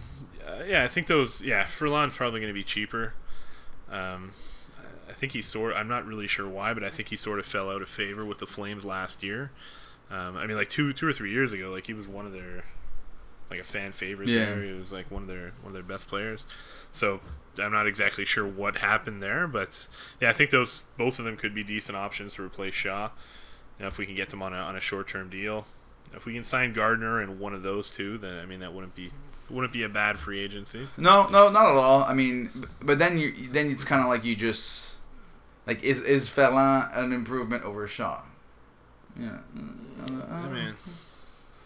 uh, 0.49 0.65
yeah, 0.67 0.85
I 0.85 0.89
think 0.89 1.07
those 1.07 1.43
yeah 1.43 1.67
Ferland's 1.67 2.17
probably 2.17 2.41
going 2.41 2.51
to 2.53 2.55
be 2.59 2.65
cheaper. 2.65 3.15
Um, 3.91 4.33
I 5.09 5.13
think 5.13 5.33
he 5.33 5.43
sort. 5.43 5.75
I'm 5.75 5.89
not 5.89 6.07
really 6.07 6.27
sure 6.27 6.49
why, 6.49 6.75
but 6.75 6.85
I 6.85 6.91
think 6.91 7.09
he 7.09 7.17
sort 7.17 7.39
of 7.39 7.47
fell 7.47 7.71
out 7.71 7.83
of 7.83 7.89
favor 7.89 8.25
with 8.25 8.39
the 8.39 8.47
Flames 8.47 8.85
last 8.85 9.23
year. 9.23 9.51
Um, 10.11 10.37
I 10.37 10.47
mean, 10.47 10.57
like 10.57 10.69
two 10.69 10.93
two 10.93 11.07
or 11.07 11.13
three 11.13 11.31
years 11.33 11.53
ago, 11.53 11.71
like 11.71 11.87
he 11.87 11.95
was 11.95 12.09
one 12.09 12.27
of 12.27 12.33
their 12.33 12.65
like 13.51 13.61
a 13.61 13.65
fan 13.65 13.93
favorite 13.93 14.29
Yeah. 14.29 14.45
there. 14.47 14.63
He 14.63 14.73
was 14.73 14.93
like 14.93 15.11
one 15.11 15.23
of 15.23 15.29
their 15.29 15.53
one 15.63 15.69
of 15.69 15.73
their 15.75 15.83
best 15.83 16.09
players. 16.09 16.47
So 16.93 17.21
I'm 17.59 17.73
not 17.73 17.87
exactly 17.87 18.25
sure 18.25 18.47
what 18.47 18.77
happened 18.77 19.23
there, 19.23 19.47
but 19.49 19.89
yeah, 20.21 20.31
I 20.31 20.33
think 20.33 20.51
those 20.51 20.85
both 20.97 21.19
of 21.19 21.25
them 21.25 21.37
could 21.37 21.55
be 21.55 21.65
decent 21.65 21.97
options 21.97 22.35
to 22.35 22.43
replace 22.45 22.75
Shaw. 22.75 23.11
You 23.79 23.85
know, 23.85 23.89
if 23.89 23.97
we 23.99 24.07
can 24.07 24.15
get 24.15 24.31
them 24.31 24.43
on 24.43 24.53
a 24.53 24.59
on 24.59 24.77
a 24.77 24.81
short 24.81 25.09
term 25.09 25.29
deal, 25.31 25.67
if 26.15 26.27
we 26.27 26.35
can 26.35 26.43
sign 26.43 26.73
Gardiner 26.75 27.21
and 27.21 27.39
one 27.41 27.55
of 27.55 27.63
those 27.63 27.91
two, 27.91 28.19
then 28.19 28.39
I 28.39 28.47
mean 28.47 28.61
that 28.61 28.73
wouldn't 28.75 28.95
be 28.95 29.11
wouldn't 29.51 29.73
be 29.73 29.83
a 29.83 29.89
bad 29.89 30.19
free 30.19 30.41
agency. 30.41 30.89
no 30.97 31.27
no 31.27 31.51
not 31.51 31.67
at 31.71 31.77
all 31.77 32.03
I 32.05 32.15
mean 32.15 32.51
but 32.83 32.99
then 32.99 33.19
you 33.19 33.33
then 33.49 33.71
it's 33.71 33.85
kind 33.85 34.03
of 34.03 34.09
like 34.09 34.25
you 34.25 34.37
just 34.37 34.97
like 35.67 35.83
is 35.83 36.01
is 36.03 36.29
Ferland 36.29 36.91
an 36.95 37.13
improvement 37.13 37.65
over 37.65 37.87
Shaw 37.89 38.21
yeah 39.19 39.39
Uh, 40.01 40.25
I 40.31 40.49
mean, 40.49 40.75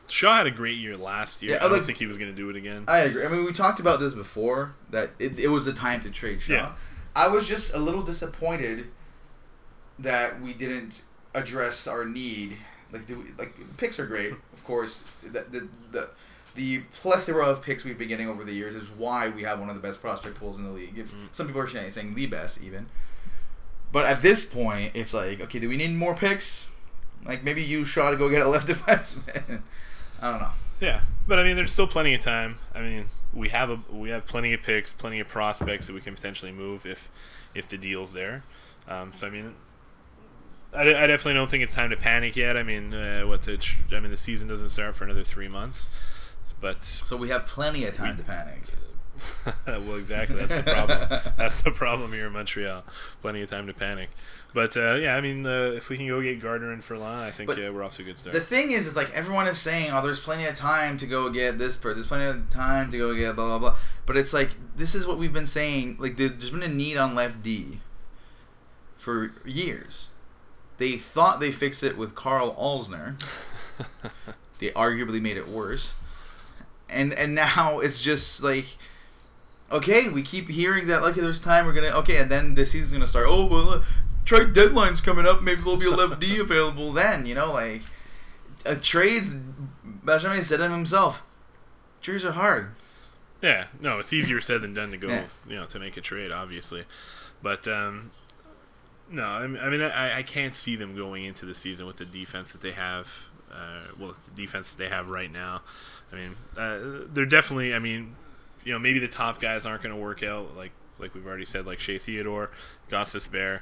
Shaw 0.08 0.36
had 0.38 0.46
a 0.46 0.50
great 0.50 0.76
year 0.78 0.94
last 0.96 1.42
year. 1.42 1.52
Yeah, 1.52 1.58
I 1.58 1.60
don't 1.68 1.72
like- 1.72 1.82
think 1.84 1.98
he 1.98 2.06
was 2.06 2.16
going 2.18 2.30
to 2.30 2.36
do 2.36 2.48
it 2.50 2.56
again. 2.56 2.84
I 2.88 2.98
agree. 3.00 3.24
I 3.24 3.28
mean, 3.28 3.44
we 3.44 3.52
talked 3.52 3.78
about 3.80 4.00
this 4.00 4.14
before 4.14 4.74
that 4.90 5.10
it, 5.18 5.38
it 5.38 5.48
was 5.48 5.64
the 5.64 5.72
time 5.72 6.00
to 6.00 6.10
trade 6.10 6.40
Shaw. 6.42 6.52
Yeah. 6.54 6.72
I 7.14 7.28
was 7.28 7.46
just 7.48 7.74
a 7.74 7.78
little 7.78 8.02
disappointed 8.02 8.86
that 9.98 10.40
we 10.40 10.52
didn't 10.54 11.02
address 11.34 11.86
our 11.86 12.04
need. 12.04 12.56
Like, 12.90 13.06
do 13.06 13.18
we, 13.20 13.24
like 13.38 13.54
picks 13.76 13.98
are 14.00 14.06
great, 14.06 14.32
of 14.52 14.64
course. 14.64 15.04
The, 15.22 15.44
the 15.50 15.68
the 15.92 16.08
the 16.54 16.80
plethora 16.92 17.44
of 17.46 17.62
picks 17.62 17.84
we've 17.84 17.98
been 17.98 18.08
getting 18.08 18.28
over 18.28 18.44
the 18.44 18.52
years 18.52 18.74
is 18.74 18.88
why 18.88 19.28
we 19.28 19.42
have 19.42 19.58
one 19.60 19.68
of 19.68 19.74
the 19.74 19.80
best 19.80 20.00
prospect 20.00 20.36
pools 20.36 20.58
in 20.58 20.64
the 20.64 20.70
league. 20.70 20.98
If 20.98 21.12
Mm. 21.12 21.28
some 21.32 21.46
people 21.46 21.62
are 21.62 21.68
saying, 21.68 22.14
the 22.14 22.26
best 22.26 22.62
even. 22.62 22.86
But 23.90 24.06
at 24.06 24.22
this 24.22 24.44
point, 24.44 24.92
it's 24.94 25.12
like, 25.14 25.40
okay, 25.40 25.58
do 25.58 25.68
we 25.68 25.76
need 25.76 25.92
more 25.94 26.14
picks? 26.14 26.70
Like 27.24 27.44
maybe 27.44 27.62
you 27.62 27.84
Shaw 27.84 28.10
to 28.10 28.16
go 28.16 28.28
get 28.28 28.42
a 28.42 28.48
left 28.48 28.66
defenseman. 28.72 29.62
I 30.20 30.30
don't 30.30 30.40
know. 30.40 30.50
Yeah, 30.80 31.02
but 31.28 31.38
I 31.38 31.44
mean, 31.44 31.56
there's 31.56 31.72
still 31.72 31.86
plenty 31.86 32.14
of 32.14 32.20
time. 32.22 32.56
I 32.74 32.80
mean, 32.80 33.04
we 33.32 33.50
have 33.50 33.70
a 33.70 33.78
we 33.90 34.10
have 34.10 34.26
plenty 34.26 34.52
of 34.52 34.62
picks, 34.62 34.92
plenty 34.92 35.20
of 35.20 35.28
prospects 35.28 35.86
that 35.86 35.94
we 35.94 36.00
can 36.00 36.14
potentially 36.14 36.50
move 36.52 36.84
if 36.86 37.08
if 37.54 37.68
the 37.68 37.78
deal's 37.78 38.12
there. 38.14 38.42
Um, 38.88 39.12
so 39.12 39.26
I 39.28 39.30
mean, 39.30 39.54
I, 40.74 40.80
I 40.82 41.06
definitely 41.06 41.34
don't 41.34 41.48
think 41.50 41.62
it's 41.62 41.74
time 41.74 41.90
to 41.90 41.96
panic 41.96 42.34
yet. 42.34 42.56
I 42.56 42.62
mean, 42.64 42.94
uh, 42.94 43.22
what 43.22 43.42
the 43.42 43.58
tr- 43.58 43.76
I 43.94 44.00
mean, 44.00 44.10
the 44.10 44.16
season 44.16 44.48
doesn't 44.48 44.70
start 44.70 44.96
for 44.96 45.04
another 45.04 45.22
three 45.22 45.48
months, 45.48 45.88
but 46.62 46.82
So 46.84 47.18
we 47.18 47.28
have 47.28 47.44
plenty 47.46 47.84
of 47.84 47.94
time 47.96 48.16
to 48.16 48.22
panic. 48.22 48.62
well, 49.66 49.96
exactly. 49.96 50.36
That's 50.36 50.62
the 50.62 50.70
problem. 50.72 51.08
That's 51.36 51.60
the 51.60 51.70
problem 51.70 52.12
here 52.14 52.26
in 52.28 52.32
Montreal. 52.32 52.82
Plenty 53.20 53.42
of 53.42 53.50
time 53.50 53.66
to 53.66 53.74
panic. 53.74 54.08
But 54.54 54.76
uh, 54.76 54.94
yeah, 54.94 55.16
I 55.16 55.20
mean, 55.20 55.46
uh, 55.46 55.72
if 55.76 55.88
we 55.90 55.96
can 55.96 56.08
go 56.08 56.20
get 56.22 56.40
Gardiner 56.40 56.72
and 56.72 56.82
Ferland, 56.82 57.22
I 57.24 57.30
think 57.30 57.48
But 57.48 57.58
uh, 57.58 57.72
we're 57.72 57.82
off 57.82 57.96
to 57.96 58.02
a 58.02 58.04
good 58.04 58.16
start. 58.16 58.34
The 58.34 58.40
thing 58.40 58.70
is, 58.70 58.86
is 58.86 58.96
like 58.96 59.10
everyone 59.12 59.46
is 59.46 59.58
saying, 59.58 59.90
"Oh, 59.92 60.02
there's 60.02 60.20
plenty 60.20 60.44
of 60.46 60.54
time 60.54 60.98
to 60.98 61.06
go 61.06 61.30
get 61.30 61.58
this 61.58 61.76
person. 61.76 61.96
There's 61.96 62.06
plenty 62.06 62.24
of 62.26 62.50
time 62.50 62.90
to 62.90 62.98
go 62.98 63.14
get 63.14 63.36
blah 63.36 63.46
blah 63.46 63.58
blah." 63.58 63.76
But 64.06 64.16
it's 64.16 64.32
like 64.32 64.50
this 64.76 64.94
is 64.94 65.06
what 65.06 65.18
we've 65.18 65.32
been 65.32 65.46
saying. 65.46 65.96
Like 65.98 66.16
there- 66.16 66.28
there's 66.28 66.50
been 66.50 66.62
a 66.62 66.68
need 66.68 66.96
on 66.96 67.14
left 67.14 67.42
D 67.42 67.80
for 68.98 69.32
years. 69.44 70.08
They 70.78 70.92
thought 70.92 71.40
they 71.40 71.52
fixed 71.52 71.82
it 71.82 71.96
with 71.96 72.14
Karl 72.14 72.54
Alzner. 72.56 73.14
they 74.58 74.68
arguably 74.70 75.20
made 75.20 75.36
it 75.36 75.48
worse, 75.48 75.94
and 76.92 77.12
and 77.14 77.34
now 77.34 77.78
it's 77.80 78.02
just 78.02 78.42
like. 78.42 78.66
Okay, 79.70 80.10
we 80.10 80.22
keep 80.22 80.50
hearing 80.50 80.86
that. 80.88 81.02
Okay, 81.02 81.22
there's 81.22 81.40
time. 81.40 81.64
We're 81.64 81.72
gonna. 81.72 81.96
Okay, 82.00 82.18
and 82.18 82.30
then 82.30 82.54
the 82.56 82.66
season's 82.66 82.92
gonna 82.92 83.06
start. 83.06 83.24
Oh, 83.26 83.46
well, 83.46 83.70
uh, 83.70 83.82
trade 84.26 84.52
deadline's 84.52 85.00
coming 85.00 85.24
up. 85.26 85.42
Maybe 85.42 85.62
there'll 85.62 85.78
be 85.78 85.86
a 85.86 85.90
left 85.90 86.20
D 86.20 86.38
available 86.40 86.92
then. 86.92 87.24
You 87.24 87.34
know, 87.34 87.50
like 87.50 87.80
uh, 88.66 88.74
trades. 88.82 89.34
Benjamin 89.82 90.42
said 90.42 90.60
it 90.60 90.70
himself. 90.70 91.22
Trades 92.02 92.22
are 92.24 92.32
hard. 92.32 92.72
Yeah, 93.40 93.66
no, 93.80 93.98
it's 93.98 94.12
easier 94.12 94.40
said 94.40 94.60
than 94.62 94.74
done 94.74 94.92
to 94.92 94.96
go, 94.96 95.08
Yeah. 95.08 95.24
you 95.48 95.56
know, 95.56 95.64
to 95.66 95.78
make 95.78 95.96
a 95.96 96.00
trade, 96.00 96.32
obviously. 96.32 96.84
But 97.42 97.66
um, 97.66 98.12
no, 99.10 99.24
I, 99.24 99.46
mean 99.46 99.80
I, 99.82 100.18
I 100.18 100.22
can't 100.22 100.54
see 100.54 100.76
them 100.76 100.94
going 100.96 101.24
into 101.24 101.44
the 101.44 101.54
season 101.54 101.86
with 101.86 101.96
the 101.96 102.04
defense 102.04 102.52
that 102.52 102.60
they 102.62 102.70
have. 102.72 103.30
Uh, 103.52 103.92
well, 103.98 104.14
the 104.24 104.42
defense 104.42 104.74
they 104.74 104.88
have 104.88 105.08
right 105.08 105.30
now. 105.30 105.62
I 106.12 106.16
mean, 106.16 106.36
uh, 106.56 107.06
they're 107.12 107.26
definitely. 107.26 107.74
I 107.74 107.78
mean, 107.78 108.16
you 108.64 108.72
know, 108.72 108.78
maybe 108.78 108.98
the 108.98 109.08
top 109.08 109.40
guys 109.40 109.66
aren't 109.66 109.82
going 109.82 109.94
to 109.94 110.00
work 110.00 110.22
out, 110.22 110.56
like 110.56 110.72
like 110.98 111.14
we've 111.14 111.26
already 111.26 111.44
said, 111.44 111.66
like 111.66 111.80
Shea 111.80 111.98
Theodore, 111.98 112.50
Gostisbehere, 112.90 113.60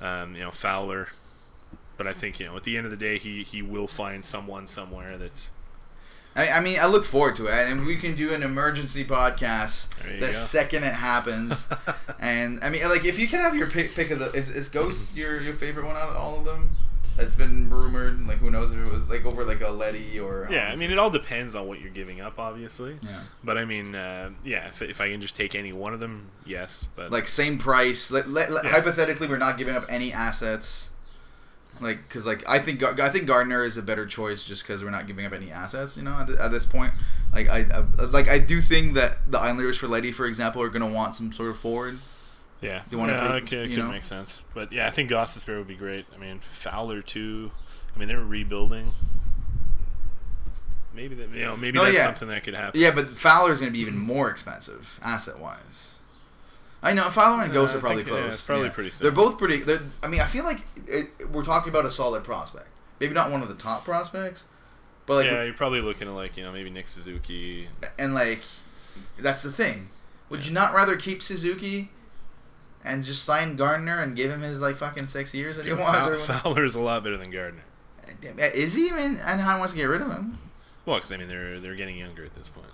um, 0.00 0.34
you 0.34 0.42
know, 0.42 0.50
Fowler. 0.50 1.08
But 1.96 2.06
I 2.06 2.12
think 2.12 2.40
you 2.40 2.46
know, 2.46 2.56
at 2.56 2.64
the 2.64 2.76
end 2.76 2.86
of 2.86 2.90
the 2.90 2.96
day, 2.96 3.18
he 3.18 3.42
he 3.42 3.62
will 3.62 3.88
find 3.88 4.24
someone 4.24 4.66
somewhere 4.66 5.18
that 5.18 5.50
I, 6.38 6.50
I 6.50 6.60
mean, 6.60 6.78
I 6.80 6.86
look 6.86 7.04
forward 7.04 7.34
to 7.36 7.46
it, 7.46 7.68
and 7.68 7.84
we 7.84 7.96
can 7.96 8.14
do 8.14 8.32
an 8.32 8.44
emergency 8.44 9.04
podcast 9.04 9.88
the 10.20 10.26
go. 10.26 10.32
second 10.32 10.84
it 10.84 10.94
happens. 10.94 11.68
and 12.20 12.62
I 12.62 12.70
mean, 12.70 12.88
like, 12.88 13.04
if 13.04 13.18
you 13.18 13.26
can 13.26 13.40
have 13.40 13.56
your 13.56 13.66
pick, 13.66 13.92
pick 13.92 14.12
of 14.12 14.20
the 14.20 14.30
is, 14.32 14.48
is 14.48 14.68
Ghost 14.68 15.16
your 15.16 15.40
your 15.40 15.52
favorite 15.52 15.84
one 15.84 15.96
out 15.96 16.10
of 16.10 16.16
all 16.16 16.38
of 16.38 16.44
them? 16.44 16.76
That's 17.18 17.34
been 17.34 17.68
rumored. 17.68 18.26
Like, 18.26 18.38
who 18.38 18.50
knows 18.50 18.72
if 18.72 18.78
it 18.78 18.90
was 18.90 19.02
like 19.08 19.26
over 19.26 19.44
like 19.44 19.60
a 19.60 19.68
Leddy 19.70 20.18
or 20.20 20.46
Yeah, 20.50 20.70
I 20.72 20.76
mean, 20.76 20.90
it 20.92 20.98
all 20.98 21.10
depends 21.10 21.54
on 21.56 21.66
what 21.66 21.80
you're 21.80 21.90
giving 21.90 22.20
up, 22.20 22.38
obviously. 22.38 22.96
Yeah. 23.02 23.20
But 23.44 23.58
I 23.58 23.64
mean, 23.64 23.94
uh, 23.94 24.30
yeah, 24.44 24.68
if, 24.68 24.80
if 24.82 25.00
I 25.00 25.10
can 25.10 25.20
just 25.20 25.34
take 25.36 25.54
any 25.56 25.72
one 25.72 25.92
of 25.92 25.98
them, 26.00 26.30
yes. 26.46 26.88
But 26.96 27.10
like 27.10 27.26
same 27.28 27.58
price. 27.58 28.10
Let, 28.10 28.28
let, 28.30 28.50
let- 28.52 28.64
Yeah. 28.64 28.70
Hypothetically, 28.70 29.26
we're 29.28 29.36
not 29.38 29.58
giving 29.58 29.74
up 29.74 29.84
any 29.88 30.12
assets. 30.12 30.90
Like, 31.80 32.08
because 32.08 32.26
like 32.26 32.42
I 32.48 32.58
think 32.58 32.82
I 32.82 33.08
think 33.08 33.26
Gardiner 33.26 33.64
is 33.64 33.76
a 33.76 33.82
better 33.82 34.04
choice 34.06 34.44
just 34.44 34.62
because 34.66 34.82
we're 34.82 34.90
not 34.90 35.06
giving 35.06 35.24
up 35.26 35.32
any 35.32 35.50
assets. 35.52 35.96
You 35.96 36.02
know, 36.02 36.12
at, 36.14 36.26
th- 36.26 36.38
at 36.38 36.50
this 36.50 36.66
point, 36.66 36.92
like 37.32 37.48
I, 37.48 37.66
I 37.72 38.04
like 38.06 38.28
I 38.28 38.38
do 38.40 38.60
think 38.60 38.94
that 38.94 39.18
the 39.30 39.38
Islanders 39.38 39.76
for 39.78 39.86
Leddy, 39.86 40.10
for 40.10 40.26
example, 40.26 40.60
are 40.62 40.70
going 40.70 40.88
to 40.88 40.92
want 40.92 41.14
some 41.14 41.30
sort 41.32 41.50
of 41.50 41.56
forward. 41.58 41.98
Yeah, 42.60 42.82
you 42.90 42.98
wanna 42.98 43.12
yeah, 43.12 43.28
put- 43.28 43.42
okay, 43.44 43.64
it 43.64 43.68
could 43.68 43.78
know? 43.78 43.88
make 43.88 44.04
sense. 44.04 44.42
But 44.54 44.72
yeah, 44.72 44.86
I 44.86 44.90
think 44.90 45.10
Gostisbehere 45.10 45.58
would 45.58 45.68
be 45.68 45.76
great. 45.76 46.06
I 46.14 46.18
mean, 46.18 46.38
Fowler 46.40 47.02
too. 47.02 47.50
I 47.94 47.98
mean, 47.98 48.08
they're 48.08 48.20
rebuilding. 48.20 48.92
Maybe 50.94 51.14
that 51.14 51.30
you 51.30 51.44
know 51.44 51.56
maybe 51.56 51.78
that's 51.78 51.94
yeah. 51.94 52.06
something 52.06 52.28
that 52.28 52.42
could 52.42 52.54
happen. 52.54 52.80
Yeah, 52.80 52.90
but 52.90 53.08
Fowler's 53.10 53.60
going 53.60 53.72
to 53.72 53.76
be 53.76 53.80
even 53.82 53.96
more 53.96 54.28
expensive 54.30 54.98
asset 55.02 55.38
wise. 55.38 55.98
I 56.82 56.92
know 56.92 57.04
Fowler 57.10 57.42
and 57.42 57.50
Uh, 57.50 57.54
Ghost 57.54 57.74
I 57.74 57.78
are 57.78 57.80
probably 57.80 58.04
think, 58.04 58.16
close. 58.16 58.34
it's 58.34 58.46
probably 58.46 58.70
pretty 58.70 58.90
They're 58.90 59.10
both 59.10 59.38
pretty. 59.38 59.58
They're, 59.58 59.80
I 60.02 60.08
mean, 60.08 60.20
I 60.20 60.26
feel 60.26 60.44
like 60.44 60.58
it, 60.86 61.08
we're 61.30 61.44
talking 61.44 61.70
about 61.70 61.84
a 61.86 61.90
solid 61.90 62.24
prospect. 62.24 62.68
Maybe 63.00 63.14
not 63.14 63.30
one 63.30 63.42
of 63.42 63.48
the 63.48 63.54
top 63.54 63.84
prospects, 63.84 64.46
but 65.06 65.14
like 65.14 65.26
yeah, 65.26 65.44
you're 65.44 65.54
probably 65.54 65.80
looking 65.80 66.08
at 66.08 66.14
like 66.14 66.36
you 66.36 66.42
know 66.42 66.52
maybe 66.52 66.70
Nick 66.70 66.88
Suzuki. 66.88 67.68
and 67.98 68.14
like 68.14 68.40
that's 69.18 69.42
the 69.42 69.52
thing. 69.52 69.90
Would 70.30 70.46
you 70.46 70.52
not 70.52 70.74
rather 70.74 70.96
keep 70.96 71.22
Suzuki 71.22 71.90
and 72.84 73.02
just 73.04 73.24
sign 73.24 73.56
Gardiner 73.56 74.00
and 74.00 74.14
give 74.16 74.30
him 74.32 74.40
his 74.42 74.60
like 74.60 74.76
fucking 74.76 75.06
six 75.06 75.34
years 75.34 75.56
that 75.56 75.66
he 75.66 75.72
wants? 75.72 76.24
Fow- 76.26 76.34
Fowler 76.34 76.64
is 76.64 76.74
a 76.74 76.80
lot 76.80 77.02
better 77.04 77.16
than 77.16 77.30
Gardiner. 77.30 77.62
Eh, 78.38 78.50
is 78.54 78.74
he? 78.74 78.86
even? 78.86 79.18
and 79.24 79.40
how 79.40 79.54
he 79.54 79.58
wants 79.58 79.72
to 79.74 79.78
get 79.78 79.84
rid 79.86 80.00
of 80.00 80.10
him? 80.10 80.38
Well, 80.86 80.96
because 80.96 81.12
I 81.12 81.16
mean 81.16 81.28
they're 81.28 81.60
they're 81.60 81.74
getting 81.74 81.96
younger 81.98 82.24
at 82.24 82.34
this 82.34 82.48
point. 82.48 82.70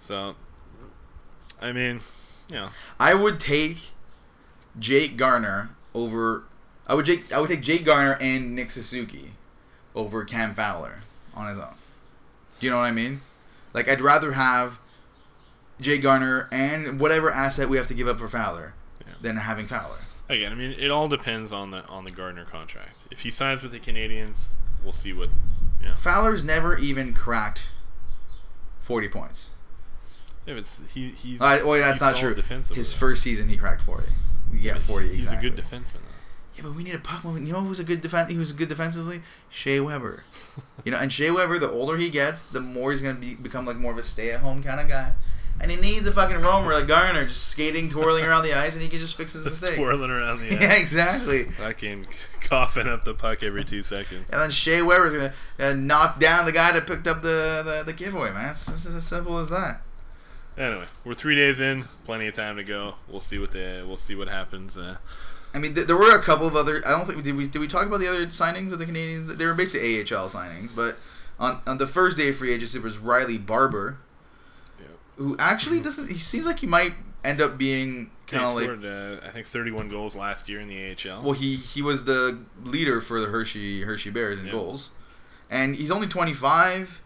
So, 0.00 0.34
I 1.62 1.72
mean, 1.72 2.00
you 2.50 2.56
know, 2.56 2.68
I 2.98 3.14
would 3.14 3.38
take 3.40 3.78
Jake 4.78 5.16
Gardiner 5.16 5.70
over. 5.94 6.44
I 6.86 6.94
would 6.94 7.06
Jake. 7.06 7.32
I 7.32 7.40
would 7.40 7.48
take 7.48 7.62
Jake 7.62 7.84
Gardiner 7.84 8.18
and 8.20 8.54
Nick 8.54 8.70
Suzuki 8.70 9.32
over 9.94 10.24
Cam 10.24 10.54
Fowler 10.54 10.96
on 11.34 11.48
his 11.48 11.58
own. 11.58 11.74
Do 12.60 12.66
you 12.66 12.70
know 12.72 12.78
what 12.78 12.84
I 12.84 12.90
mean? 12.90 13.20
Like 13.72 13.88
I'd 13.88 14.00
rather 14.00 14.32
have 14.32 14.80
Jake 15.80 16.02
Gardiner 16.02 16.48
and 16.52 16.98
whatever 17.00 17.30
asset 17.30 17.68
we 17.68 17.76
have 17.76 17.86
to 17.88 17.94
give 17.94 18.06
up 18.08 18.18
for 18.18 18.28
Fowler 18.28 18.74
Yeah. 18.76 18.83
Than 19.24 19.36
having 19.36 19.64
Fowler. 19.64 19.96
again, 20.28 20.52
I 20.52 20.54
mean, 20.54 20.74
it 20.78 20.90
all 20.90 21.08
depends 21.08 21.50
on 21.50 21.70
the 21.70 21.82
on 21.86 22.04
the 22.04 22.10
Gardiner 22.10 22.44
contract. 22.44 23.04
If 23.10 23.20
he 23.20 23.30
signs 23.30 23.62
with 23.62 23.72
the 23.72 23.80
Canadiens, 23.80 24.50
we'll 24.82 24.92
see 24.92 25.14
what. 25.14 25.30
You 25.80 25.88
know, 25.88 25.94
Fowler's 25.94 26.44
never 26.44 26.76
even 26.76 27.14
cracked 27.14 27.70
forty 28.80 29.08
points. 29.08 29.52
if 30.46 30.58
it's 30.58 30.92
he 30.92 31.08
he's. 31.08 31.40
Uh, 31.40 31.60
well, 31.64 31.80
that's 31.80 31.94
he's 31.94 32.00
not 32.02 32.16
true. 32.16 32.34
His 32.74 32.92
first 32.92 33.22
season, 33.22 33.48
he 33.48 33.56
cracked 33.56 33.80
forty. 33.80 34.08
Yeah, 34.52 34.76
forty. 34.76 35.08
He's 35.08 35.24
exactly. 35.24 35.48
a 35.48 35.50
good 35.50 35.58
defenseman. 35.58 35.92
Though. 35.94 36.14
Yeah, 36.56 36.62
but 36.64 36.74
we 36.74 36.84
need 36.84 36.94
a 36.94 36.98
puck 36.98 37.24
movement. 37.24 37.46
You 37.46 37.54
know 37.54 37.62
who 37.62 37.70
was 37.70 37.80
a 37.80 37.84
good 37.84 38.02
defense? 38.02 38.30
He 38.30 38.36
was 38.36 38.50
a 38.50 38.54
good 38.54 38.68
defensively. 38.68 39.22
Shea 39.48 39.80
Weber. 39.80 40.24
You 40.84 40.92
know, 40.92 40.98
and 40.98 41.10
Shea 41.10 41.30
Weber, 41.30 41.58
the 41.58 41.70
older 41.70 41.96
he 41.96 42.10
gets, 42.10 42.44
the 42.46 42.60
more 42.60 42.90
he's 42.90 43.00
gonna 43.00 43.14
be 43.14 43.34
become 43.34 43.64
like 43.64 43.76
more 43.76 43.92
of 43.92 43.96
a 43.96 44.02
stay-at-home 44.02 44.62
kind 44.62 44.78
of 44.82 44.86
guy. 44.86 45.14
And 45.60 45.70
he 45.70 45.76
needs 45.78 46.06
a 46.06 46.12
fucking 46.12 46.36
roamer 46.42 46.72
like 46.72 46.86
Gardiner, 46.88 47.24
just 47.24 47.48
skating, 47.48 47.88
twirling 47.88 48.24
around 48.24 48.42
the 48.42 48.52
ice, 48.52 48.74
and 48.74 48.82
he 48.82 48.88
can 48.88 48.98
just 48.98 49.16
fix 49.16 49.32
his 49.32 49.44
mistake. 49.44 49.76
Twirling 49.76 50.10
around 50.10 50.40
the 50.40 50.48
ice. 50.56 50.60
yeah, 50.60 50.74
exactly. 50.74 51.44
Fucking 51.44 52.06
coughing 52.40 52.86
up 52.88 53.04
the 53.04 53.14
puck 53.14 53.42
every 53.42 53.64
two 53.64 53.82
seconds. 53.82 54.28
And 54.30 54.40
then 54.40 54.50
Shea 54.50 54.82
Weber's 54.82 55.12
gonna 55.14 55.32
uh, 55.58 55.72
knock 55.74 56.18
down 56.18 56.44
the 56.44 56.52
guy 56.52 56.72
that 56.72 56.86
picked 56.86 57.06
up 57.06 57.22
the 57.22 57.62
the, 57.64 57.82
the 57.86 57.92
giveaway, 57.92 58.32
man. 58.32 58.50
It's, 58.50 58.68
it's 58.68 58.84
as 58.86 59.06
simple 59.06 59.38
as 59.38 59.48
that. 59.50 59.80
Anyway, 60.58 60.84
we're 61.04 61.14
three 61.14 61.34
days 61.34 61.60
in. 61.60 61.84
Plenty 62.04 62.26
of 62.28 62.34
time 62.34 62.56
to 62.56 62.64
go. 62.64 62.96
We'll 63.08 63.20
see 63.20 63.38
what 63.38 63.52
the 63.52 63.84
we'll 63.86 63.96
see 63.96 64.14
what 64.14 64.28
happens. 64.28 64.76
Uh, 64.76 64.96
I 65.54 65.58
mean, 65.58 65.74
th- 65.74 65.86
there 65.86 65.96
were 65.96 66.14
a 66.16 66.22
couple 66.22 66.46
of 66.46 66.56
other. 66.56 66.82
I 66.86 66.90
don't 66.90 67.06
think 67.06 67.22
did 67.24 67.36
we 67.36 67.46
did 67.46 67.58
we 67.60 67.68
talk 67.68 67.86
about 67.86 68.00
the 68.00 68.08
other 68.08 68.26
signings 68.26 68.72
of 68.72 68.78
the 68.80 68.86
Canadiens? 68.86 69.26
They 69.36 69.46
were 69.46 69.54
basically 69.54 69.98
AHL 70.00 70.28
signings, 70.28 70.74
but 70.74 70.96
on 71.38 71.60
on 71.66 71.78
the 71.78 71.86
first 71.86 72.16
day 72.16 72.28
of 72.28 72.36
free 72.36 72.52
agency 72.52 72.78
was 72.80 72.98
Riley 72.98 73.38
Barber. 73.38 73.98
Who 75.16 75.36
actually 75.38 75.80
doesn't. 75.80 76.10
He 76.10 76.18
seems 76.18 76.46
like 76.46 76.58
he 76.58 76.66
might 76.66 76.94
end 77.24 77.40
up 77.40 77.56
being 77.56 78.10
kind 78.26 78.42
of 78.44 78.54
like. 78.54 78.64
scored, 78.64 78.84
uh, 78.84 79.16
I 79.24 79.30
think, 79.30 79.46
31 79.46 79.88
goals 79.88 80.16
last 80.16 80.48
year 80.48 80.60
in 80.60 80.68
the 80.68 80.90
AHL. 80.92 81.22
Well, 81.22 81.32
he 81.32 81.56
he 81.56 81.82
was 81.82 82.04
the 82.04 82.38
leader 82.64 83.00
for 83.00 83.20
the 83.20 83.28
Hershey 83.28 83.82
Hershey 83.82 84.10
Bears 84.10 84.38
in 84.40 84.46
Yeah. 84.46 84.52
goals, 84.52 84.90
and 85.50 85.76
he's 85.76 85.90
only 85.90 86.06
twenty 86.08 86.34
five. 86.34 87.00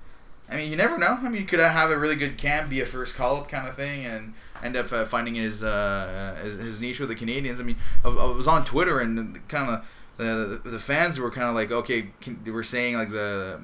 I 0.50 0.56
mean, 0.56 0.70
you 0.70 0.76
never 0.78 0.96
know. 0.96 1.18
I 1.20 1.28
mean, 1.28 1.42
you 1.42 1.46
could 1.46 1.60
have 1.60 1.90
a 1.90 1.98
really 1.98 2.16
good 2.16 2.38
camp, 2.38 2.70
be 2.70 2.80
a 2.80 2.86
first 2.86 3.14
call 3.14 3.36
up 3.36 3.48
kind 3.50 3.68
of 3.68 3.76
thing, 3.76 4.06
and 4.06 4.32
end 4.62 4.76
up 4.76 4.90
uh, 4.90 5.04
finding 5.04 5.34
his, 5.34 5.62
uh, 5.62 6.38
his 6.42 6.56
his 6.56 6.80
niche 6.80 7.00
with 7.00 7.10
the 7.10 7.14
Canadiens. 7.16 7.60
I 7.60 7.64
mean, 7.64 7.76
I, 8.02 8.08
I 8.08 8.32
was 8.32 8.48
on 8.48 8.64
Twitter 8.64 8.98
and 8.98 9.46
kind 9.48 9.70
of 9.70 9.86
the, 10.16 10.58
the 10.64 10.78
fans 10.78 11.20
were 11.20 11.30
kind 11.30 11.48
of 11.48 11.54
like, 11.54 11.70
okay, 11.70 12.12
can, 12.22 12.40
they 12.44 12.50
were 12.50 12.62
saying 12.64 12.96
like 12.96 13.10
the 13.10 13.60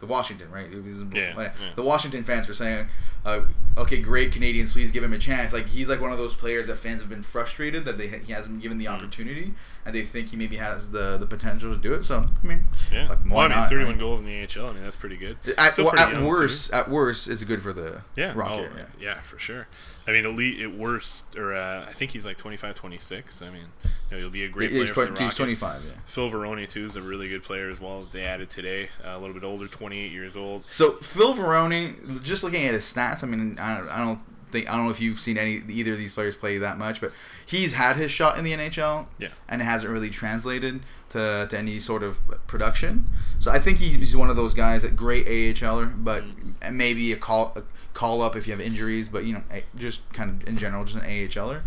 the 0.00 0.06
Washington 0.06 0.50
right? 0.50 0.66
Yeah, 1.14 1.34
yeah. 1.60 1.68
The 1.76 1.82
Washington 1.82 2.24
fans 2.24 2.48
were 2.48 2.54
saying, 2.54 2.86
uh, 3.24 3.42
okay, 3.76 4.00
great 4.00 4.32
Canadiens, 4.32 4.72
please 4.72 4.90
give 4.92 5.04
him 5.04 5.12
a 5.12 5.18
chance. 5.18 5.52
Like 5.52 5.66
he's 5.66 5.88
like 5.88 6.00
one 6.00 6.10
of 6.12 6.18
those 6.18 6.34
players 6.34 6.66
that 6.68 6.76
fans 6.76 7.00
have 7.02 7.10
been 7.10 7.22
frustrated 7.22 7.84
that 7.84 7.98
they 7.98 8.08
he 8.08 8.32
hasn't 8.32 8.54
been 8.56 8.60
given 8.62 8.78
the 8.78 8.86
Mm. 8.86 8.94
opportunity, 8.96 9.52
and 9.84 9.94
they 9.94 10.02
think 10.02 10.28
he 10.30 10.36
maybe 10.36 10.56
has 10.56 10.90
the 10.90 11.16
the 11.16 11.26
potential 11.26 11.72
to 11.72 11.78
do 11.78 11.94
it. 11.94 12.04
So 12.04 12.26
I 12.42 12.46
mean, 12.46 12.64
yeah. 12.92 13.06
fuck, 13.06 13.20
why 13.24 13.30
well, 13.30 13.40
I 13.40 13.48
mean, 13.48 13.58
not, 13.58 13.68
31 13.68 13.90
right? 13.92 13.98
goals 13.98 14.20
in 14.20 14.26
the 14.26 14.42
AHL. 14.42 14.66
I 14.68 14.72
mean, 14.72 14.82
that's 14.82 14.96
pretty 14.96 15.16
good. 15.16 15.36
At, 15.58 15.76
well, 15.78 15.90
pretty 15.90 16.02
at 16.02 16.12
young, 16.12 16.22
too. 16.22 16.28
worst, 16.28 16.72
at 16.72 16.90
worst, 16.90 17.28
it's 17.28 17.44
good 17.44 17.60
for 17.62 17.72
the 17.72 18.02
Yeah. 18.16 18.32
Rocket. 18.34 18.70
oh, 18.72 18.76
yeah. 18.76 18.84
yeah, 19.00 19.20
for 19.22 19.38
sure. 19.38 19.66
I 20.06 20.12
mean, 20.12 20.24
elite 20.24 20.60
at 20.60 20.74
worst, 20.74 21.36
or 21.36 21.54
uh, 21.54 21.86
I 21.88 21.92
think 21.92 22.10
he's 22.12 22.26
like 22.26 22.36
25, 22.36 22.74
26. 22.74 23.42
I 23.42 23.50
mean, 23.50 23.54
you 23.84 23.90
know, 24.10 24.18
he'll 24.18 24.30
be 24.30 24.44
a 24.44 24.48
great 24.48 24.70
He's, 24.70 24.90
player 24.90 25.06
for 25.08 25.14
the 25.14 25.22
he's 25.22 25.34
25, 25.34 25.82
yeah. 25.84 25.92
Phil 26.06 26.30
Varone 26.30 26.68
too 26.68 26.84
is 26.84 26.96
a 26.96 27.02
really 27.02 27.28
good 27.28 27.42
player 27.44 27.70
as 27.70 27.80
well. 27.80 28.06
They 28.10 28.22
added 28.22 28.50
today, 28.50 28.88
uh, 29.04 29.10
a 29.10 29.18
little 29.18 29.34
bit 29.34 29.44
older, 29.44 29.68
28 29.68 30.10
years 30.10 30.36
old. 30.36 30.64
So 30.70 30.92
Phil 30.94 31.34
Varone, 31.34 32.22
just 32.22 32.42
looking 32.42 32.64
at 32.64 32.72
his 32.74 32.82
stats, 32.82 33.22
I 33.22 33.26
mean, 33.26 33.58
I 33.58 33.78
don't, 33.78 33.88
I 33.88 33.98
don't 33.98 34.20
think 34.50 34.68
I 34.68 34.76
don't 34.76 34.84
know 34.86 34.90
if 34.90 35.00
you've 35.00 35.18
seen 35.20 35.36
any 35.38 35.62
either 35.68 35.92
of 35.92 35.98
these 35.98 36.12
players 36.12 36.36
play 36.36 36.58
that 36.58 36.78
much, 36.78 37.00
but 37.00 37.12
he's 37.46 37.74
had 37.74 37.96
his 37.96 38.10
shot 38.10 38.38
in 38.38 38.44
the 38.44 38.52
NHL, 38.52 39.06
Yeah. 39.18 39.28
and 39.48 39.60
it 39.60 39.64
hasn't 39.64 39.92
really 39.92 40.10
translated 40.10 40.80
to, 41.10 41.46
to 41.50 41.58
any 41.58 41.80
sort 41.80 42.02
of 42.02 42.20
production. 42.46 43.08
So 43.38 43.50
I 43.50 43.58
think 43.58 43.78
he's 43.78 44.16
one 44.16 44.30
of 44.30 44.36
those 44.36 44.54
guys, 44.54 44.82
that 44.82 44.94
great 44.96 45.26
AHLer, 45.26 45.92
but 46.04 46.24
and 46.62 46.76
maybe 46.76 47.12
a 47.12 47.16
call 47.16 47.52
a 47.56 47.62
call 47.94 48.22
up 48.22 48.36
if 48.36 48.46
you 48.46 48.52
have 48.52 48.60
injuries, 48.60 49.08
but 49.08 49.24
you 49.24 49.32
know, 49.34 49.42
just 49.76 50.10
kind 50.12 50.30
of 50.42 50.48
in 50.48 50.56
general, 50.56 50.84
just 50.84 50.96
an 50.96 51.02
AHLer. 51.08 51.62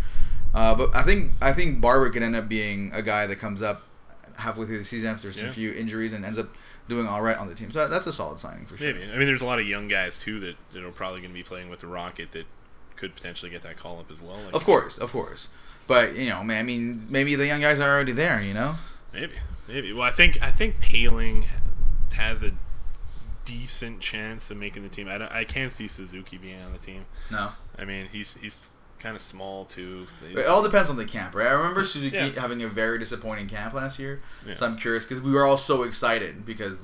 Uh, 0.53 0.75
but 0.75 0.95
I 0.95 1.01
think 1.01 1.31
I 1.41 1.51
think 1.51 1.81
Barber 1.81 2.09
could 2.11 2.21
end 2.23 2.35
up 2.35 2.47
being 2.47 2.91
a 2.93 3.01
guy 3.01 3.25
that 3.27 3.37
comes 3.37 3.61
up 3.61 3.83
halfway 4.37 4.65
through 4.65 4.77
the 4.79 4.83
season 4.85 5.09
after 5.09 5.31
some 5.31 5.45
Yeah. 5.47 5.51
few 5.51 5.71
injuries 5.73 6.11
and 6.13 6.23
ends 6.25 6.39
up 6.39 6.49
doing 6.87 7.07
all 7.07 7.21
right 7.21 7.37
on 7.37 7.47
the 7.47 7.55
team. 7.55 7.69
So 7.71 7.87
that's 7.87 8.07
a 8.07 8.13
solid 8.13 8.39
signing 8.39 8.65
for 8.65 8.75
sure. 8.77 8.93
Maybe. 8.93 9.03
I 9.11 9.17
mean, 9.17 9.25
there's 9.27 9.41
a 9.41 9.45
lot 9.45 9.59
of 9.59 9.67
young 9.67 9.87
guys 9.87 10.17
too 10.17 10.39
that, 10.41 10.55
that 10.71 10.83
are 10.83 10.91
probably 10.91 11.21
going 11.21 11.29
to 11.31 11.35
be 11.35 11.43
playing 11.43 11.69
with 11.69 11.79
the 11.81 11.87
Rocket 11.87 12.31
that 12.33 12.45
could 12.95 13.15
potentially 13.15 13.51
get 13.51 13.61
that 13.63 13.77
call 13.77 13.99
up 13.99 14.11
as 14.11 14.21
well. 14.21 14.37
Like, 14.37 14.53
Of 14.53 14.65
course, 14.65 14.97
of 14.97 15.11
course. 15.11 15.49
But 15.87 16.15
you 16.15 16.29
know, 16.29 16.43
man, 16.43 16.59
I 16.59 16.63
mean, 16.63 17.07
maybe 17.09 17.35
the 17.35 17.47
young 17.47 17.61
guys 17.61 17.79
are 17.79 17.89
already 17.89 18.13
there. 18.13 18.41
You 18.41 18.53
know. 18.53 18.75
Maybe, 19.13 19.33
maybe. 19.67 19.93
Well, 19.93 20.03
I 20.03 20.11
think 20.11 20.41
I 20.41 20.51
think 20.51 20.79
Poehling 20.79 21.45
has 22.13 22.43
a 22.43 22.51
decent 23.45 23.99
chance 23.99 24.49
of 24.49 24.57
making 24.57 24.83
the 24.83 24.89
team. 24.89 25.07
I, 25.07 25.17
don't, 25.17 25.31
I 25.31 25.43
can't 25.43 25.73
see 25.73 25.87
Suzuki 25.87 26.37
being 26.37 26.61
on 26.61 26.71
the 26.71 26.77
team. 26.77 27.05
No. 27.31 27.49
I 27.77 27.85
mean, 27.85 28.07
he's 28.11 28.35
he's 28.37 28.55
kind 29.03 29.15
of 29.17 29.21
small 29.21 29.65
too. 29.65 30.07
It 30.33 30.47
all 30.47 30.63
depends 30.63 30.89
on 30.89 30.95
the 30.95 31.03
camp, 31.05 31.35
right? 31.35 31.47
I 31.47 31.51
remember 31.51 31.83
Suzuki 31.83 32.15
Yeah. 32.15 32.39
having 32.39 32.63
a 32.63 32.69
very 32.69 32.97
disappointing 32.97 33.47
camp 33.49 33.73
last 33.73 33.99
year, 33.99 34.21
Yeah. 34.47 34.53
so 34.55 34.65
I'm 34.65 34.77
curious 34.77 35.05
because 35.05 35.21
we 35.21 35.33
were 35.33 35.43
all 35.43 35.57
so 35.57 35.83
excited 35.83 36.45
because 36.45 36.81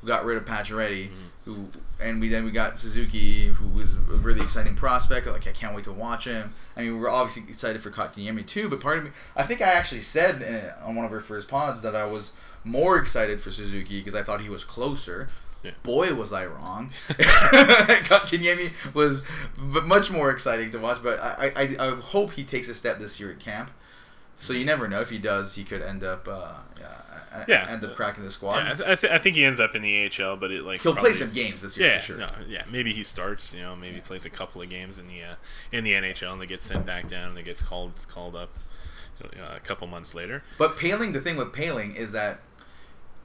we 0.00 0.06
got 0.06 0.24
rid 0.24 0.36
of 0.36 0.44
Pacioretty, 0.44 1.08
Mm-hmm. 1.08 1.24
who, 1.44 1.68
and 2.00 2.20
we 2.20 2.28
then 2.28 2.44
we 2.44 2.52
got 2.52 2.78
Suzuki, 2.78 3.48
who 3.48 3.66
was 3.66 3.94
a 3.96 3.98
really 3.98 4.42
exciting 4.42 4.76
prospect. 4.76 5.26
Like 5.26 5.46
I 5.48 5.50
can't 5.52 5.74
wait 5.74 5.84
to 5.84 5.92
watch 5.92 6.24
him. 6.26 6.54
I 6.76 6.82
mean, 6.82 6.92
we 6.94 6.98
were 7.00 7.10
obviously 7.10 7.50
excited 7.50 7.80
for 7.82 7.90
Kotkaniemi 7.90 8.46
too, 8.46 8.68
but 8.68 8.80
part 8.80 8.98
of 8.98 9.04
me, 9.04 9.10
I 9.34 9.42
think 9.42 9.60
I 9.60 9.66
actually 9.72 10.02
said 10.02 10.74
on 10.82 10.94
one 10.94 11.04
of 11.04 11.12
our 11.12 11.20
first 11.20 11.48
pods 11.48 11.82
that 11.82 11.96
I 11.96 12.04
was 12.06 12.30
more 12.62 12.96
excited 12.96 13.40
for 13.40 13.50
Suzuki 13.50 13.98
because 13.98 14.14
I 14.14 14.22
thought 14.22 14.40
he 14.40 14.48
was 14.48 14.64
closer. 14.64 15.28
Yeah. 15.62 15.72
Boy, 15.82 16.14
was 16.14 16.32
I 16.32 16.46
wrong. 16.46 16.90
Kotkaniemi 17.08 18.72
was 18.94 19.22
much 19.58 20.10
more 20.10 20.30
exciting 20.30 20.70
to 20.72 20.78
watch, 20.78 21.02
but 21.02 21.18
I, 21.20 21.52
I, 21.56 21.76
I 21.88 21.90
hope 21.96 22.32
he 22.32 22.44
takes 22.44 22.68
a 22.68 22.74
step 22.74 22.98
this 22.98 23.18
year 23.20 23.30
at 23.30 23.38
camp. 23.40 23.70
So 24.38 24.52
you 24.52 24.64
never 24.64 24.86
know 24.86 25.00
if 25.00 25.10
he 25.10 25.18
does, 25.18 25.54
he 25.54 25.64
could 25.64 25.80
end 25.82 26.04
up, 26.04 26.28
uh, 26.28 26.54
yeah, 26.78 27.44
Yeah. 27.48 27.66
end 27.70 27.82
up 27.84 27.96
cracking 27.96 28.22
the 28.22 28.30
squad. 28.30 28.58
Yeah, 28.58 28.70
I, 28.70 28.74
th- 28.74 28.88
I, 28.88 28.94
th- 28.94 29.12
I 29.14 29.18
think 29.18 29.34
he 29.36 29.44
ends 29.44 29.58
up 29.58 29.74
in 29.74 29.80
the 29.82 30.06
AHL, 30.22 30.36
but 30.36 30.50
it 30.50 30.62
like 30.62 30.82
He'll 30.82 30.92
probably- 30.92 31.10
play 31.12 31.18
some 31.18 31.32
games 31.32 31.62
this 31.62 31.76
year 31.78 31.88
Yeah, 31.88 31.98
for 31.98 32.04
sure. 32.04 32.18
no, 32.18 32.30
yeah. 32.46 32.62
Maybe 32.70 32.92
he 32.92 33.02
starts. 33.02 33.54
You 33.54 33.62
know, 33.62 33.74
maybe 33.74 33.94
he 33.96 34.00
plays 34.02 34.24
a 34.26 34.30
couple 34.30 34.60
of 34.60 34.68
games 34.68 34.98
in 34.98 35.08
the 35.08 35.22
uh, 35.22 35.34
in 35.72 35.84
the 35.84 35.92
NHL, 35.92 36.32
and 36.32 36.40
they 36.40 36.46
get 36.46 36.60
sent 36.62 36.84
back 36.84 37.08
down, 37.08 37.28
and 37.28 37.36
they 37.36 37.42
gets 37.42 37.62
called 37.62 37.92
called 38.08 38.36
up 38.36 38.50
you 39.34 39.38
know, 39.40 39.48
a 39.56 39.60
couple 39.60 39.86
months 39.86 40.14
later. 40.14 40.42
But 40.58 40.76
Poehling, 40.76 41.14
the 41.14 41.20
thing 41.22 41.36
with 41.38 41.52
Poehling 41.52 41.96
is 41.96 42.12
that 42.12 42.40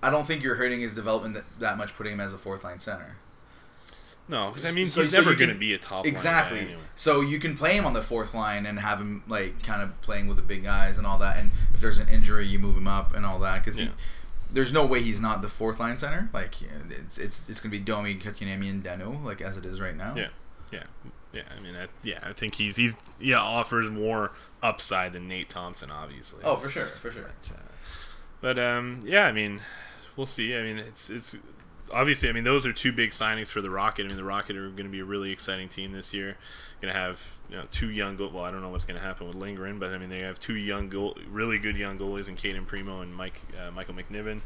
I 0.03 0.09
don't 0.09 0.25
think 0.25 0.43
you're 0.43 0.55
hurting 0.55 0.79
his 0.81 0.95
development 0.95 1.35
that, 1.35 1.43
that 1.59 1.77
much 1.77 1.93
putting 1.93 2.13
him 2.13 2.19
as 2.19 2.33
a 2.33 2.37
fourth 2.37 2.63
line 2.63 2.79
center. 2.79 3.17
No, 4.27 4.47
because 4.47 4.65
I 4.65 4.71
mean 4.71 4.87
So- 4.87 5.01
he's 5.01 5.11
so 5.11 5.17
never 5.17 5.35
going 5.35 5.49
to 5.49 5.55
be 5.55 5.73
a 5.73 5.77
top 5.77 5.97
line 5.97 6.03
guy 6.05 6.09
Exactly. 6.09 6.59
anyway. 6.59 6.81
So 6.95 7.21
you 7.21 7.39
can 7.39 7.57
play 7.57 7.73
him 7.75 7.85
on 7.85 7.93
the 7.93 8.01
fourth 8.01 8.33
line 8.33 8.65
and 8.65 8.79
have 8.79 8.99
him 8.99 9.23
like 9.27 9.61
kind 9.63 9.81
of 9.81 9.99
playing 10.01 10.27
with 10.27 10.37
the 10.37 10.43
big 10.43 10.63
guys 10.63 10.97
and 10.97 11.05
all 11.05 11.17
that. 11.19 11.37
And 11.37 11.51
if 11.73 11.81
there's 11.81 11.97
an 11.97 12.07
injury, 12.07 12.45
you 12.47 12.57
move 12.59 12.77
him 12.77 12.87
up 12.87 13.13
and 13.13 13.25
all 13.25 13.39
that 13.39 13.63
because 13.63 13.79
Yeah. 13.81 13.89
there's 14.49 14.71
no 14.71 14.85
way 14.85 15.01
he's 15.01 15.19
not 15.19 15.41
the 15.41 15.49
fourth 15.49 15.79
line 15.79 15.97
center. 15.97 16.29
Like 16.33 16.55
it's 16.89 17.17
it's 17.17 17.41
it's 17.49 17.59
gonna 17.59 17.71
be 17.71 17.79
Domi, 17.79 18.15
Kotkaniemi, 18.15 18.69
and 18.69 18.83
Danault 18.83 19.23
like 19.23 19.41
as 19.41 19.57
it 19.57 19.65
is 19.65 19.81
right 19.81 19.95
now. 19.97 20.13
Yeah, 20.15 20.27
yeah, 20.71 20.83
yeah. 21.33 21.43
I 21.57 21.61
mean, 21.61 21.75
I, 21.75 21.87
yeah, 22.03 22.19
I 22.23 22.31
think 22.33 22.55
he's 22.55 22.77
he's 22.77 22.95
yeah 23.19 23.39
offers 23.41 23.89
more 23.89 24.31
upside 24.63 25.11
than 25.13 25.27
Nate 25.27 25.49
Thompson, 25.49 25.91
obviously. 25.91 26.41
Oh, 26.45 26.55
for 26.55 26.69
sure, 26.69 26.85
for 26.85 27.11
sure. 27.11 27.31
But, 27.41 27.51
uh, 27.57 27.61
but 28.39 28.59
um, 28.59 28.99
yeah, 29.03 29.25
I 29.25 29.31
mean, 29.31 29.61
we'll 30.15 30.25
see. 30.25 30.55
I 30.55 30.61
mean, 30.63 30.77
it's 30.77 31.09
it's 31.09 31.35
obviously. 31.93 32.29
I 32.29 32.31
mean, 32.31 32.43
those 32.43 32.65
are 32.65 32.73
two 32.73 32.91
big 32.91 33.11
signings 33.11 33.49
for 33.49 33.61
the 33.61 33.69
Rocket. 33.69 34.05
I 34.05 34.07
mean, 34.07 34.17
the 34.17 34.23
Rocket 34.23 34.55
are 34.57 34.69
going 34.69 34.85
to 34.85 34.91
be 34.91 34.99
a 34.99 35.05
really 35.05 35.31
exciting 35.31 35.69
team 35.69 35.91
this 35.91 36.13
year. 36.13 36.37
Going 36.81 36.93
to 36.93 36.99
have 36.99 37.33
you 37.49 37.57
know 37.57 37.65
two 37.71 37.89
young 37.89 38.15
goal. 38.17 38.31
Well, 38.33 38.43
I 38.43 38.51
don't 38.51 38.61
know 38.61 38.69
what's 38.69 38.85
going 38.85 38.99
to 38.99 39.05
happen 39.05 39.27
with 39.27 39.35
Lindgren, 39.35 39.79
but 39.79 39.91
I 39.91 39.97
mean, 39.97 40.09
they 40.09 40.19
have 40.19 40.39
two 40.39 40.55
young 40.55 40.89
goal, 40.89 41.17
really 41.29 41.57
good 41.57 41.77
young 41.77 41.97
goalies 41.97 42.27
in 42.27 42.35
Cayden 42.35 42.65
Primeau 42.65 43.01
and 43.01 43.15
Mike 43.15 43.41
uh, 43.59 43.71
Michael 43.71 43.93
McNiven. 43.95 44.41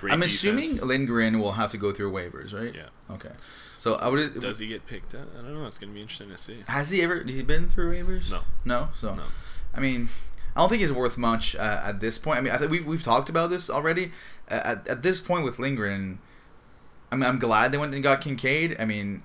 Great 0.00 0.12
I'm 0.14 0.20
defense. 0.20 0.34
assuming 0.34 0.76
Lindgren 0.78 1.38
will 1.40 1.52
have 1.52 1.70
to 1.72 1.76
go 1.76 1.92
through 1.92 2.10
waivers, 2.12 2.54
right? 2.54 2.74
Yeah. 2.74 3.14
Okay. 3.14 3.32
So 3.76 3.96
I 3.96 4.08
would. 4.08 4.40
Does 4.40 4.58
he 4.58 4.66
get 4.66 4.86
picked 4.86 5.14
up? 5.14 5.28
I 5.38 5.42
don't 5.42 5.54
know. 5.54 5.66
It's 5.66 5.78
going 5.78 5.90
to 5.90 5.94
be 5.94 6.00
interesting 6.00 6.30
to 6.30 6.38
see. 6.38 6.64
Has 6.68 6.90
he 6.90 7.02
ever? 7.02 7.20
Has 7.20 7.28
he 7.28 7.42
been 7.42 7.68
through 7.68 7.94
waivers? 7.94 8.30
No. 8.30 8.40
No. 8.64 8.88
So. 8.98 9.14
No. 9.14 9.24
I 9.74 9.80
mean, 9.80 10.08
I 10.56 10.60
don't 10.60 10.68
think 10.68 10.82
he's 10.82 10.92
worth 10.92 11.16
much 11.16 11.54
uh, 11.56 11.80
at 11.84 12.00
this 12.00 12.18
point. 12.18 12.38
I 12.38 12.40
mean, 12.40 12.52
I 12.52 12.56
think 12.56 12.70
we've 12.70 12.86
we've 12.86 13.02
talked 13.02 13.28
about 13.28 13.50
this 13.50 13.70
already. 13.70 14.12
Uh, 14.50 14.60
at, 14.64 14.88
at 14.88 15.02
this 15.02 15.20
point 15.20 15.44
with 15.44 15.58
Lindgren, 15.58 16.18
I 17.12 17.16
mean, 17.16 17.24
I'm 17.24 17.38
glad 17.38 17.72
they 17.72 17.78
went 17.78 17.94
and 17.94 18.02
got 18.02 18.20
Kinkaid. 18.20 18.80
I 18.80 18.84
mean, 18.84 19.22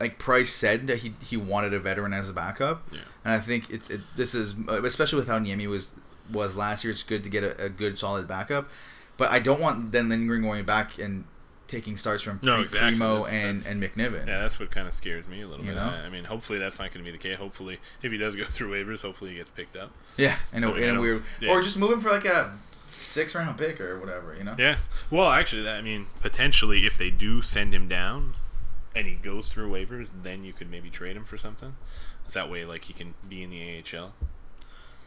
like 0.00 0.18
Price 0.18 0.50
said 0.50 0.86
that 0.86 0.98
he 0.98 1.14
he 1.22 1.36
wanted 1.36 1.72
a 1.74 1.80
veteran 1.80 2.12
as 2.12 2.28
a 2.28 2.32
backup, 2.32 2.86
Yeah. 2.92 3.00
and 3.24 3.34
I 3.34 3.38
think 3.40 3.70
it's 3.70 3.90
it, 3.90 4.00
this 4.16 4.34
is 4.34 4.54
especially 4.68 5.18
with 5.18 5.28
how 5.28 5.38
Niemi 5.38 5.66
was 5.68 5.94
was 6.32 6.56
last 6.56 6.84
year. 6.84 6.92
It's 6.92 7.02
good 7.02 7.24
to 7.24 7.30
get 7.30 7.42
a, 7.42 7.64
a 7.64 7.68
good 7.68 7.98
solid 7.98 8.28
backup, 8.28 8.68
but 9.16 9.30
I 9.30 9.38
don't 9.40 9.60
want 9.60 9.92
then 9.92 10.08
Lindgren 10.08 10.42
going 10.42 10.64
back 10.64 10.98
and 10.98 11.24
taking 11.68 11.96
starts 11.96 12.22
from 12.24 12.40
No, 12.42 12.60
exactly. 12.60 12.90
Primeau 12.98 13.24
That's- 13.24 13.34
and 13.44 13.58
that's- 13.58 13.72
and 13.72 13.82
McNiven. 13.82 14.26
Yeah, 14.26 14.40
that's 14.40 14.58
what 14.58 14.70
kind 14.72 14.88
of 14.88 14.94
scares 14.94 15.28
me 15.28 15.42
a 15.42 15.46
little 15.46 15.64
You 15.64 15.72
bit. 15.72 15.76
know? 15.80 15.88
I 16.04 16.08
mean, 16.08 16.24
hopefully 16.24 16.58
that's 16.58 16.78
not 16.80 16.92
going 16.92 17.04
to 17.04 17.10
be 17.10 17.16
the 17.16 17.22
case. 17.22 17.36
Hopefully, 17.38 17.78
if 18.02 18.10
he 18.10 18.18
does 18.18 18.34
go 18.34 18.44
through 18.48 18.70
waivers, 18.72 19.02
hopefully 19.02 19.30
he 19.30 19.36
gets 19.36 19.50
picked 19.50 19.76
up. 19.76 19.92
Yeah, 20.16 20.36
and, 20.52 20.64
So, 20.64 20.74
a, 20.74 20.78
you 20.80 20.84
in 20.86 20.96
a 20.96 21.00
weird, 21.00 21.22
yeah. 21.40 21.50
or 21.50 21.60
just 21.62 21.78
move 21.78 21.92
him 21.92 22.00
for 22.00 22.08
like 22.10 22.24
a 22.24 22.56
six 23.00 23.34
round 23.34 23.56
pick 23.58 23.80
or 23.80 24.00
whatever. 24.00 24.34
You 24.36 24.44
know. 24.44 24.56
Yeah. 24.58 24.78
Well, 25.10 25.30
actually, 25.30 25.68
I 25.68 25.82
mean, 25.82 26.06
potentially, 26.20 26.84
if 26.86 26.98
they 26.98 27.10
do 27.10 27.42
send 27.42 27.74
him 27.74 27.86
down, 27.86 28.34
and 28.96 29.06
he 29.06 29.14
goes 29.14 29.52
through 29.52 29.70
waivers, 29.70 30.10
then 30.22 30.42
you 30.44 30.52
could 30.52 30.70
maybe 30.70 30.90
trade 30.90 31.16
him 31.16 31.24
for 31.24 31.36
something. 31.36 31.76
Is 32.26 32.34
that 32.34 32.50
way, 32.50 32.64
like 32.64 32.84
he 32.84 32.92
can 32.94 33.14
be 33.28 33.42
in 33.42 33.50
the 33.50 33.82
AHL? 33.82 34.14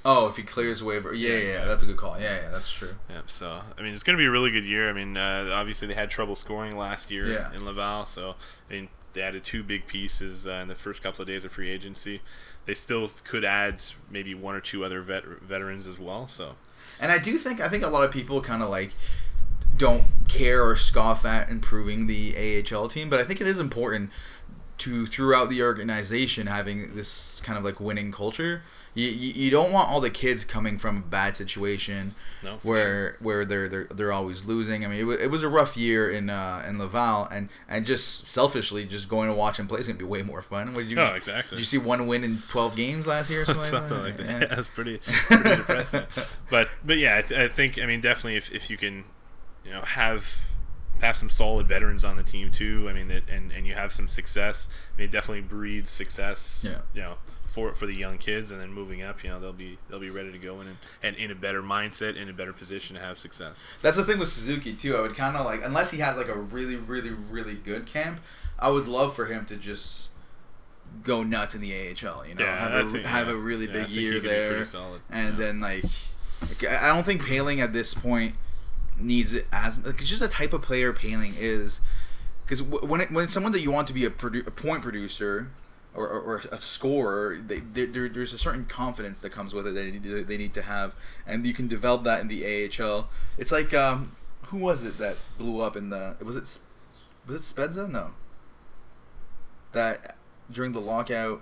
Oh, 0.03 0.27
if 0.27 0.37
he 0.37 0.43
clears 0.43 0.83
waiver, 0.83 1.13
yeah, 1.13 1.29
Yeah, 1.29 1.33
yeah, 1.33 1.39
yeah, 1.39 1.45
exactly. 1.47 1.69
that's 1.69 1.83
a 1.83 1.85
good 1.85 1.97
call. 1.97 2.19
Yeah, 2.19 2.35
yeah, 2.41 2.49
that's 2.49 2.71
true. 2.71 2.95
Yeah. 3.09 3.21
So, 3.27 3.61
I 3.77 3.81
mean, 3.83 3.93
it's 3.93 4.03
going 4.03 4.17
to 4.17 4.21
be 4.21 4.25
a 4.25 4.31
really 4.31 4.49
good 4.49 4.65
year. 4.65 4.89
I 4.89 4.93
mean, 4.93 5.15
uh, 5.15 5.49
obviously 5.53 5.87
they 5.87 5.93
had 5.93 6.09
trouble 6.09 6.35
scoring 6.35 6.75
last 6.77 7.11
year 7.11 7.27
Yeah. 7.27 7.53
in 7.53 7.63
Laval, 7.65 8.05
so 8.07 8.35
I 8.69 8.73
mean, 8.73 8.89
they 9.13 9.21
added 9.21 9.43
two 9.43 9.61
big 9.61 9.85
pieces 9.87 10.47
uh, 10.47 10.51
in 10.53 10.69
the 10.69 10.75
first 10.75 11.03
couple 11.03 11.21
of 11.21 11.27
days 11.27 11.45
of 11.45 11.51
free 11.51 11.69
agency. 11.69 12.21
They 12.65 12.73
still 12.73 13.09
could 13.25 13.43
add 13.45 13.83
maybe 14.09 14.33
one 14.33 14.55
or 14.55 14.61
two 14.61 14.83
other 14.85 15.01
vet- 15.01 15.25
veterans 15.25 15.87
as 15.87 15.99
well. 15.99 16.25
So, 16.27 16.55
And 16.99 17.11
I 17.11 17.17
do 17.19 17.37
think 17.37 17.59
I 17.59 17.67
think 17.67 17.83
a 17.83 17.87
lot 17.89 18.03
of 18.03 18.11
people 18.11 18.39
kind 18.41 18.63
of 18.63 18.69
like 18.69 18.91
don't 19.77 20.05
care 20.27 20.63
or 20.63 20.75
scoff 20.77 21.25
at 21.25 21.49
improving 21.49 22.07
the 22.07 22.35
AHL 22.37 22.87
team, 22.87 23.09
but 23.09 23.19
I 23.19 23.23
think 23.23 23.41
it 23.41 23.47
is 23.47 23.59
important 23.59 24.09
to 24.79 25.05
throughout 25.07 25.49
the 25.49 25.61
organization 25.61 26.47
having 26.47 26.95
this 26.95 27.39
kind 27.43 27.57
of 27.57 27.63
like 27.63 27.79
winning 27.79 28.11
culture. 28.11 28.63
You, 28.93 29.07
you, 29.07 29.45
you 29.45 29.51
don't 29.51 29.71
want 29.71 29.89
all 29.89 30.01
the 30.01 30.09
kids 30.09 30.43
coming 30.43 30.77
from 30.77 30.97
a 30.97 31.01
bad 31.01 31.37
situation 31.37 32.13
no. 32.43 32.57
where 32.61 33.15
where 33.21 33.45
they're 33.45 33.69
they're 33.69 33.85
they're 33.85 34.11
always 34.11 34.43
losing. 34.43 34.83
I 34.83 34.89
mean, 34.89 34.99
it, 34.99 35.03
wa- 35.05 35.13
it 35.13 35.31
was 35.31 35.43
a 35.43 35.49
rough 35.49 35.77
year 35.77 36.11
in 36.11 36.29
uh, 36.29 36.65
in 36.67 36.77
Laval, 36.77 37.25
and 37.31 37.47
and 37.69 37.85
just 37.85 38.27
selfishly, 38.27 38.85
just 38.85 39.07
going 39.07 39.29
to 39.29 39.35
watch 39.35 39.57
them 39.57 39.67
play 39.67 39.79
is 39.79 39.87
gonna 39.87 39.97
be 39.97 40.03
way 40.03 40.23
more 40.23 40.41
fun. 40.41 40.73
What 40.73 40.81
did 40.81 40.91
you? 40.91 40.99
Oh, 40.99 41.13
exactly. 41.13 41.55
Did 41.55 41.61
you 41.61 41.65
see 41.65 41.77
one 41.77 42.05
win 42.05 42.25
in 42.25 42.43
twelve 42.49 42.75
games 42.75 43.07
last 43.07 43.29
year 43.31 43.43
or 43.43 43.45
something, 43.45 43.63
something 43.65 43.97
like 43.97 44.05
like 44.07 44.17
that? 44.17 44.27
that. 44.27 44.49
Yeah, 44.49 44.55
that's 44.55 44.67
pretty, 44.67 44.97
pretty 44.97 45.55
depressing. 45.55 46.03
But 46.49 46.67
but 46.83 46.97
yeah, 46.97 47.17
I, 47.17 47.21
th- 47.21 47.39
I 47.39 47.47
think 47.47 47.79
I 47.79 47.85
mean 47.85 48.01
definitely 48.01 48.35
if, 48.35 48.51
if 48.51 48.69
you 48.69 48.75
can, 48.75 49.05
you 49.63 49.71
know, 49.71 49.81
have 49.81 50.47
have 50.99 51.15
some 51.15 51.29
solid 51.29 51.65
veterans 51.65 52.03
on 52.03 52.17
the 52.17 52.23
team 52.23 52.51
too. 52.51 52.87
I 52.89 52.93
mean 52.93 53.07
that 53.07 53.23
and, 53.29 53.53
and 53.53 53.65
you 53.65 53.73
have 53.73 53.93
some 53.93 54.09
success. 54.09 54.67
I 54.93 54.97
mean 54.97 55.05
it 55.05 55.11
definitely 55.11 55.41
breeds 55.43 55.89
success. 55.89 56.61
Yeah. 56.67 56.79
You 56.93 57.01
know. 57.01 57.13
For, 57.51 57.75
for 57.75 57.85
the 57.85 57.93
young 57.93 58.17
kids 58.17 58.49
and 58.51 58.61
then 58.61 58.71
moving 58.71 59.01
up, 59.03 59.23
you 59.25 59.29
know 59.29 59.37
they'll 59.39 59.51
be 59.51 59.77
they'll 59.89 59.99
be 59.99 60.09
ready 60.09 60.31
to 60.31 60.37
go 60.37 60.61
in 60.61 60.67
and, 60.67 60.77
and 61.03 61.15
in 61.17 61.31
a 61.31 61.35
better 61.35 61.61
mindset, 61.61 62.15
in 62.15 62.29
a 62.29 62.33
better 62.33 62.53
position 62.53 62.95
to 62.95 63.01
have 63.01 63.17
success. 63.17 63.67
That's 63.81 63.97
the 63.97 64.05
thing 64.05 64.19
with 64.19 64.29
Suzuki 64.29 64.71
too. 64.73 64.95
I 64.95 65.01
would 65.01 65.15
kind 65.15 65.35
of 65.35 65.45
like, 65.45 65.59
unless 65.65 65.91
he 65.91 65.99
has 65.99 66.15
like 66.15 66.29
a 66.29 66.37
really, 66.39 66.77
really, 66.77 67.09
really 67.09 67.55
good 67.55 67.85
camp, 67.85 68.21
I 68.57 68.69
would 68.69 68.87
love 68.87 69.13
for 69.13 69.25
him 69.25 69.43
to 69.47 69.57
just 69.57 70.11
go 71.03 71.23
nuts 71.23 71.53
in 71.53 71.59
the 71.59 71.73
AHL. 71.73 72.25
You 72.25 72.35
know, 72.35 72.45
Yeah, 72.45 72.55
have 72.55 72.71
I 72.73 72.79
a 72.87 72.91
think- 72.91 73.05
have 73.05 73.27
yeah. 73.27 73.33
a 73.33 73.35
really 73.37 73.65
Yeah, 73.67 73.73
big 73.73 73.89
year 73.89 74.19
there, 74.21 74.65
and 75.09 75.35
then 75.37 75.59
like, 75.59 75.83
like, 76.41 76.65
I 76.69 76.93
don't 76.95 77.05
think 77.05 77.21
Poehling 77.23 77.59
at 77.59 77.73
this 77.73 77.93
point 77.93 78.35
needs 78.97 79.33
it 79.33 79.45
as 79.51 79.85
like, 79.85 79.95
it's 79.95 80.07
just 80.07 80.21
the 80.21 80.27
type 80.29 80.53
of 80.53 80.61
player 80.61 80.93
Poehling 80.93 81.33
is. 81.37 81.81
Because 82.45 82.63
when 82.63 83.01
it, 83.01 83.11
when 83.11 83.25
it's 83.25 83.33
someone 83.33 83.51
that 83.51 83.61
you 83.61 83.71
want 83.71 83.87
to 83.87 83.93
be 83.93 84.05
a, 84.05 84.09
produ- 84.09 84.47
a 84.47 84.51
point 84.51 84.81
producer 84.83 85.49
or, 85.93 86.07
or, 86.07 86.21
or 86.21 86.41
a 86.51 86.61
scorer, 86.61 87.37
they, 87.37 87.59
they, 87.59 87.85
there, 87.85 88.07
there's 88.07 88.33
a 88.33 88.37
certain 88.37 88.65
confidence 88.65 89.21
that 89.21 89.31
comes 89.31 89.53
with 89.53 89.67
it 89.67 89.73
that 89.73 89.81
they 89.81 89.91
need, 89.91 90.27
they 90.27 90.37
need 90.37 90.53
to 90.53 90.61
have, 90.61 90.95
and 91.27 91.45
you 91.45 91.53
can 91.53 91.67
develop 91.67 92.03
that 92.03 92.21
in 92.21 92.27
the 92.27 92.45
AHL. 92.45 93.09
It's 93.37 93.51
like 93.51 93.73
um, 93.73 94.15
who 94.47 94.57
was 94.57 94.83
it 94.83 94.97
that 94.97 95.17
blew 95.37 95.61
up 95.61 95.75
in 95.75 95.89
the? 95.89 96.15
Was 96.21 96.35
it? 96.35 96.59
Was 97.27 97.53
it 97.53 97.55
Spezza? 97.55 97.89
No. 97.89 98.11
That 99.73 100.17
during 100.51 100.73
the 100.73 100.81
lockout, 100.81 101.41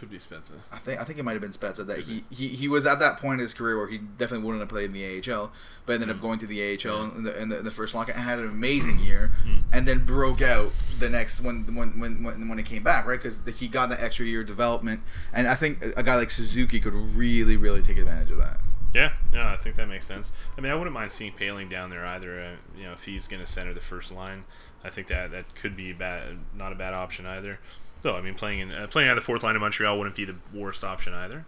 Could 0.00 0.10
be 0.10 0.18
Spencer. 0.18 0.54
I 0.72 0.78
think 0.78 0.98
I 0.98 1.04
think 1.04 1.18
it 1.18 1.24
might 1.24 1.32
have 1.34 1.42
been 1.42 1.50
Spezza 1.50 1.86
that 1.86 1.96
Could 1.96 2.04
he, 2.04 2.24
he 2.30 2.48
he 2.48 2.68
was 2.68 2.86
at 2.86 2.98
that 3.00 3.18
point 3.18 3.34
in 3.34 3.40
his 3.40 3.52
career 3.52 3.76
where 3.76 3.86
he 3.86 3.98
definitely 3.98 4.46
wouldn't 4.46 4.60
have 4.62 4.68
played 4.70 4.86
in 4.86 4.92
the 4.94 5.04
AHL, 5.30 5.52
but 5.84 5.92
ended 5.92 6.08
Mm. 6.08 6.12
up 6.12 6.20
going 6.22 6.38
to 6.38 6.46
the 6.46 6.58
AHL 6.62 7.02
in 7.16 7.24
the, 7.24 7.38
in 7.42 7.48
the, 7.50 7.58
in 7.58 7.64
the 7.66 7.70
first 7.70 7.94
lockout 7.94 8.14
and 8.16 8.24
had 8.24 8.38
an 8.38 8.46
amazing 8.46 8.98
year, 8.98 9.30
Mm. 9.46 9.62
and 9.74 9.86
then 9.86 10.06
broke 10.06 10.40
out 10.40 10.72
the 10.98 11.10
next 11.10 11.42
when 11.42 11.64
when 11.76 12.00
when 12.00 12.22
when, 12.22 12.48
when 12.48 12.58
it 12.58 12.64
came 12.64 12.82
back, 12.82 13.06
right? 13.06 13.18
Because 13.22 13.42
he 13.58 13.68
got 13.68 13.90
that 13.90 14.00
extra 14.00 14.24
year 14.24 14.40
of 14.40 14.46
development, 14.46 15.02
and 15.34 15.46
I 15.46 15.54
think 15.54 15.84
a 15.96 16.02
guy 16.02 16.14
like 16.16 16.30
Suzuki 16.30 16.80
could 16.80 16.94
really 16.94 17.58
really 17.58 17.82
take 17.82 17.98
advantage 17.98 18.30
of 18.30 18.38
that. 18.38 18.58
Yeah, 18.94 19.12
no, 19.34 19.42
I 19.46 19.56
think 19.56 19.76
that 19.76 19.86
makes 19.86 20.06
sense. 20.06 20.32
I 20.56 20.62
mean, 20.62 20.72
I 20.72 20.74
wouldn't 20.74 20.94
mind 20.94 21.12
seeing 21.12 21.32
Poehling 21.32 21.68
down 21.68 21.90
there 21.90 22.04
either. 22.06 22.40
Uh, 22.40 22.56
you 22.76 22.86
know, 22.86 22.92
if 22.94 23.04
he's 23.04 23.28
going 23.28 23.40
to 23.44 23.46
center 23.46 23.72
the 23.74 23.80
first 23.80 24.10
line, 24.10 24.44
I 24.82 24.88
think 24.90 25.06
that 25.08 25.30
that 25.30 25.54
could 25.54 25.76
be 25.76 25.92
bad, 25.92 26.38
not 26.56 26.72
a 26.72 26.74
bad 26.74 26.92
option 26.94 27.24
either. 27.26 27.60
Though, 28.02 28.16
I 28.16 28.20
mean, 28.22 28.34
playing 28.34 28.60
in 28.60 28.72
uh, 28.72 28.86
playing 28.88 29.10
on 29.10 29.16
the 29.16 29.22
fourth 29.22 29.42
line 29.42 29.54
in 29.54 29.60
Montreal 29.60 29.96
wouldn't 29.98 30.16
be 30.16 30.24
the 30.24 30.36
worst 30.54 30.84
option 30.84 31.12
either. 31.14 31.44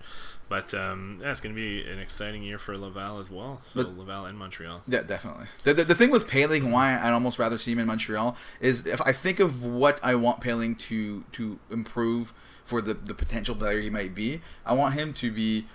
But 0.49 0.75
um, 0.75 1.19
yeah, 1.23 1.31
it's 1.31 1.41
going 1.41 1.55
to 1.55 1.59
be 1.61 1.83
an 1.91 1.99
exciting 1.99 2.43
year 2.43 2.59
for 2.59 2.77
Laval 2.77 3.19
as 3.19 3.31
well. 3.31 3.63
So 3.65 3.83
But- 3.85 3.97
Laval 3.97 4.27
and 4.27 4.39
Montreal. 4.39 4.83
Yeah, 4.87 5.03
definitely. 5.03 5.47
The, 5.65 5.73
the, 5.73 5.85
the 5.85 5.95
thing 5.95 6.11
with 6.11 6.29
Poehling, 6.29 6.71
why 6.71 6.99
I'd 6.99 7.13
almost 7.13 7.39
rather 7.39 7.57
see 7.57 7.73
him 7.73 7.79
in 7.79 7.87
Montreal, 7.87 8.37
is 8.61 8.87
if 8.87 9.01
I 9.03 9.13
think 9.13 9.41
of 9.41 9.65
what 9.65 9.99
I 10.03 10.15
want 10.15 10.41
Poehling 10.43 10.77
to 10.81 11.25
to 11.33 11.59
improve 11.71 12.35
for 12.65 12.83
the, 12.83 12.93
the 12.95 13.15
potential 13.15 13.55
player 13.55 13.81
he 13.81 13.89
might 13.89 14.15
be, 14.15 14.41
I 14.67 14.75
want 14.75 14.95
him 14.95 15.15
to 15.15 15.33
be 15.33 15.67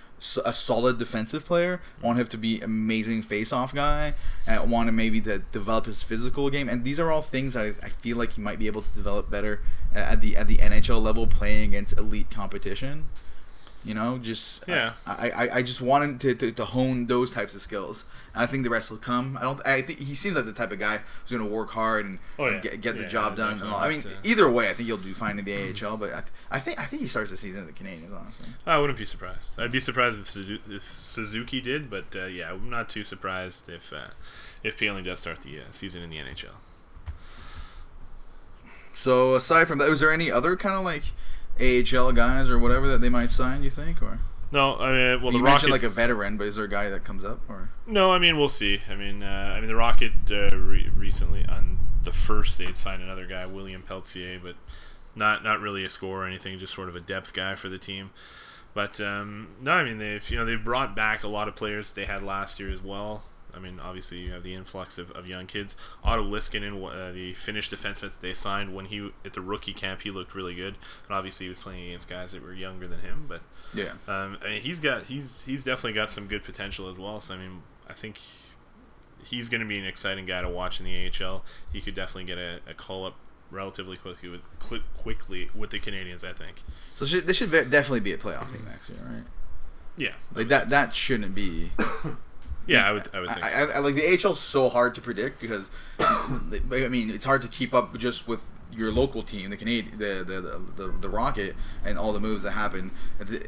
a 0.46 0.52
solid 0.54 0.98
defensive 0.98 1.46
player. 1.46 1.80
I 2.02 2.06
want 2.08 2.20
him 2.20 2.26
to 2.26 2.38
be 2.38 2.60
amazing 2.62 3.22
face-off 3.22 3.74
guy. 3.74 4.16
And 4.48 4.60
I 4.60 4.64
want 4.64 4.90
him 4.90 4.96
maybe 4.96 5.22
to 5.22 5.40
develop 5.52 5.86
his 5.86 6.02
physical 6.02 6.50
game. 6.50 6.68
And 6.70 6.84
these 6.84 7.00
are 7.00 7.12
all 7.12 7.22
things 7.22 7.56
I, 7.56 7.68
I 7.84 7.90
feel 7.90 8.18
like 8.18 8.32
he 8.34 8.42
might 8.42 8.58
be 8.58 8.66
able 8.66 8.82
to 8.82 8.90
develop 8.96 9.30
better 9.30 9.62
at 9.98 10.22
the 10.22 10.36
at 10.38 10.48
the 10.48 10.58
NHL 10.58 11.02
level, 11.02 11.28
playing 11.28 11.70
against 11.70 11.98
elite 11.98 12.30
competition. 12.32 13.06
You 13.86 13.94
know, 13.94 14.18
just 14.18 14.68
Yeah. 14.68 14.94
I, 15.06 15.30
I, 15.30 15.50
I 15.58 15.62
just 15.62 15.80
wanted 15.82 16.20
to, 16.22 16.34
to, 16.36 16.52
to 16.52 16.66
hone 16.66 17.06
those 17.06 17.32
types 17.32 17.56
of 17.56 17.62
skills. 17.62 18.04
And 18.34 18.44
I 18.44 18.46
think 18.46 18.64
the 18.66 18.70
rest 18.70 18.92
will 18.92 18.98
come. 18.98 19.38
I 19.38 19.44
don't. 19.44 19.66
I 19.66 19.82
think 19.82 20.00
he 20.00 20.14
seems 20.14 20.36
like 20.36 20.44
the 20.46 20.52
type 20.52 20.72
of 20.74 20.80
guy 20.80 20.98
who's 21.22 21.32
going 21.38 21.48
to 21.48 21.56
work 21.56 21.70
hard 21.70 22.06
and, 22.06 22.20
Oh, 22.38 22.46
and 22.46 22.56
yeah. 22.56 22.72
get, 22.72 22.82
get 22.82 22.98
the 22.98 23.04
Yeah, 23.04 23.08
job 23.08 23.38
done. 23.38 23.54
And. 23.62 23.70
I 23.70 23.88
mean, 23.88 24.04
either 24.26 24.50
way, 24.52 24.70
I 24.70 24.74
think 24.74 24.88
he'll 24.88 24.98
do 24.98 25.14
fine 25.14 25.40
in 25.40 25.46
the 25.46 25.54
AHL. 25.56 25.96
But 25.96 26.10
I, 26.10 26.20
th- 26.20 26.32
I 26.52 26.60
think 26.60 26.80
I 26.82 26.84
think 26.86 27.02
he 27.04 27.08
starts 27.08 27.32
the 27.32 27.38
season 27.38 27.62
at 27.62 27.68
the 27.68 27.84
Canadiens. 27.84 28.14
Honestly, 28.14 28.50
I 28.66 28.78
wouldn't 28.78 29.00
be 29.00 29.06
surprised. 29.06 29.52
I'd 29.58 29.72
be 29.72 29.80
surprised 29.80 30.20
if, 30.20 30.26
Suzu- 30.26 30.60
if 30.70 30.84
Suzuki 30.84 31.62
did, 31.62 31.90
but 31.90 32.14
uh, 32.14 32.26
yeah, 32.26 32.52
I'm 32.52 32.70
not 32.70 32.90
too 32.90 33.06
surprised 33.06 33.70
if 33.70 33.94
uh, 33.94 34.08
if 34.64 34.78
Poehling 34.78 35.06
does 35.06 35.20
start 35.20 35.44
the 35.44 35.60
uh, 35.60 35.64
season 35.72 36.04
in 36.04 36.10
the 36.10 36.18
NHL. 36.18 36.56
So 38.98 39.36
aside 39.36 39.68
from 39.68 39.78
that, 39.80 39.90
was 39.90 40.00
there 40.00 40.12
any 40.12 40.32
other 40.32 40.56
kind 40.56 40.76
of 40.76 40.84
like 40.84 41.04
AHL 41.60 42.12
guys 42.14 42.50
or 42.50 42.58
whatever 42.60 42.88
that 42.88 43.02
they 43.02 43.10
might 43.10 43.32
sign? 43.32 43.64
You 43.64 43.70
think 43.70 44.02
or 44.02 44.20
No, 44.52 44.78
I 44.78 44.92
mean, 44.92 45.22
well, 45.24 45.32
you 45.34 45.40
the 45.40 45.44
mentioned 45.44 45.72
Rockets. 45.72 45.84
like 45.84 45.84
a 45.84 45.90
veteran, 45.90 46.38
but 46.38 46.48
is 46.48 46.56
there 46.56 46.66
a 46.66 46.70
guy 46.70 46.90
that 46.90 47.04
comes 47.04 47.24
up 47.24 47.40
or? 47.50 47.70
No, 47.86 48.12
I 48.12 48.20
mean 48.20 48.38
we'll 48.38 48.50
see. 48.50 48.82
I 48.90 48.96
mean, 48.96 49.24
uh, 49.24 49.54
I 49.56 49.60
mean 49.60 49.68
the 49.68 49.76
Rocket 49.76 50.12
uh, 50.32 50.56
re- 50.58 50.90
recently 50.96 51.46
on 51.46 51.78
the 52.04 52.12
first 52.12 52.58
they'd 52.58 52.78
signed 52.78 53.02
another 53.04 53.26
guy, 53.28 53.46
William 53.46 53.82
Peltier, 53.82 54.40
but 54.42 54.56
not 55.16 55.44
not 55.44 55.60
really 55.60 55.84
a 55.84 55.90
scorer 55.90 56.24
or 56.24 56.28
anything, 56.28 56.58
just 56.60 56.74
sort 56.74 56.90
of 56.90 56.96
a 56.96 57.00
depth 57.02 57.34
guy 57.34 57.56
for 57.56 57.70
the 57.70 57.78
team. 57.80 58.12
But 58.74 59.02
um, 59.02 59.50
no, 59.62 59.72
I 59.72 59.84
mean 59.84 59.98
they've 59.98 60.30
you 60.30 60.38
know 60.38 60.46
they've 60.46 60.64
brought 60.64 60.96
back 60.96 61.24
a 61.24 61.28
lot 61.28 61.48
of 61.48 61.56
players 61.56 61.94
they 61.94 62.06
had 62.06 62.22
last 62.22 62.60
year 62.60 62.70
as 62.72 62.82
well. 62.84 63.24
I 63.58 63.60
mean, 63.60 63.80
obviously 63.82 64.20
you 64.20 64.32
have 64.32 64.44
the 64.44 64.54
influx 64.54 64.98
of, 64.98 65.12
of 65.12 65.28
young 65.28 65.48
kids. 65.48 65.76
Otto 66.04 66.24
Leskinen, 66.24 66.82
uh, 66.86 67.12
the 67.12 67.34
Finnish 67.34 67.70
defenseman 67.70 68.12
that 68.12 68.22
they 68.22 68.34
signed 68.34 68.74
when 68.76 68.86
he 68.86 69.10
at 69.26 69.34
the 69.34 69.42
rookie 69.42 69.74
camp, 69.74 70.04
he 70.04 70.12
looked 70.12 70.36
really 70.36 70.56
good. 70.56 70.76
And 71.08 71.18
obviously 71.18 71.48
he 71.48 71.50
was 71.50 71.60
playing 71.60 71.88
against 71.88 72.08
guys 72.10 72.32
that 72.32 72.42
were 72.44 72.54
younger 72.54 72.88
than 72.88 73.00
him, 73.02 73.26
but 73.28 73.42
Yeah. 73.74 73.92
um, 74.08 74.38
I 74.44 74.50
mean, 74.50 74.62
he's 74.62 74.80
got 74.80 75.04
he's 75.06 75.44
he's 75.46 75.64
definitely 75.64 75.94
got 75.94 76.12
some 76.12 76.28
good 76.28 76.44
potential 76.44 76.88
as 76.88 76.98
well. 76.98 77.20
So 77.20 77.34
I 77.36 77.38
mean, 77.40 77.64
I 77.90 77.94
think 77.94 78.20
he's 79.26 79.50
going 79.50 79.62
to 79.62 79.68
be 79.68 79.78
an 79.80 79.86
exciting 79.86 80.26
guy 80.26 80.42
to 80.42 80.50
watch 80.50 80.80
in 80.80 80.86
the 80.86 81.12
AHL. 81.26 81.44
He 81.74 81.82
could 81.82 81.96
definitely 81.96 82.26
get 82.26 82.38
a, 82.38 82.60
a 82.68 82.74
call 82.74 83.06
up 83.06 83.16
relatively 83.50 83.98
quickly 83.98 84.30
with 84.30 84.42
quickly 84.96 85.50
with 85.56 85.72
the 85.72 85.80
Canadiens. 85.80 86.24
I 86.24 86.34
think. 86.34 86.64
So 86.96 87.06
should, 87.06 87.26
this 87.28 87.38
should 87.38 87.52
definitely 87.52 88.02
be 88.02 88.14
a 88.14 88.18
playoff 88.18 88.52
team 88.52 88.66
next 88.70 88.90
year, 88.90 89.00
right? 89.04 89.24
Yeah, 90.00 90.10
Like 90.30 90.36
would 90.38 90.50
that 90.50 90.70
that 90.70 90.94
shouldn't 90.94 91.34
be. 91.34 91.72
Yeah, 92.68 92.88
I 92.88 92.92
would. 92.92 93.10
I 93.14 93.20
would 93.20 93.30
think. 93.30 93.46
I, 93.46 93.50
so. 93.50 93.72
I, 93.72 93.76
I 93.76 93.80
like 93.80 93.96
the 93.96 94.28
AHL 94.28 94.36
so 94.36 94.70
hard 94.70 94.94
to 94.96 95.02
predict 95.02 95.40
because 95.42 95.72
I 96.00 96.88
mean 96.90 97.10
it's 97.10 97.26
hard 97.26 97.42
to 97.42 97.48
keep 97.48 97.74
up 97.74 97.98
just 97.98 98.28
with 98.28 98.44
your 98.78 98.92
local 98.92 99.24
team, 99.24 99.50
the 99.50 99.58
Canadian, 99.58 99.98
the 99.98 100.24
the, 100.24 100.42
the, 100.42 100.62
the, 100.76 100.88
the 101.00 101.10
Rocket, 101.10 101.56
and 101.84 101.98
all 101.98 102.14
the 102.14 102.20
moves 102.20 102.44
that 102.44 102.52
happen. 102.52 102.92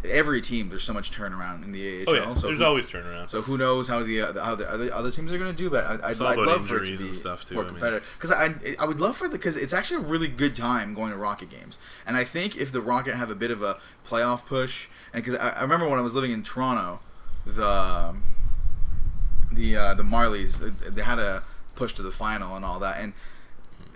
Every 0.03 0.41
team, 0.41 0.70
there's 0.70 0.84
so 0.84 0.93
much 0.93 1.11
turnaround 1.11 1.63
in 1.63 1.72
the 1.72 2.03
AHL. 2.03 2.09
oh 2.09 2.13
yeah, 2.13 2.34
so 2.34 2.47
there's 2.47 2.59
who, 2.59 2.65
always 2.65 2.89
turnaround. 2.89 3.30
So 3.30 3.41
who 3.41 3.57
knows 3.57 3.88
how 3.88 4.01
the 4.01 4.22
uh, 4.22 4.43
how 4.43 4.55
the 4.55 4.70
other, 4.70 4.91
other 4.93 5.11
teams 5.11 5.32
are 5.34 5.38
going 5.38 5.51
to 5.51 5.57
do? 5.57 5.70
But 5.70 5.86
I, 5.86 6.09
I'd, 6.09 6.22
I'd 6.22 6.38
love 6.38 6.67
for 6.67 6.82
it 6.82 6.88
to 6.88 6.97
be 6.97 7.13
stuff, 7.13 7.45
too, 7.45 7.55
more 7.55 7.63
I 7.63 7.67
mean. 7.67 7.76
competitive. 7.76 8.17
Because 8.17 8.32
I 8.32 8.76
I 8.80 8.86
would 8.86 8.99
love 8.99 9.15
for 9.15 9.28
the 9.28 9.38
because 9.38 9.57
it's 9.57 9.74
actually 9.74 10.03
a 10.03 10.07
really 10.07 10.28
good 10.28 10.55
time 10.55 10.93
going 10.93 11.11
to 11.11 11.17
Rocket 11.17 11.49
games, 11.49 11.78
and 12.07 12.17
I 12.17 12.24
think 12.24 12.57
if 12.57 12.72
the 12.72 12.82
Rocket 12.82 13.15
have 13.15 13.30
a 13.30 13.36
bit 13.36 13.51
of 13.51 13.61
a 13.61 13.78
playoff 14.07 14.45
push, 14.45 14.88
and 15.13 15.24
because 15.24 15.39
I, 15.39 15.49
I 15.49 15.61
remember 15.61 15.88
when 15.88 15.99
I 15.99 16.03
was 16.03 16.15
living 16.15 16.32
in 16.32 16.43
Toronto, 16.43 17.01
the 17.45 18.15
the 19.51 19.75
uh, 19.75 19.93
the 19.93 20.03
Marlies 20.03 20.61
uh, 20.61 20.71
they 20.89 21.01
had 21.01 21.19
a 21.19 21.43
push 21.75 21.93
to 21.93 22.01
the 22.01 22.11
final 22.11 22.55
and 22.55 22.63
all 22.65 22.79
that, 22.79 22.99
and 23.01 23.13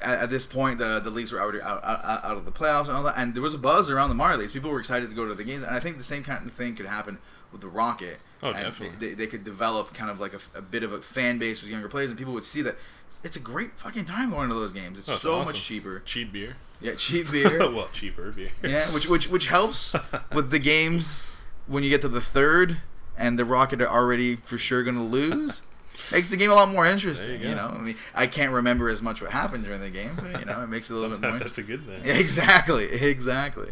at, 0.01 0.23
at 0.23 0.29
this 0.29 0.45
point 0.45 0.79
the 0.79 0.99
the 1.03 1.09
Leafs 1.09 1.31
were 1.31 1.39
already 1.41 1.61
out, 1.61 1.83
out, 1.83 2.03
out 2.23 2.37
of 2.37 2.45
the 2.45 2.51
playoffs 2.51 2.87
and 2.87 2.91
all 2.97 3.03
that, 3.03 3.15
and 3.17 3.33
there 3.35 3.43
was 3.43 3.53
a 3.53 3.57
buzz 3.59 3.89
around 3.89 4.09
the 4.09 4.15
Marlies. 4.15 4.53
People 4.53 4.71
were 4.71 4.79
excited 4.79 5.09
to 5.09 5.15
go 5.15 5.27
to 5.27 5.33
the 5.35 5.43
games, 5.43 5.63
and 5.63 5.75
I 5.75 5.79
think 5.79 5.97
the 5.97 6.03
same 6.03 6.23
kind 6.23 6.45
of 6.45 6.53
thing 6.53 6.75
could 6.75 6.85
happen 6.87 7.17
with 7.51 7.61
the 7.61 7.67
Rocket. 7.67 8.19
Oh, 8.41 8.49
and 8.49 8.57
definitely. 8.65 8.97
They, 9.09 9.13
they 9.13 9.27
could 9.27 9.43
develop 9.45 9.93
kind 9.93 10.09
of 10.11 10.19
like 10.19 10.33
a, 10.33 10.39
a 10.57 10.61
bit 10.61 10.83
of 10.83 10.91
a 10.91 11.01
fan 11.01 11.37
base 11.39 11.61
with 11.61 11.71
younger 11.71 11.87
players, 11.87 12.09
and 12.09 12.17
people 12.19 12.33
would 12.33 12.43
see 12.43 12.61
that 12.63 12.75
it's 13.23 13.37
a 13.37 13.39
great 13.39 13.77
fucking 13.79 14.03
time 14.05 14.31
going 14.31 14.49
to 14.49 14.55
those 14.55 14.71
games. 14.73 14.99
It's 14.99 15.07
Oh, 15.07 15.15
so 15.15 15.35
awesome. 15.35 15.53
much 15.53 15.63
cheaper. 15.63 16.01
Cheap 16.03 16.33
beer. 16.33 16.55
Yeah, 16.81 16.95
cheap 16.95 17.31
beer. 17.31 17.59
well, 17.71 17.87
cheaper 17.93 18.31
beer. 18.31 18.49
yeah, 18.63 18.85
which 18.93 19.07
which 19.07 19.29
which 19.29 19.47
helps 19.47 19.95
with 20.33 20.49
the 20.51 20.59
games 20.59 21.23
when 21.67 21.83
you 21.83 21.89
get 21.89 22.01
to 22.01 22.09
the 22.09 22.19
third 22.19 22.77
and 23.17 23.37
the 23.37 23.45
Rocket 23.45 23.81
are 23.81 23.87
already 23.87 24.35
for 24.35 24.57
sure 24.57 24.83
going 24.83 24.95
to 24.95 25.01
lose. 25.01 25.61
Makes 26.11 26.31
the 26.31 26.37
game 26.37 26.49
a 26.49 26.55
lot 26.55 26.69
more 26.69 26.85
interesting. 26.85 27.39
You 27.41 27.49
You, 27.49 27.55
know, 27.55 27.67
I 27.67 27.77
mean, 27.77 27.95
I 28.15 28.25
can't 28.25 28.51
remember 28.51 28.89
as 28.89 29.01
much 29.01 29.21
what 29.21 29.31
happened 29.31 29.65
during 29.65 29.81
the 29.81 29.91
game, 29.91 30.11
but 30.15 30.39
you 30.39 30.45
know, 30.45 30.63
it 30.63 30.67
makes 30.67 30.89
it 30.89 30.93
a 30.93 30.97
little 30.97 31.11
bit 31.11 31.21
more. 31.21 31.37
That's 31.37 31.59
a 31.59 31.63
good 31.63 31.85
thing. 31.85 32.01
Yeah, 32.03 32.13
exactly, 32.17 32.85
exactly. 32.85 33.69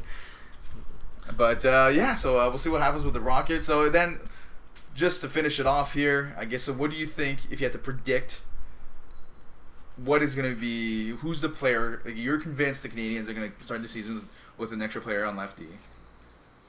But 1.35 1.65
uh, 1.65 1.89
yeah, 1.91 2.13
so 2.15 2.39
uh, 2.39 2.47
we'll 2.49 2.59
see 2.59 2.69
what 2.69 2.81
happens 2.81 3.03
with 3.03 3.15
the 3.15 3.21
Rocket. 3.21 3.63
So 3.63 3.89
then, 3.89 4.19
just 4.93 5.21
to 5.21 5.27
finish 5.27 5.59
it 5.59 5.65
off 5.65 5.93
here, 5.95 6.35
I 6.37 6.45
guess. 6.45 6.63
So, 6.63 6.73
what 6.73 6.91
do 6.91 6.97
you 6.97 7.07
think 7.07 7.51
if 7.51 7.59
you 7.59 7.65
had 7.65 7.73
to 7.73 7.79
predict? 7.79 8.43
What 9.97 10.21
is 10.21 10.35
going 10.35 10.53
to 10.53 10.59
be? 10.59 11.09
Who's 11.17 11.41
the 11.41 11.49
player? 11.49 12.01
Like 12.05 12.17
you're 12.17 12.37
convinced 12.37 12.83
the 12.83 12.89
Canadiens 12.89 13.29
are 13.29 13.33
going 13.33 13.51
to 13.51 13.63
start 13.63 13.81
the 13.81 13.87
season 13.87 14.15
with, 14.15 14.29
with 14.57 14.73
an 14.73 14.81
extra 14.81 15.01
player 15.01 15.25
on 15.25 15.35
lefty. 15.35 15.67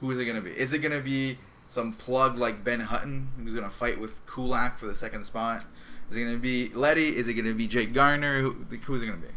Who 0.00 0.10
is 0.10 0.18
it 0.18 0.24
going 0.24 0.36
to 0.36 0.42
be? 0.42 0.50
Is 0.50 0.72
it 0.72 0.78
going 0.78 0.96
to 0.96 1.02
be 1.02 1.38
some 1.72 1.92
plug 1.94 2.36
like 2.36 2.62
Ben 2.62 2.80
Hutton 2.80 3.28
who's 3.38 3.54
going 3.54 3.66
to 3.66 3.74
fight 3.74 3.98
with 3.98 4.24
Kulak 4.26 4.78
for 4.78 4.86
the 4.86 4.94
second 4.94 5.24
spot? 5.24 5.64
Is 6.10 6.16
it 6.16 6.20
going 6.20 6.34
to 6.34 6.38
be 6.40 6.68
Leddy? 6.74 7.16
Is 7.16 7.28
it 7.28 7.34
going 7.34 7.46
to 7.46 7.54
be 7.54 7.66
Jake 7.66 7.94
Gardiner? 7.94 8.40
Who, 8.40 8.52
who's 8.84 9.02
it 9.02 9.06
going 9.06 9.20
to 9.20 9.26
be? 9.26 9.32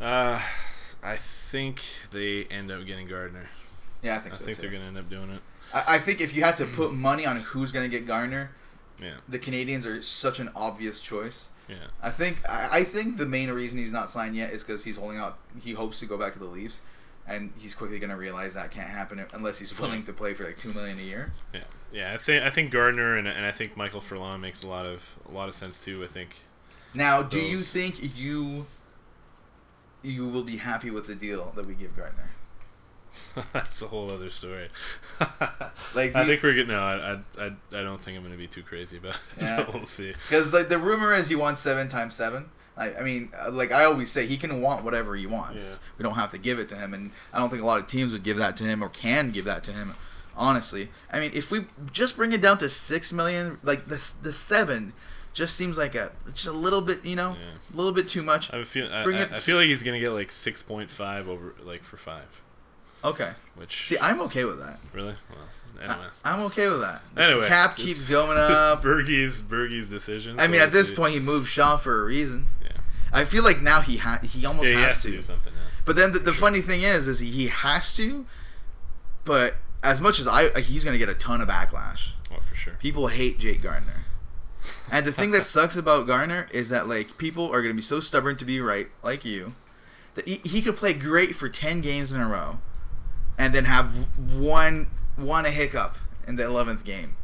Uh, 0.00 0.40
I 1.02 1.16
think 1.16 1.82
they 2.10 2.44
end 2.44 2.70
up 2.70 2.86
getting 2.86 3.06
Gardiner. 3.06 3.48
Yeah, 4.02 4.16
I 4.16 4.20
think 4.20 4.34
I 4.34 4.36
so. 4.38 4.44
I 4.44 4.46
think 4.46 4.56
too. 4.56 4.62
they're 4.62 4.70
going 4.70 4.82
to 4.82 4.88
end 4.88 4.98
up 4.98 5.08
doing 5.10 5.30
it. 5.30 5.40
I, 5.74 5.96
I 5.96 5.98
think 5.98 6.20
if 6.20 6.34
you 6.34 6.42
had 6.42 6.56
to 6.58 6.66
put 6.66 6.92
money 6.94 7.26
on 7.26 7.36
who's 7.36 7.72
going 7.72 7.88
to 7.88 7.94
get 7.94 8.06
Gardiner, 8.06 8.52
Yeah, 9.02 9.14
the 9.28 9.38
Canadiens 9.38 9.86
are 9.86 10.00
such 10.00 10.38
an 10.40 10.50
obvious 10.56 11.00
choice. 11.00 11.50
yeah. 11.68 11.76
I 12.02 12.10
think 12.10 12.38
I, 12.48 12.68
I 12.72 12.84
think 12.84 13.16
the 13.18 13.26
main 13.26 13.50
reason 13.50 13.78
he's 13.78 13.92
not 13.92 14.08
signed 14.08 14.36
yet 14.36 14.52
is 14.52 14.62
because 14.64 14.84
he's 14.84 14.96
holding 14.96 15.18
out. 15.18 15.36
He 15.60 15.72
hopes 15.72 15.98
to 16.00 16.06
go 16.06 16.16
back 16.16 16.32
to 16.34 16.38
the 16.38 16.46
Leafs, 16.46 16.80
and 17.28 17.52
he's 17.58 17.74
quickly 17.74 17.98
going 17.98 18.10
to 18.10 18.16
realize 18.16 18.54
that 18.54 18.70
can't 18.70 18.88
happen 18.90 19.24
unless 19.32 19.58
he's 19.58 19.78
willing 19.78 20.02
to 20.04 20.12
play 20.12 20.34
for 20.34 20.44
like 20.44 20.58
two 20.58 20.72
million 20.72 20.98
a 20.98 21.02
year. 21.02 21.32
Yeah, 21.52 21.60
yeah. 21.92 22.14
I 22.14 22.16
think 22.16 22.42
I 22.44 22.50
think 22.50 22.70
Gardiner 22.72 23.16
and, 23.16 23.28
and 23.28 23.44
I 23.44 23.52
think 23.52 23.76
Michael 23.76 24.00
Ferland 24.00 24.42
makes 24.42 24.62
a 24.62 24.68
lot 24.68 24.86
of 24.86 25.16
a 25.28 25.32
lot 25.32 25.48
of 25.48 25.54
sense 25.54 25.84
too. 25.84 26.02
I 26.02 26.06
think. 26.06 26.40
Now, 26.94 27.22
do 27.22 27.40
you 27.40 27.58
think 27.58 28.16
you 28.16 28.66
you 30.02 30.28
will 30.28 30.44
be 30.44 30.56
happy 30.56 30.90
with 30.90 31.06
the 31.06 31.14
deal 31.14 31.52
that 31.54 31.66
we 31.66 31.74
give 31.74 31.96
Gardiner? 31.96 32.30
That's 33.52 33.82
a 33.82 33.88
whole 33.88 34.10
other 34.10 34.30
story. 34.30 34.68
Like, 35.94 36.14
I 36.14 36.20
you- 36.22 36.28
think 36.28 36.42
we're 36.42 36.52
getting. 36.52 36.68
No, 36.68 36.80
I, 36.80 37.18
I, 37.40 37.46
I, 37.46 37.82
don't 37.82 37.98
think 38.00 38.16
I'm 38.16 38.22
going 38.22 38.32
to 38.32 38.38
be 38.38 38.46
too 38.46 38.62
crazy 38.62 38.98
about. 38.98 39.14
it. 39.14 39.20
Yeah. 39.42 39.64
we'll 39.72 39.86
see. 39.86 40.12
Because 40.12 40.52
like 40.52 40.68
the 40.68 40.78
rumor 40.78 41.14
is 41.14 41.28
he 41.30 41.34
wants 41.34 41.60
seven 41.60 41.88
times 41.88 42.14
seven. 42.14 42.50
I, 42.78 42.94
I 43.00 43.02
mean, 43.02 43.30
uh, 43.38 43.50
like 43.50 43.72
I 43.72 43.84
always 43.84 44.10
say, 44.10 44.26
he 44.26 44.36
can 44.36 44.62
want 44.62 44.84
whatever 44.84 45.16
he 45.16 45.26
wants. 45.26 45.80
Yeah. 45.82 45.88
We 45.98 46.02
don't 46.04 46.14
have 46.14 46.30
to 46.30 46.38
give 46.38 46.58
it 46.58 46.68
to 46.70 46.76
him, 46.76 46.94
and 46.94 47.10
I 47.32 47.38
don't 47.38 47.50
think 47.50 47.62
a 47.62 47.66
lot 47.66 47.80
of 47.80 47.86
teams 47.86 48.12
would 48.12 48.22
give 48.22 48.36
that 48.36 48.56
to 48.58 48.64
him 48.64 48.82
or 48.82 48.88
can 48.88 49.30
give 49.30 49.44
that 49.46 49.62
to 49.64 49.72
him. 49.72 49.94
Honestly, 50.36 50.88
I 51.12 51.18
mean, 51.18 51.32
if 51.34 51.50
we 51.50 51.66
just 51.92 52.16
bring 52.16 52.32
it 52.32 52.40
down 52.40 52.58
to 52.58 52.68
six 52.68 53.12
million, 53.12 53.58
like 53.64 53.86
the 53.86 53.96
the 54.22 54.32
seven, 54.32 54.92
just 55.32 55.56
seems 55.56 55.76
like 55.76 55.96
a 55.96 56.12
just 56.32 56.46
a 56.46 56.52
little 56.52 56.80
bit, 56.80 57.04
you 57.04 57.16
know, 57.16 57.30
Yeah. 57.30 57.74
a 57.74 57.76
little 57.76 57.90
bit 57.92 58.06
too 58.06 58.22
much. 58.22 58.52
I 58.54 58.62
feel 58.62 58.92
I, 58.92 59.02
Bring 59.02 59.16
I, 59.16 59.22
I 59.24 59.26
feel 59.34 59.56
like 59.56 59.66
he's 59.66 59.82
gonna 59.82 59.98
get 59.98 60.10
like 60.10 60.30
six 60.30 60.62
point 60.62 60.90
five 60.92 61.28
over 61.28 61.56
like 61.64 61.82
for 61.82 61.96
five, 61.96 62.40
Okay. 63.04 63.32
which 63.56 63.88
See, 63.88 63.98
I'm 64.00 64.20
okay 64.22 64.44
with 64.44 64.60
that. 64.60 64.78
really 64.92 65.14
well 65.28 65.48
I, 65.80 65.84
anyway. 65.92 66.08
I'm 66.24 66.40
okay 66.42 66.68
with 66.68 66.80
that. 66.82 67.02
Anyway, 67.16 67.40
the 67.42 67.46
cap 67.48 67.74
keeps 67.76 68.08
going 68.08 68.38
up. 68.40 68.80
Bergey's 68.82 69.42
Bergey's 69.42 69.90
decision. 69.90 70.38
I 70.38 70.46
mean, 70.46 70.60
at 70.60 70.70
this 70.72 70.92
point, 70.94 71.14
he 71.14 71.20
moved 71.20 71.48
Shaw 71.48 71.76
for 71.76 72.00
a 72.02 72.04
reason. 72.04 72.46
I 73.12 73.24
feel 73.24 73.42
like 73.42 73.62
now 73.62 73.80
he 73.80 73.96
ha- 73.98 74.20
he 74.22 74.44
almost 74.44 74.68
yeah, 74.68 74.76
he 74.76 74.82
has, 74.82 74.94
has 74.96 75.02
to 75.04 75.10
do 75.10 75.22
something 75.22 75.52
now. 75.52 75.60
But 75.84 75.96
then 75.96 76.12
the, 76.12 76.18
the 76.18 76.32
funny 76.32 76.60
thing 76.60 76.82
is, 76.82 77.08
is 77.08 77.20
he, 77.20 77.30
he 77.30 77.46
has 77.48 77.94
to. 77.96 78.26
But 79.24 79.54
as 79.82 80.00
much 80.00 80.18
as 80.18 80.26
I, 80.26 80.58
he's 80.60 80.84
gonna 80.84 80.98
get 80.98 81.08
a 81.08 81.14
ton 81.14 81.40
of 81.40 81.48
backlash. 81.48 82.12
Well, 82.30 82.40
for 82.40 82.54
sure. 82.54 82.74
People 82.74 83.08
hate 83.08 83.38
Jake 83.38 83.62
Gardiner. 83.62 84.04
And 84.90 85.06
the 85.06 85.12
thing 85.12 85.30
that 85.32 85.44
sucks 85.44 85.76
about 85.76 86.06
Gardiner 86.06 86.48
is 86.52 86.68
that 86.68 86.88
like 86.88 87.18
people 87.18 87.50
are 87.50 87.62
gonna 87.62 87.74
be 87.74 87.82
so 87.82 88.00
stubborn 88.00 88.36
to 88.36 88.44
be 88.44 88.60
right, 88.60 88.88
like 89.02 89.24
you, 89.24 89.54
that 90.14 90.26
he, 90.28 90.40
he 90.44 90.60
could 90.60 90.76
play 90.76 90.92
great 90.92 91.34
for 91.34 91.48
ten 91.48 91.80
games 91.80 92.12
in 92.12 92.20
a 92.20 92.28
row, 92.28 92.58
and 93.38 93.54
then 93.54 93.64
have 93.64 94.08
one 94.32 94.88
one 95.16 95.46
a 95.46 95.50
hiccup 95.50 95.96
in 96.26 96.36
the 96.36 96.44
eleventh 96.44 96.84
game. 96.84 97.16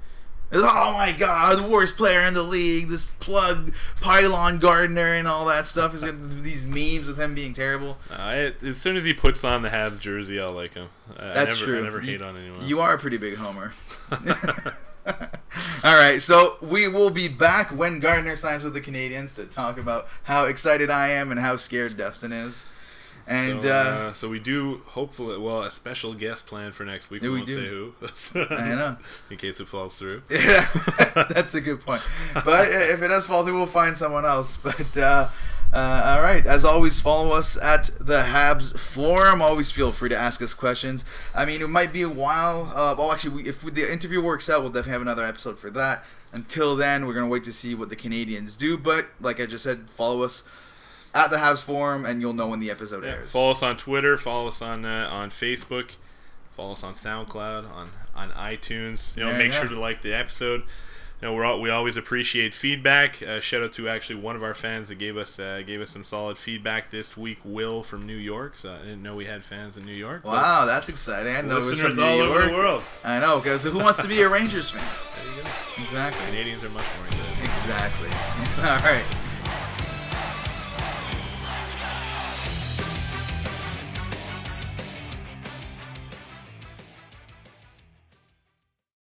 Oh 0.57 0.93
my 0.93 1.13
god, 1.13 1.59
the 1.59 1.69
worst 1.69 1.97
player 1.97 2.21
in 2.21 2.35
the 2.35 2.43
league, 2.43 2.89
this 2.89 3.15
plug 3.15 3.75
pylon 4.01 4.59
Gardiner 4.59 5.09
and 5.09 5.27
all 5.27 5.47
that 5.47 5.67
stuff 5.67 5.95
is 5.95 6.05
gonna, 6.05 6.13
these 6.13 6.65
memes 6.65 7.09
with 7.09 7.19
him 7.19 7.35
being 7.35 7.53
terrible. 7.55 7.99
Uh, 8.11 8.15
I, 8.19 8.35
as 8.65 8.77
soon 8.77 8.97
as 8.97 9.05
he 9.05 9.13
puts 9.15 9.43
on 9.45 9.63
the 9.63 9.69
Habs 9.71 10.01
jersey, 10.01 10.41
I'll 10.41 10.53
like 10.53 10.75
him. 10.75 10.89
I, 11.19 11.23
I 11.31 11.35
That's 11.35 11.61
never, 11.61 11.73
true. 11.73 11.81
I 11.81 11.85
never 11.85 12.01
You- 12.01 12.07
hate 12.07 12.23
on 12.23 12.37
anyone. 12.37 12.67
You 12.67 12.81
are 12.81 12.95
a 12.95 12.99
pretty 12.99 13.17
big 13.17 13.37
homer. 13.37 13.73
All 15.85 15.97
right, 15.97 16.21
so 16.23 16.57
we 16.63 16.89
will 16.89 17.11
be 17.11 17.29
back 17.29 17.69
when 17.71 18.01
Gardiner 18.01 18.37
signs 18.37 18.65
with 18.65 18.73
the 18.75 18.81
Canadiens 18.81 19.37
to 19.37 19.45
talk 19.45 19.79
about 19.79 20.07
how 20.25 20.47
excited 20.47 20.89
I 20.91 21.11
am 21.11 21.31
and 21.31 21.39
how 21.41 21.57
scared 21.59 21.97
Dustin 21.97 22.33
is. 22.33 22.67
And 23.27 23.63
so, 23.63 23.69
uh, 23.69 23.73
uh, 23.73 24.13
so 24.13 24.29
we 24.29 24.39
do 24.39 24.83
hopefully 24.87 25.39
well 25.39 25.63
a 25.63 25.71
special 25.71 26.13
guest 26.13 26.47
planned 26.47 26.75
for 26.75 26.85
next 26.85 27.11
week. 27.11 27.23
We 27.23 27.29
we 27.31 27.37
won't 27.37 27.47
do. 27.47 27.55
say 27.55 28.41
who. 28.41 28.55
I 28.55 28.69
know. 28.75 28.97
in 29.31 29.39
case 29.39 29.61
it 29.61 29.69
falls 29.69 29.97
through. 29.97 30.23
yeah, 30.31 30.67
that's 31.31 31.55
a 31.55 31.61
good 31.61 31.81
point. 31.81 32.03
But 32.35 32.69
if 32.69 33.01
it 33.01 33.09
does 33.09 33.25
fall 33.25 33.45
through, 33.45 33.57
we'll 33.57 33.67
find 33.67 33.97
someone 33.97 34.27
else. 34.27 34.57
But 34.57 34.97
uh, 34.99 35.29
uh, 35.73 36.17
all 36.17 36.23
right, 36.23 36.45
as 36.45 36.65
always, 36.65 37.01
follow 37.01 37.35
us 37.35 37.57
at 37.61 37.91
the 37.99 38.23
Habs 38.23 38.79
Forum. 38.79 39.41
Always 39.41 39.73
feel 39.73 39.91
free 39.91 40.11
to 40.11 40.17
ask 40.17 40.43
us 40.43 40.53
questions. 40.53 41.05
I 41.35 41.47
mean, 41.47 41.63
it 41.63 41.69
might 41.69 41.93
be 41.93 42.03
a 42.03 42.09
while. 42.09 42.73
Uh, 42.75 42.95
well, 42.97 43.11
actually, 43.11 43.43
we, 43.43 43.49
if 43.49 43.63
the 43.63 43.91
interview 43.91 44.23
works 44.23 44.51
out, 44.51 44.61
we'll 44.61 44.71
definitely 44.71 44.93
have 44.93 45.03
another 45.03 45.25
episode 45.25 45.59
for 45.59 45.71
that. 45.71 46.05
Until 46.33 46.77
then, 46.77 47.07
we're 47.07 47.15
gonna 47.15 47.29
wait 47.29 47.45
to 47.45 47.53
see 47.53 47.75
what 47.75 47.89
the 47.89 47.97
Canadiens 47.97 48.59
do. 48.59 48.77
But 48.77 49.07
like 49.21 49.41
I 49.41 49.47
just 49.47 49.65
said, 49.65 49.89
follow 49.91 50.23
us 50.23 50.45
at 51.15 51.31
the 51.31 51.37
Habs 51.37 51.63
Forum, 51.65 52.05
and 52.05 52.21
you'll 52.21 52.33
know 52.33 52.49
when 52.49 52.61
the 52.61 52.71
episode 52.71 53.05
Yeah, 53.05 53.11
airs. 53.13 53.31
follow 53.33 53.53
us 53.53 53.63
on 53.63 53.77
Twitter. 53.77 54.17
Follow 54.19 54.49
us 54.49 54.61
on 54.61 54.85
uh, 54.85 55.09
on 55.11 55.31
Facebook. 55.31 55.97
Follow 56.57 56.73
us 56.73 56.85
on 56.85 56.93
SoundCloud, 56.93 57.71
on 57.73 57.89
on 58.15 58.31
iTunes. 58.31 59.17
You 59.17 59.25
know, 59.25 59.31
Yeah, 59.31 59.39
make 59.39 59.53
yeah. 59.53 59.61
sure 59.61 59.69
to 59.69 59.79
like 59.81 60.03
the 60.03 60.13
episode. 60.13 60.63
You 61.23 61.29
know, 61.31 61.35
we're 61.37 61.45
all, 61.45 61.61
we 61.61 61.71
always 61.71 61.97
appreciate 61.97 62.53
feedback. 62.55 63.23
Uh, 63.23 63.41
shout 63.41 63.63
out 63.63 63.73
to 63.75 63.89
actually 63.89 64.17
one 64.17 64.37
of 64.37 64.43
our 64.43 64.53
fans 64.53 64.89
that 64.89 64.97
gave 64.97 65.17
us 65.17 65.39
uh, 65.39 65.63
gave 65.65 65.81
us 65.81 65.91
some 65.91 66.05
solid 66.05 66.37
feedback 66.37 66.91
this 66.91 67.17
week. 67.17 67.39
Will 67.45 67.83
from 67.83 68.05
New 68.07 68.17
York. 68.17 68.59
So 68.59 68.73
I 68.75 68.79
didn't 68.79 69.03
know 69.03 69.15
we 69.17 69.25
had 69.25 69.43
fans 69.45 69.77
in 69.77 69.87
New 69.87 69.95
York. 69.95 70.25
Wow, 70.25 70.67
that's 70.67 70.89
exciting! 70.89 71.35
I 71.35 71.41
know 71.41 71.53
it 71.55 71.57
was 71.59 71.71
listeners 71.71 71.95
from 71.95 72.05
New 72.05 72.11
all 72.11 72.21
over 72.21 72.39
York. 72.41 72.51
the 72.51 72.57
world. 72.57 72.83
I 73.05 73.21
know, 73.21 73.39
because 73.39 73.65
who 73.65 73.79
wants 73.79 74.03
to 74.03 74.09
be 74.09 74.21
a 74.23 74.29
Rangers 74.29 74.71
fan? 74.71 74.83
There 75.25 75.35
you 75.37 75.43
go. 75.43 75.49
Exactly. 75.83 76.27
Canadiens 76.37 76.63
are 76.63 76.71
much 76.71 76.87
more 76.99 77.07
excited. 77.07 77.45
Exactly. 77.45 78.09
All 78.69 78.79
right. 78.93 79.05